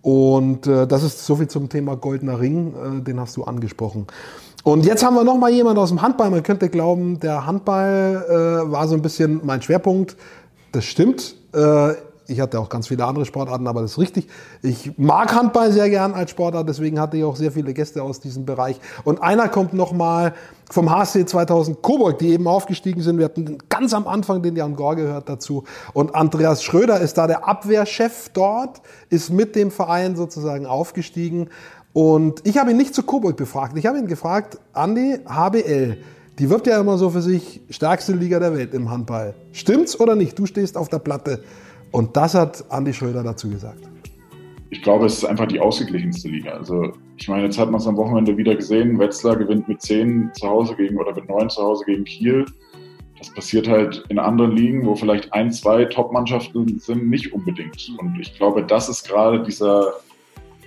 [0.01, 4.07] Und äh, das ist so viel zum Thema Goldener Ring, äh, den hast du angesprochen.
[4.63, 6.29] Und jetzt haben wir noch mal jemand aus dem Handball.
[6.29, 10.15] Man könnte glauben, der Handball äh, war so ein bisschen mein Schwerpunkt.
[10.71, 11.35] Das stimmt.
[12.27, 14.27] Ich hatte auch ganz viele andere Sportarten, aber das ist richtig.
[14.63, 18.19] Ich mag Handball sehr gern als Sportart, deswegen hatte ich auch sehr viele Gäste aus
[18.19, 18.79] diesem Bereich.
[19.03, 20.33] Und einer kommt nochmal
[20.71, 23.19] vom HC 2000 Coburg, die eben aufgestiegen sind.
[23.19, 25.65] Wir hatten ganz am Anfang den Jan Gore gehört dazu.
[25.93, 31.49] Und Andreas Schröder ist da der Abwehrchef dort, ist mit dem Verein sozusagen aufgestiegen.
[31.93, 33.77] Und ich habe ihn nicht zu Coburg befragt.
[33.77, 35.97] Ich habe ihn gefragt, Andi, HBL,
[36.39, 39.35] die wirbt ja immer so für sich stärkste Liga der Welt im Handball.
[39.53, 40.37] Stimmt's oder nicht?
[40.37, 41.43] Du stehst auf der Platte.
[41.95, 43.79] Und das hat Andi Schröder dazu gesagt.
[44.69, 46.51] Ich glaube, es ist einfach die ausgeglichenste Liga.
[46.51, 48.99] Also ich meine, jetzt hat man es am Wochenende wieder gesehen.
[48.99, 52.43] Wetzlar gewinnt mit 10 zu Hause gegen oder mit 9 zu Hause gegen Kiel.
[53.17, 57.89] Das passiert halt in anderen Ligen, wo vielleicht ein, zwei Top-Mannschaften sind, nicht unbedingt.
[57.97, 59.93] Und ich glaube, das ist gerade dieser,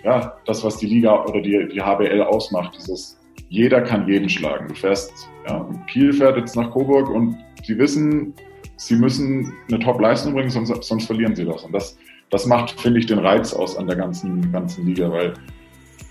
[0.05, 2.75] ja, das, was die Liga oder die, die HBL ausmacht.
[2.79, 3.19] Dieses,
[3.51, 4.69] jeder kann jeden schlagen.
[4.69, 5.13] Du fährst,
[5.47, 8.33] ja, Kiel fährt jetzt nach Coburg und sie wissen,
[8.79, 11.65] sie müssen eine Top-Leistung bringen, sonst, sonst verlieren sie das.
[11.65, 11.99] Und das,
[12.31, 15.35] das macht, finde ich, den Reiz aus an der ganzen, ganzen Liga, weil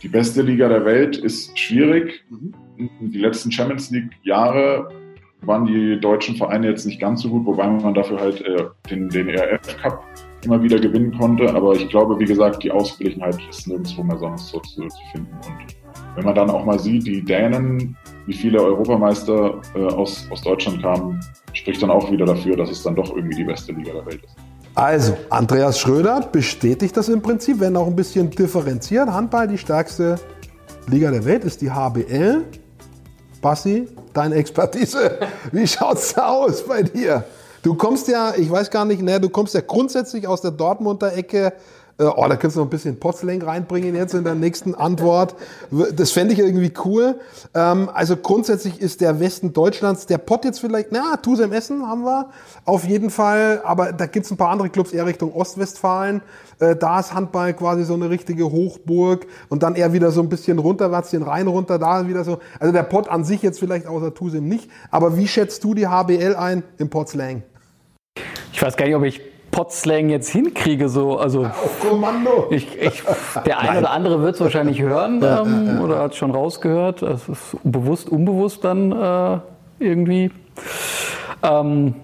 [0.03, 2.23] die beste Liga der Welt ist schwierig.
[2.29, 2.53] Mhm.
[3.11, 4.89] Die letzten Champions League-Jahre
[5.41, 9.09] waren die deutschen Vereine jetzt nicht ganz so gut, wobei man dafür halt äh, den,
[9.09, 10.03] den ERF Cup
[10.43, 11.53] immer wieder gewinnen konnte.
[11.53, 15.33] Aber ich glaube, wie gesagt, die Ausgeglichenheit ist nirgendwo mehr sonst so zu, zu finden.
[15.33, 15.75] Und
[16.15, 17.95] wenn man dann auch mal sieht, die Dänen,
[18.27, 21.19] wie viele Europameister äh, aus, aus Deutschland kamen,
[21.53, 24.23] spricht dann auch wieder dafür, dass es dann doch irgendwie die beste Liga der Welt
[24.23, 24.35] ist.
[24.75, 29.09] Also, Andreas Schröder bestätigt das im Prinzip, wenn auch ein bisschen differenziert.
[29.09, 30.19] Handball, die stärkste
[30.87, 32.43] Liga der Welt ist die HBL.
[33.41, 35.19] Bassi, deine Expertise,
[35.51, 37.23] wie schaut's da aus bei dir?
[37.63, 41.15] Du kommst ja, ich weiß gar nicht, ne, du kommst ja grundsätzlich aus der Dortmunder
[41.15, 41.53] Ecke,
[41.99, 45.35] äh, oh, da könntest du noch ein bisschen Potzling reinbringen jetzt in der nächsten Antwort.
[45.71, 47.15] Das fände ich irgendwie cool.
[47.55, 52.03] Ähm, also grundsätzlich ist der Westen Deutschlands, der Pott jetzt vielleicht, na, Tusem Essen haben
[52.03, 52.29] wir
[52.65, 56.21] auf jeden Fall, aber da gibt's ein paar andere Clubs eher Richtung Ostwestfalen.
[56.59, 60.29] Äh, da ist Handball quasi so eine richtige Hochburg und dann eher wieder so ein
[60.29, 62.39] bisschen runterwärts, den Rhein runter, da wieder so.
[62.59, 65.87] Also der Pott an sich jetzt vielleicht außer Tusem nicht, aber wie schätzt du die
[65.87, 67.43] HBL ein im Pottslang?
[68.53, 69.21] Ich weiß gar nicht, ob ich
[69.57, 70.87] Potslang jetzt hinkriege.
[70.87, 71.17] So.
[71.17, 72.45] Also, Auf Kommando.
[72.51, 73.01] Ich, ich,
[73.43, 77.01] der eine oder andere wird es wahrscheinlich hören ähm, oder hat es schon rausgehört.
[77.01, 79.39] Das ist bewusst, unbewusst dann äh,
[79.79, 80.29] irgendwie.
[81.41, 81.95] Ähm,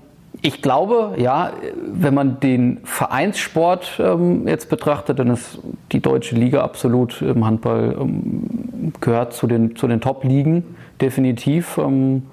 [0.41, 1.51] ich glaube, ja,
[1.85, 5.59] wenn man den Vereinssport ähm, jetzt betrachtet, dann ist
[5.91, 11.77] die deutsche Liga absolut im Handball ähm, gehört zu den, zu den Top-Ligen, definitiv.
[11.77, 12.23] Ähm,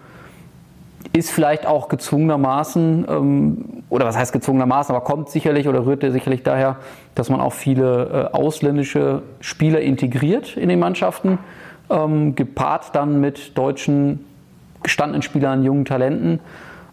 [1.13, 6.43] ist vielleicht auch gezwungenermaßen, ähm, oder was heißt gezwungenermaßen, aber kommt sicherlich oder rührt sicherlich
[6.43, 6.77] daher,
[7.15, 11.39] dass man auch viele äh, ausländische Spieler integriert in den Mannschaften,
[11.91, 14.25] ähm, gepaart dann mit deutschen
[14.83, 16.41] gestandenen Spielern, jungen Talenten.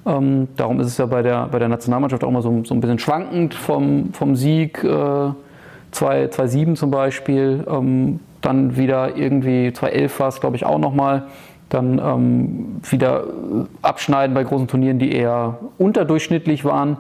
[0.06, 2.82] Ähm, darum ist es ja bei der, bei der Nationalmannschaft auch immer so, so ein
[2.82, 5.32] bisschen schwankend vom, vom Sieg äh,
[5.94, 11.24] 2-7 zum Beispiel, ähm, dann wieder irgendwie 2-11 war es, glaube ich, auch nochmal
[11.70, 13.24] dann ähm, wieder
[13.82, 16.98] abschneiden bei großen Turnieren, die eher unterdurchschnittlich waren.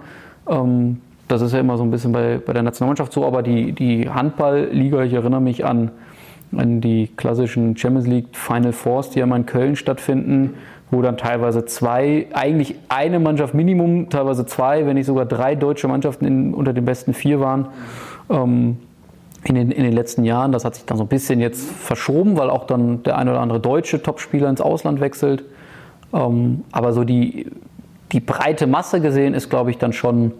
[0.49, 3.73] Ähm, das ist ja immer so ein bisschen bei, bei der Nationalmannschaft so, aber die,
[3.73, 5.91] die Handballliga, ich erinnere mich an,
[6.55, 10.53] an die klassischen Champions League Final Fours, die ja immer in Köln stattfinden,
[10.89, 15.87] wo dann teilweise zwei, eigentlich eine Mannschaft Minimum, teilweise zwei, wenn nicht sogar drei deutsche
[15.87, 17.67] Mannschaften in, unter den besten vier waren.
[18.29, 18.77] Ähm,
[19.49, 20.51] in den, in den letzten Jahren.
[20.51, 23.39] Das hat sich dann so ein bisschen jetzt verschoben, weil auch dann der ein oder
[23.39, 25.43] andere deutsche Topspieler ins Ausland wechselt.
[26.13, 27.51] Ähm, aber so die,
[28.11, 30.31] die breite Masse gesehen ist, glaube ich, dann schon,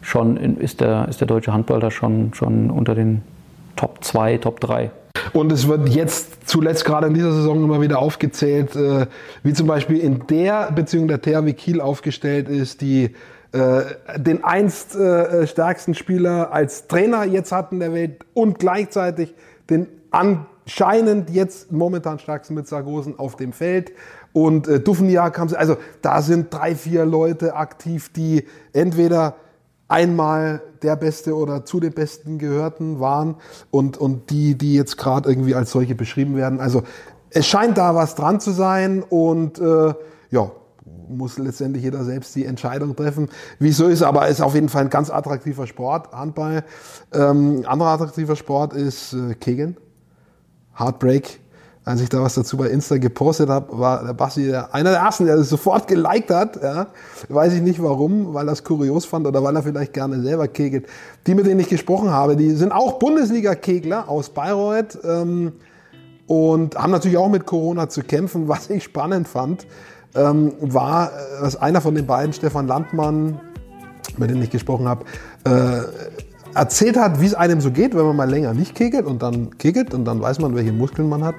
[0.00, 3.22] schon in, ist, der, ist der deutsche Handball da schon, schon unter den
[3.76, 4.90] Top 2, Top 3.
[5.32, 9.06] Und es wird jetzt zuletzt gerade in dieser Saison immer wieder aufgezählt, äh,
[9.42, 13.10] wie zum Beispiel in der Beziehung der THW Kiel aufgestellt ist, die
[13.54, 19.32] äh, den einst äh, stärksten Spieler als Trainer jetzt hatten der Welt und gleichzeitig
[19.70, 23.92] den anscheinend jetzt momentan stärksten mit Sargosen auf dem Feld.
[24.32, 29.36] Und äh, Duffenjagd haben sie, also da sind drei, vier Leute aktiv, die entweder
[29.86, 33.36] einmal der Beste oder zu den Besten gehörten waren
[33.70, 36.58] und, und die, die jetzt gerade irgendwie als solche beschrieben werden.
[36.58, 36.82] Also
[37.30, 39.94] es scheint da was dran zu sein und äh,
[40.30, 40.50] ja,
[41.08, 43.28] muss letztendlich jeder selbst die Entscheidung treffen,
[43.58, 44.02] wie es so ist.
[44.02, 46.64] Aber ist auf jeden Fall ein ganz attraktiver Sport, Handball.
[47.12, 49.76] Ähm, anderer attraktiver Sport ist äh, Kegeln,
[50.78, 51.40] Heartbreak.
[51.86, 55.00] Als ich da was dazu bei Insta gepostet habe, war der Basti der, einer der
[55.00, 56.62] ersten, der das sofort geliked hat.
[56.62, 56.86] Ja.
[57.28, 60.48] Weiß ich nicht warum, weil er es kurios fand oder weil er vielleicht gerne selber
[60.48, 60.86] kegelt.
[61.26, 65.52] Die, mit denen ich gesprochen habe, die sind auch Bundesliga-Kegler aus Bayreuth ähm,
[66.26, 68.48] und haben natürlich auch mit Corona zu kämpfen.
[68.48, 69.66] Was ich spannend fand,
[70.14, 73.40] ähm, war, äh, dass einer von den beiden, Stefan Landmann,
[74.16, 75.04] mit dem ich gesprochen habe,
[75.44, 75.82] äh,
[76.54, 79.58] erzählt hat, wie es einem so geht, wenn man mal länger nicht kegelt und dann
[79.58, 81.36] kegelt und dann weiß man, welche Muskeln man hat.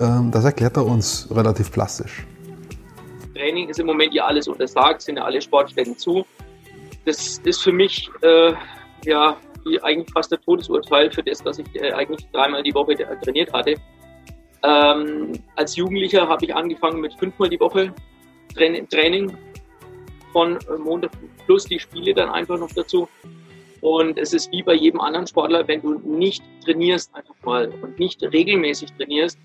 [0.00, 2.26] Ähm, das erklärt er uns relativ plastisch.
[3.34, 6.24] Training ist im Moment ja alles untersagt, sind ja alle Sportstätten zu.
[7.04, 8.52] Das ist für mich äh,
[9.04, 9.36] ja
[9.82, 13.74] eigentlich fast der Todesurteil für das, was ich äh, eigentlich dreimal die Woche trainiert hatte.
[14.62, 17.92] Ähm, als Jugendlicher habe ich angefangen mit fünfmal die Woche
[18.54, 19.36] Training
[20.32, 21.12] von Montag
[21.46, 23.08] plus die Spiele dann einfach noch dazu.
[23.80, 27.98] Und es ist wie bei jedem anderen Sportler, wenn du nicht trainierst einfach mal und
[27.98, 29.38] nicht regelmäßig trainierst,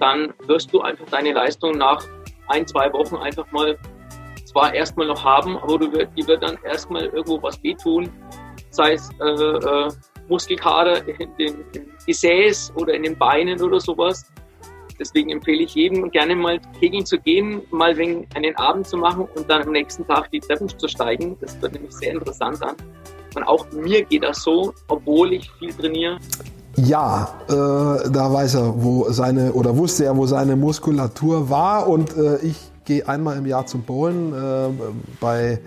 [0.00, 2.02] dann wirst du einfach deine Leistung nach
[2.48, 3.78] ein, zwei Wochen einfach mal
[4.46, 8.10] zwar erstmal noch haben, aber du wird, die wird dann erstmal irgendwo was wehtun,
[8.70, 9.88] sei es äh, äh,
[10.28, 14.30] Muskelkater in den in Gesäß oder in den Beinen oder sowas.
[14.98, 19.26] Deswegen empfehle ich jedem gerne mal kegeln zu gehen, mal wegen einen Abend zu machen
[19.34, 21.36] und dann am nächsten Tag die Treppen zu steigen.
[21.40, 22.76] Das wird nämlich sehr interessant an.
[23.34, 26.18] Und auch mir geht das so, obwohl ich viel trainiere.
[26.76, 27.52] Ja, äh,
[28.10, 31.88] da weiß er, wo seine, oder wusste er, wo seine Muskulatur war.
[31.88, 34.68] Und äh, ich gehe einmal im Jahr zum Bowlen äh,
[35.20, 35.60] bei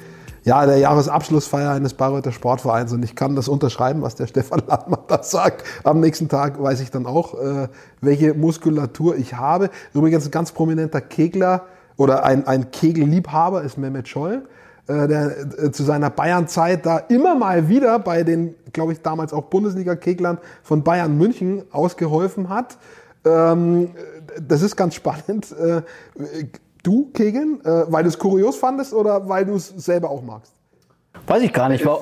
[0.46, 2.94] ja, der Jahresabschlussfeier eines Bayreuther Sportvereins.
[2.94, 5.66] Und ich kann das unterschreiben, was der Stefan Landmann da sagt.
[5.84, 7.68] Am nächsten Tag weiß ich dann auch, äh,
[8.00, 9.72] welche Muskulatur ich habe.
[9.94, 11.66] Übrigens ein ganz prominenter Kegler
[11.98, 14.44] oder ein, ein Kegelliebhaber ist Mehmet Scholl
[14.88, 19.34] äh, der äh, zu seiner Bayern-Zeit da immer mal wieder bei den, glaube ich, damals
[19.34, 22.78] auch Bundesliga-Keglern von Bayern München ausgeholfen hat.
[23.26, 23.90] Ähm,
[24.48, 25.56] das ist ganz spannend.
[26.86, 30.56] Äh, du kegeln, weil du es kurios fandest oder weil du es selber auch magst?
[31.28, 31.86] Weiß ich gar nicht.
[31.86, 32.00] War,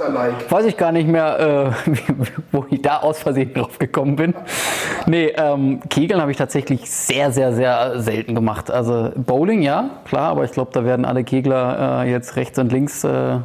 [0.49, 1.91] weiß ich gar nicht mehr, äh,
[2.51, 4.34] wo ich da aus Versehen drauf gekommen bin.
[5.05, 8.69] Nee, ähm, Kegeln habe ich tatsächlich sehr, sehr, sehr selten gemacht.
[8.69, 12.72] Also Bowling, ja, klar, aber ich glaube, da werden alle Kegler äh, jetzt rechts und
[12.72, 13.39] links, äh,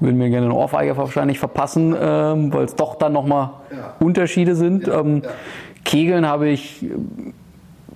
[0.00, 3.94] würden mir gerne eine Ohrfeige wahrscheinlich verpassen, ähm, weil es doch dann nochmal ja.
[4.00, 4.86] Unterschiede sind.
[4.86, 5.30] Ja, ähm, ja.
[5.84, 6.86] Kegeln habe ich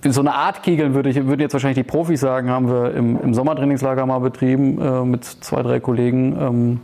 [0.03, 3.21] so eine Art Kegeln würde ich, würden jetzt wahrscheinlich die Profis sagen, haben wir im,
[3.21, 6.37] im Sommertrainingslager mal betrieben äh, mit zwei, drei Kollegen.
[6.39, 6.81] Ähm,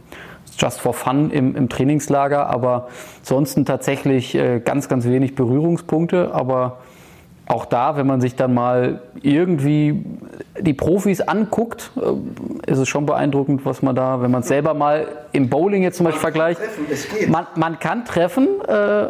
[0.58, 2.88] just for fun im, im Trainingslager, aber
[3.20, 6.34] ansonsten tatsächlich äh, ganz, ganz wenig Berührungspunkte.
[6.34, 6.78] Aber
[7.48, 10.04] auch da, wenn man sich dann mal irgendwie
[10.60, 14.74] die Profis anguckt, äh, ist es schon beeindruckend, was man da, wenn man es selber
[14.74, 16.62] mal im Bowling jetzt zum Beispiel vergleicht.
[17.28, 19.08] Man, man kann treffen, äh,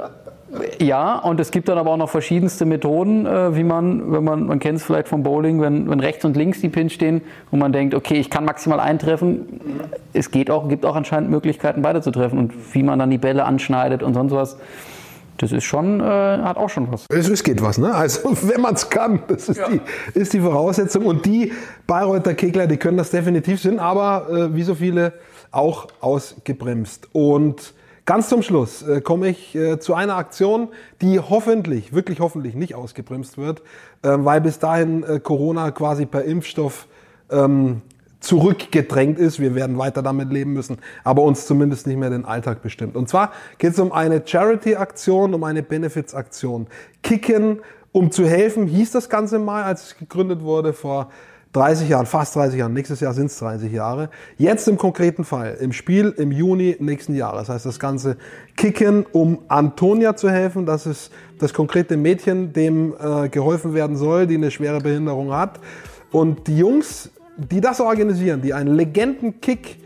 [0.79, 4.47] ja, und es gibt dann aber auch noch verschiedenste Methoden, äh, wie man, wenn man,
[4.47, 7.21] man kennt es vielleicht vom Bowling, wenn, wenn rechts und links die Pins stehen
[7.51, 9.61] und man denkt, okay, ich kann maximal eintreffen.
[10.13, 13.17] Es geht auch, gibt auch anscheinend Möglichkeiten, beide zu treffen und wie man dann die
[13.17, 14.57] Bälle anschneidet und sonst was.
[15.37, 17.05] Das ist schon, äh, hat auch schon was.
[17.09, 17.93] Es, es geht was, ne?
[17.93, 19.67] Also wenn man es kann, das ist, ja.
[19.67, 19.81] die,
[20.17, 21.05] ist die Voraussetzung.
[21.05, 21.51] Und die
[21.87, 25.13] Bayreuther Kegler, die können das definitiv, sind aber äh, wie so viele
[25.51, 27.09] auch ausgebremst.
[27.11, 27.73] Und
[28.05, 30.69] Ganz zum Schluss äh, komme ich äh, zu einer Aktion,
[31.01, 33.61] die hoffentlich, wirklich hoffentlich nicht ausgebremst wird,
[34.03, 36.87] äh, weil bis dahin äh, Corona quasi per Impfstoff
[37.31, 37.81] ähm,
[38.19, 39.39] zurückgedrängt ist.
[39.39, 42.95] Wir werden weiter damit leben müssen, aber uns zumindest nicht mehr den Alltag bestimmt.
[42.95, 46.67] Und zwar geht es um eine Charity-Aktion, um eine Benefits-Aktion.
[47.01, 47.61] Kicken,
[47.91, 51.09] um zu helfen, hieß das Ganze mal, als es gegründet wurde vor
[51.55, 54.09] 30 Jahren, fast 30 Jahren, nächstes Jahr sind es 30 Jahre.
[54.37, 57.47] Jetzt im konkreten Fall, im Spiel im Juni nächsten Jahres.
[57.47, 58.17] Das heißt, das Ganze
[58.57, 60.65] kicken, um Antonia zu helfen.
[60.65, 65.61] Das ist das konkrete Mädchen, dem äh, geholfen werden soll, die eine schwere Behinderung hat.
[66.11, 69.77] Und die Jungs, die das organisieren, die einen Legenden-Kick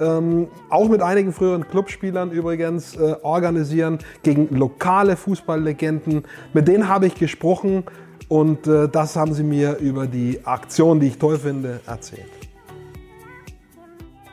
[0.00, 6.24] ähm, auch mit einigen früheren Clubspielern übrigens, äh, organisieren gegen lokale Fußballlegenden.
[6.54, 7.84] Mit denen habe ich gesprochen
[8.28, 12.26] und äh, das haben sie mir über die Aktion, die ich toll finde, erzählt.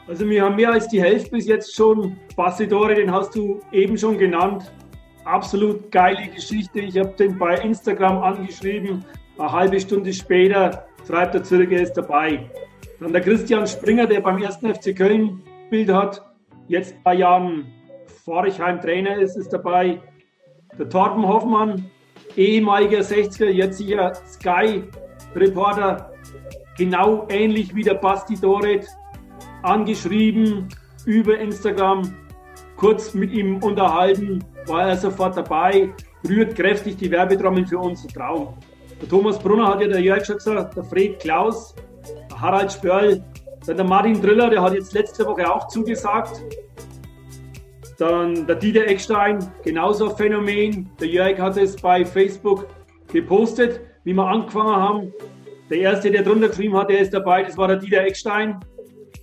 [0.07, 2.17] Also wir haben mehr als die Hälfte bis jetzt schon.
[2.35, 4.71] Bassidore, den hast du eben schon genannt.
[5.23, 6.79] Absolut geile Geschichte.
[6.79, 9.03] Ich habe den bei Instagram angeschrieben.
[9.37, 12.49] Eine halbe Stunde später schreibt er zurück, er ist dabei.
[12.99, 14.57] Dann der Christian Springer, der beim 1.
[14.57, 15.41] FC Köln
[15.71, 16.23] Bild hat,
[16.67, 17.65] jetzt bei Jahren
[18.23, 19.99] Forchheim Trainer ist, ist dabei.
[20.77, 21.89] Der Torben Hoffmann,
[22.37, 26.11] ehemaliger 60er, jetzt sicher Sky-Reporter,
[26.77, 28.87] genau ähnlich wie der Basti Doret,
[29.63, 30.67] angeschrieben
[31.05, 32.13] über Instagram,
[32.75, 35.93] kurz mit ihm unterhalten, war er sofort dabei,
[36.27, 38.57] rührt kräftig die Werbetrommel für unseren Traum.
[39.01, 41.75] Der Thomas Brunner hat ja der Jörg schon gesagt, der Fred Klaus,
[42.29, 43.23] der Harald Spörl,
[43.65, 46.43] dann der Martin Driller, der hat jetzt letzte Woche auch zugesagt.
[47.97, 50.89] Dann der Dieter Eckstein, genauso ein Phänomen.
[50.99, 52.67] Der Jörg hat es bei Facebook
[53.11, 55.13] gepostet, wie wir angefangen haben.
[55.69, 58.59] Der erste, der drunter geschrieben hat, der ist dabei, das war der Dieter Eckstein.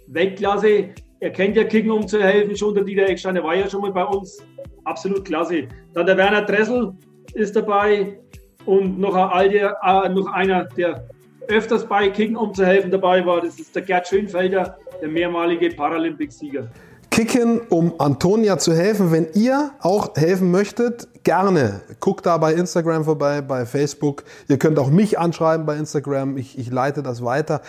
[0.08, 0.90] Weltklasse.
[1.20, 3.82] Er kennt ja Kicken, um zu helfen, schon der Dieter Eckstein, der war ja schon
[3.82, 4.44] mal bei uns.
[4.84, 5.68] Absolut klasse.
[5.94, 6.92] Dann der Werner Dressel
[7.34, 8.18] ist dabei
[8.64, 11.08] und noch, ein alter, äh, noch einer, der
[11.48, 13.40] öfters bei Kicken, um zu helfen dabei war.
[13.40, 16.68] Das ist der Gerd Schönfelder, der mehrmalige Paralympicsieger.
[17.12, 19.12] Kicken, um Antonia zu helfen.
[19.12, 21.82] Wenn ihr auch helfen möchtet, gerne.
[22.00, 24.24] Guckt da bei Instagram vorbei, bei Facebook.
[24.48, 26.38] Ihr könnt auch mich anschreiben bei Instagram.
[26.38, 27.60] Ich, ich leite das weiter.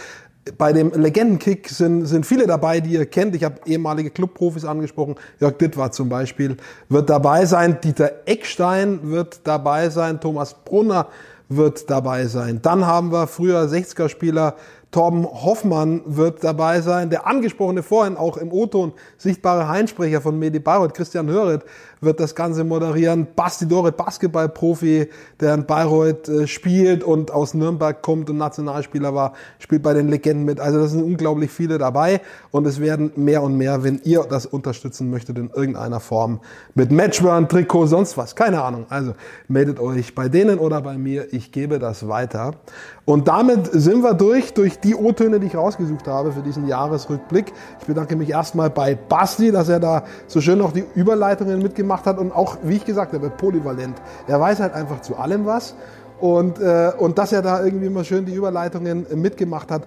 [0.58, 3.36] Bei dem Legendenkick sind, sind viele dabei, die ihr kennt.
[3.36, 5.16] Ich habe ehemalige Clubprofis angesprochen.
[5.42, 6.56] Jörg Dittwar zum Beispiel
[6.88, 7.80] wird dabei sein.
[7.84, 10.22] Dieter Eckstein wird dabei sein.
[10.22, 11.08] Thomas Brunner
[11.50, 12.62] wird dabei sein.
[12.62, 14.56] Dann haben wir früher 60er-Spieler
[14.94, 17.10] Torben Hoffmann wird dabei sein.
[17.10, 21.64] Der angesprochene vorhin auch im O-Ton sichtbare Heinsprecher von Medi Bayreuth, Christian Höret,
[22.00, 23.28] wird das Ganze moderieren.
[23.36, 25.10] Basti Doret, Basketballprofi,
[25.40, 30.10] der in Bayreuth äh, spielt und aus Nürnberg kommt und Nationalspieler war, spielt bei den
[30.10, 30.60] Legenden mit.
[30.60, 32.22] Also das sind unglaublich viele dabei
[32.52, 36.40] und es werden mehr und mehr, wenn ihr das unterstützen möchtet in irgendeiner Form
[36.76, 38.36] mit Matchburn, Trikot, sonst was.
[38.36, 38.86] Keine Ahnung.
[38.90, 39.14] Also
[39.48, 41.34] meldet euch bei denen oder bei mir.
[41.34, 42.52] Ich gebe das weiter.
[43.06, 47.54] Und damit sind wir durch, durch die O-Töne, die ich rausgesucht habe für diesen Jahresrückblick.
[47.80, 52.06] Ich bedanke mich erstmal bei Basti, dass er da so schön noch die Überleitungen mitgemacht
[52.06, 54.02] hat und auch, wie ich gesagt habe, polyvalent.
[54.28, 55.76] Er weiß halt einfach zu allem was
[56.20, 59.84] und, äh, und dass er da irgendwie mal schön die Überleitungen mitgemacht hat.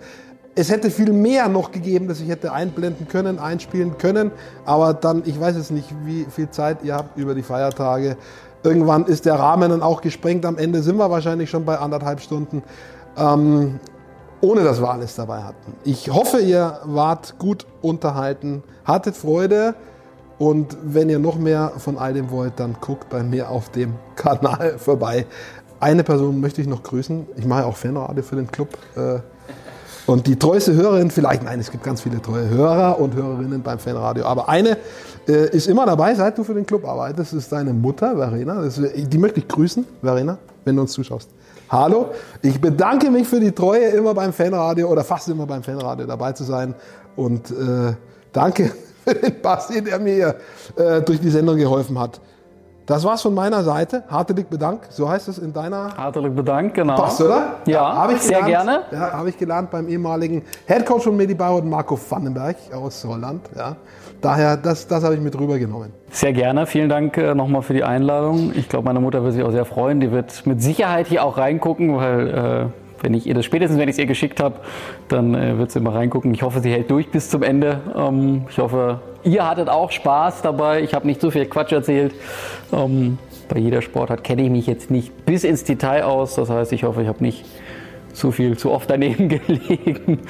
[0.54, 4.30] Es hätte viel mehr noch gegeben, dass ich hätte einblenden können, einspielen können,
[4.64, 8.16] aber dann, ich weiß jetzt nicht, wie viel Zeit ihr habt über die Feiertage.
[8.62, 10.46] Irgendwann ist der Rahmen dann auch gesprengt.
[10.46, 12.62] Am Ende sind wir wahrscheinlich schon bei anderthalb Stunden
[13.16, 13.78] ähm,
[14.40, 15.74] ohne dass wir alles dabei hatten.
[15.84, 19.74] Ich hoffe, ihr wart gut unterhalten, hattet Freude
[20.38, 23.94] und wenn ihr noch mehr von all dem wollt, dann guckt bei mir auf dem
[24.16, 25.26] Kanal vorbei.
[25.80, 27.26] Eine Person möchte ich noch grüßen.
[27.36, 28.68] Ich mache auch Fanradio für den Club.
[28.96, 29.20] Äh,
[30.06, 33.80] und die treueste Hörerin, vielleicht, nein, es gibt ganz viele treue Hörer und Hörerinnen beim
[33.80, 34.78] Fanradio, aber eine
[35.26, 38.62] äh, ist immer dabei, seit du für den Club arbeitest, ist deine Mutter, Verena.
[38.94, 41.28] Die möchte ich grüßen, Verena, wenn du uns zuschaust.
[41.68, 42.10] Hallo,
[42.42, 46.30] ich bedanke mich für die Treue, immer beim Fanradio oder fast immer beim Fanradio dabei
[46.30, 46.76] zu sein.
[47.16, 47.94] Und äh,
[48.32, 48.70] danke
[49.04, 50.36] für den Basti, der mir
[50.76, 52.20] äh, durch die Sendung geholfen hat.
[52.86, 54.04] Das war's von meiner Seite.
[54.08, 55.96] Hartelig Bedank, so heißt es in deiner.
[55.96, 56.94] Hartelig Bedank, genau.
[56.94, 57.56] Passt, oder?
[57.66, 58.84] Ja, hab ich sehr gelernt, gerne.
[58.92, 63.40] Ja, habe ich gelernt beim ehemaligen Headcoach von Medibau und Marco Vandenberg aus Holland.
[63.56, 63.74] Ja.
[64.20, 65.92] Daher, das, das habe ich mit rübergenommen.
[66.10, 66.66] Sehr gerne.
[66.66, 68.52] Vielen Dank äh, nochmal für die Einladung.
[68.54, 70.00] Ich glaube, meine Mutter wird sich auch sehr freuen.
[70.00, 73.88] Die wird mit Sicherheit hier auch reingucken, weil äh, wenn ich ihr das spätestens, wenn
[73.88, 74.56] ich es ihr geschickt habe,
[75.08, 76.32] dann äh, wird sie immer reingucken.
[76.32, 77.80] Ich hoffe, sie hält durch bis zum Ende.
[77.96, 80.82] Ähm, ich hoffe, ihr hattet auch Spaß dabei.
[80.82, 82.14] Ich habe nicht so viel Quatsch erzählt.
[82.72, 83.18] Ähm,
[83.48, 86.34] bei jeder Sportart kenne ich mich jetzt nicht bis ins Detail aus.
[86.34, 87.44] Das heißt, ich hoffe, ich habe nicht
[88.12, 90.20] zu viel, zu oft daneben gelegen.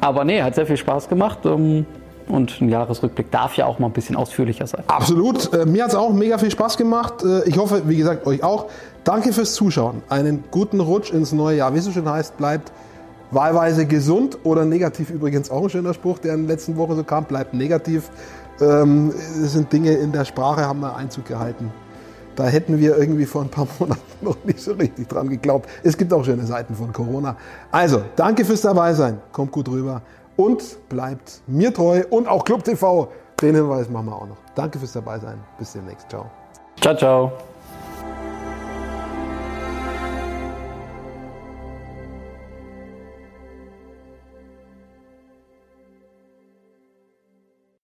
[0.00, 1.40] Aber nee, hat sehr viel Spaß gemacht.
[1.44, 1.86] Ähm,
[2.28, 4.84] und ein Jahresrückblick darf ja auch mal ein bisschen ausführlicher sein.
[4.86, 5.52] Absolut.
[5.52, 7.22] Äh, mir hat es auch mega viel Spaß gemacht.
[7.24, 8.66] Äh, ich hoffe, wie gesagt, euch auch.
[9.04, 10.02] Danke fürs Zuschauen.
[10.08, 11.74] Einen guten Rutsch ins neue Jahr.
[11.74, 12.72] Wie es so schön heißt, bleibt
[13.30, 15.10] wahlweise gesund oder negativ.
[15.10, 17.24] Übrigens auch ein schöner Spruch, der in den letzten Wochen so kam.
[17.24, 18.10] Bleibt negativ.
[18.60, 19.12] Ähm,
[19.42, 21.72] es sind Dinge in der Sprache, haben wir Einzug gehalten.
[22.36, 25.68] Da hätten wir irgendwie vor ein paar Monaten noch nicht so richtig dran geglaubt.
[25.82, 27.36] Es gibt auch schöne Seiten von Corona.
[27.70, 29.18] Also, danke fürs Dabeisein.
[29.32, 30.02] Kommt gut rüber
[30.36, 33.08] und bleibt mir treu und auch Club TV.
[33.40, 34.38] Den Hinweis machen wir auch noch.
[34.54, 35.38] Danke fürs Dabeisein.
[35.58, 36.08] Bis demnächst.
[36.08, 36.30] Ciao.
[36.80, 37.32] Ciao, ciao.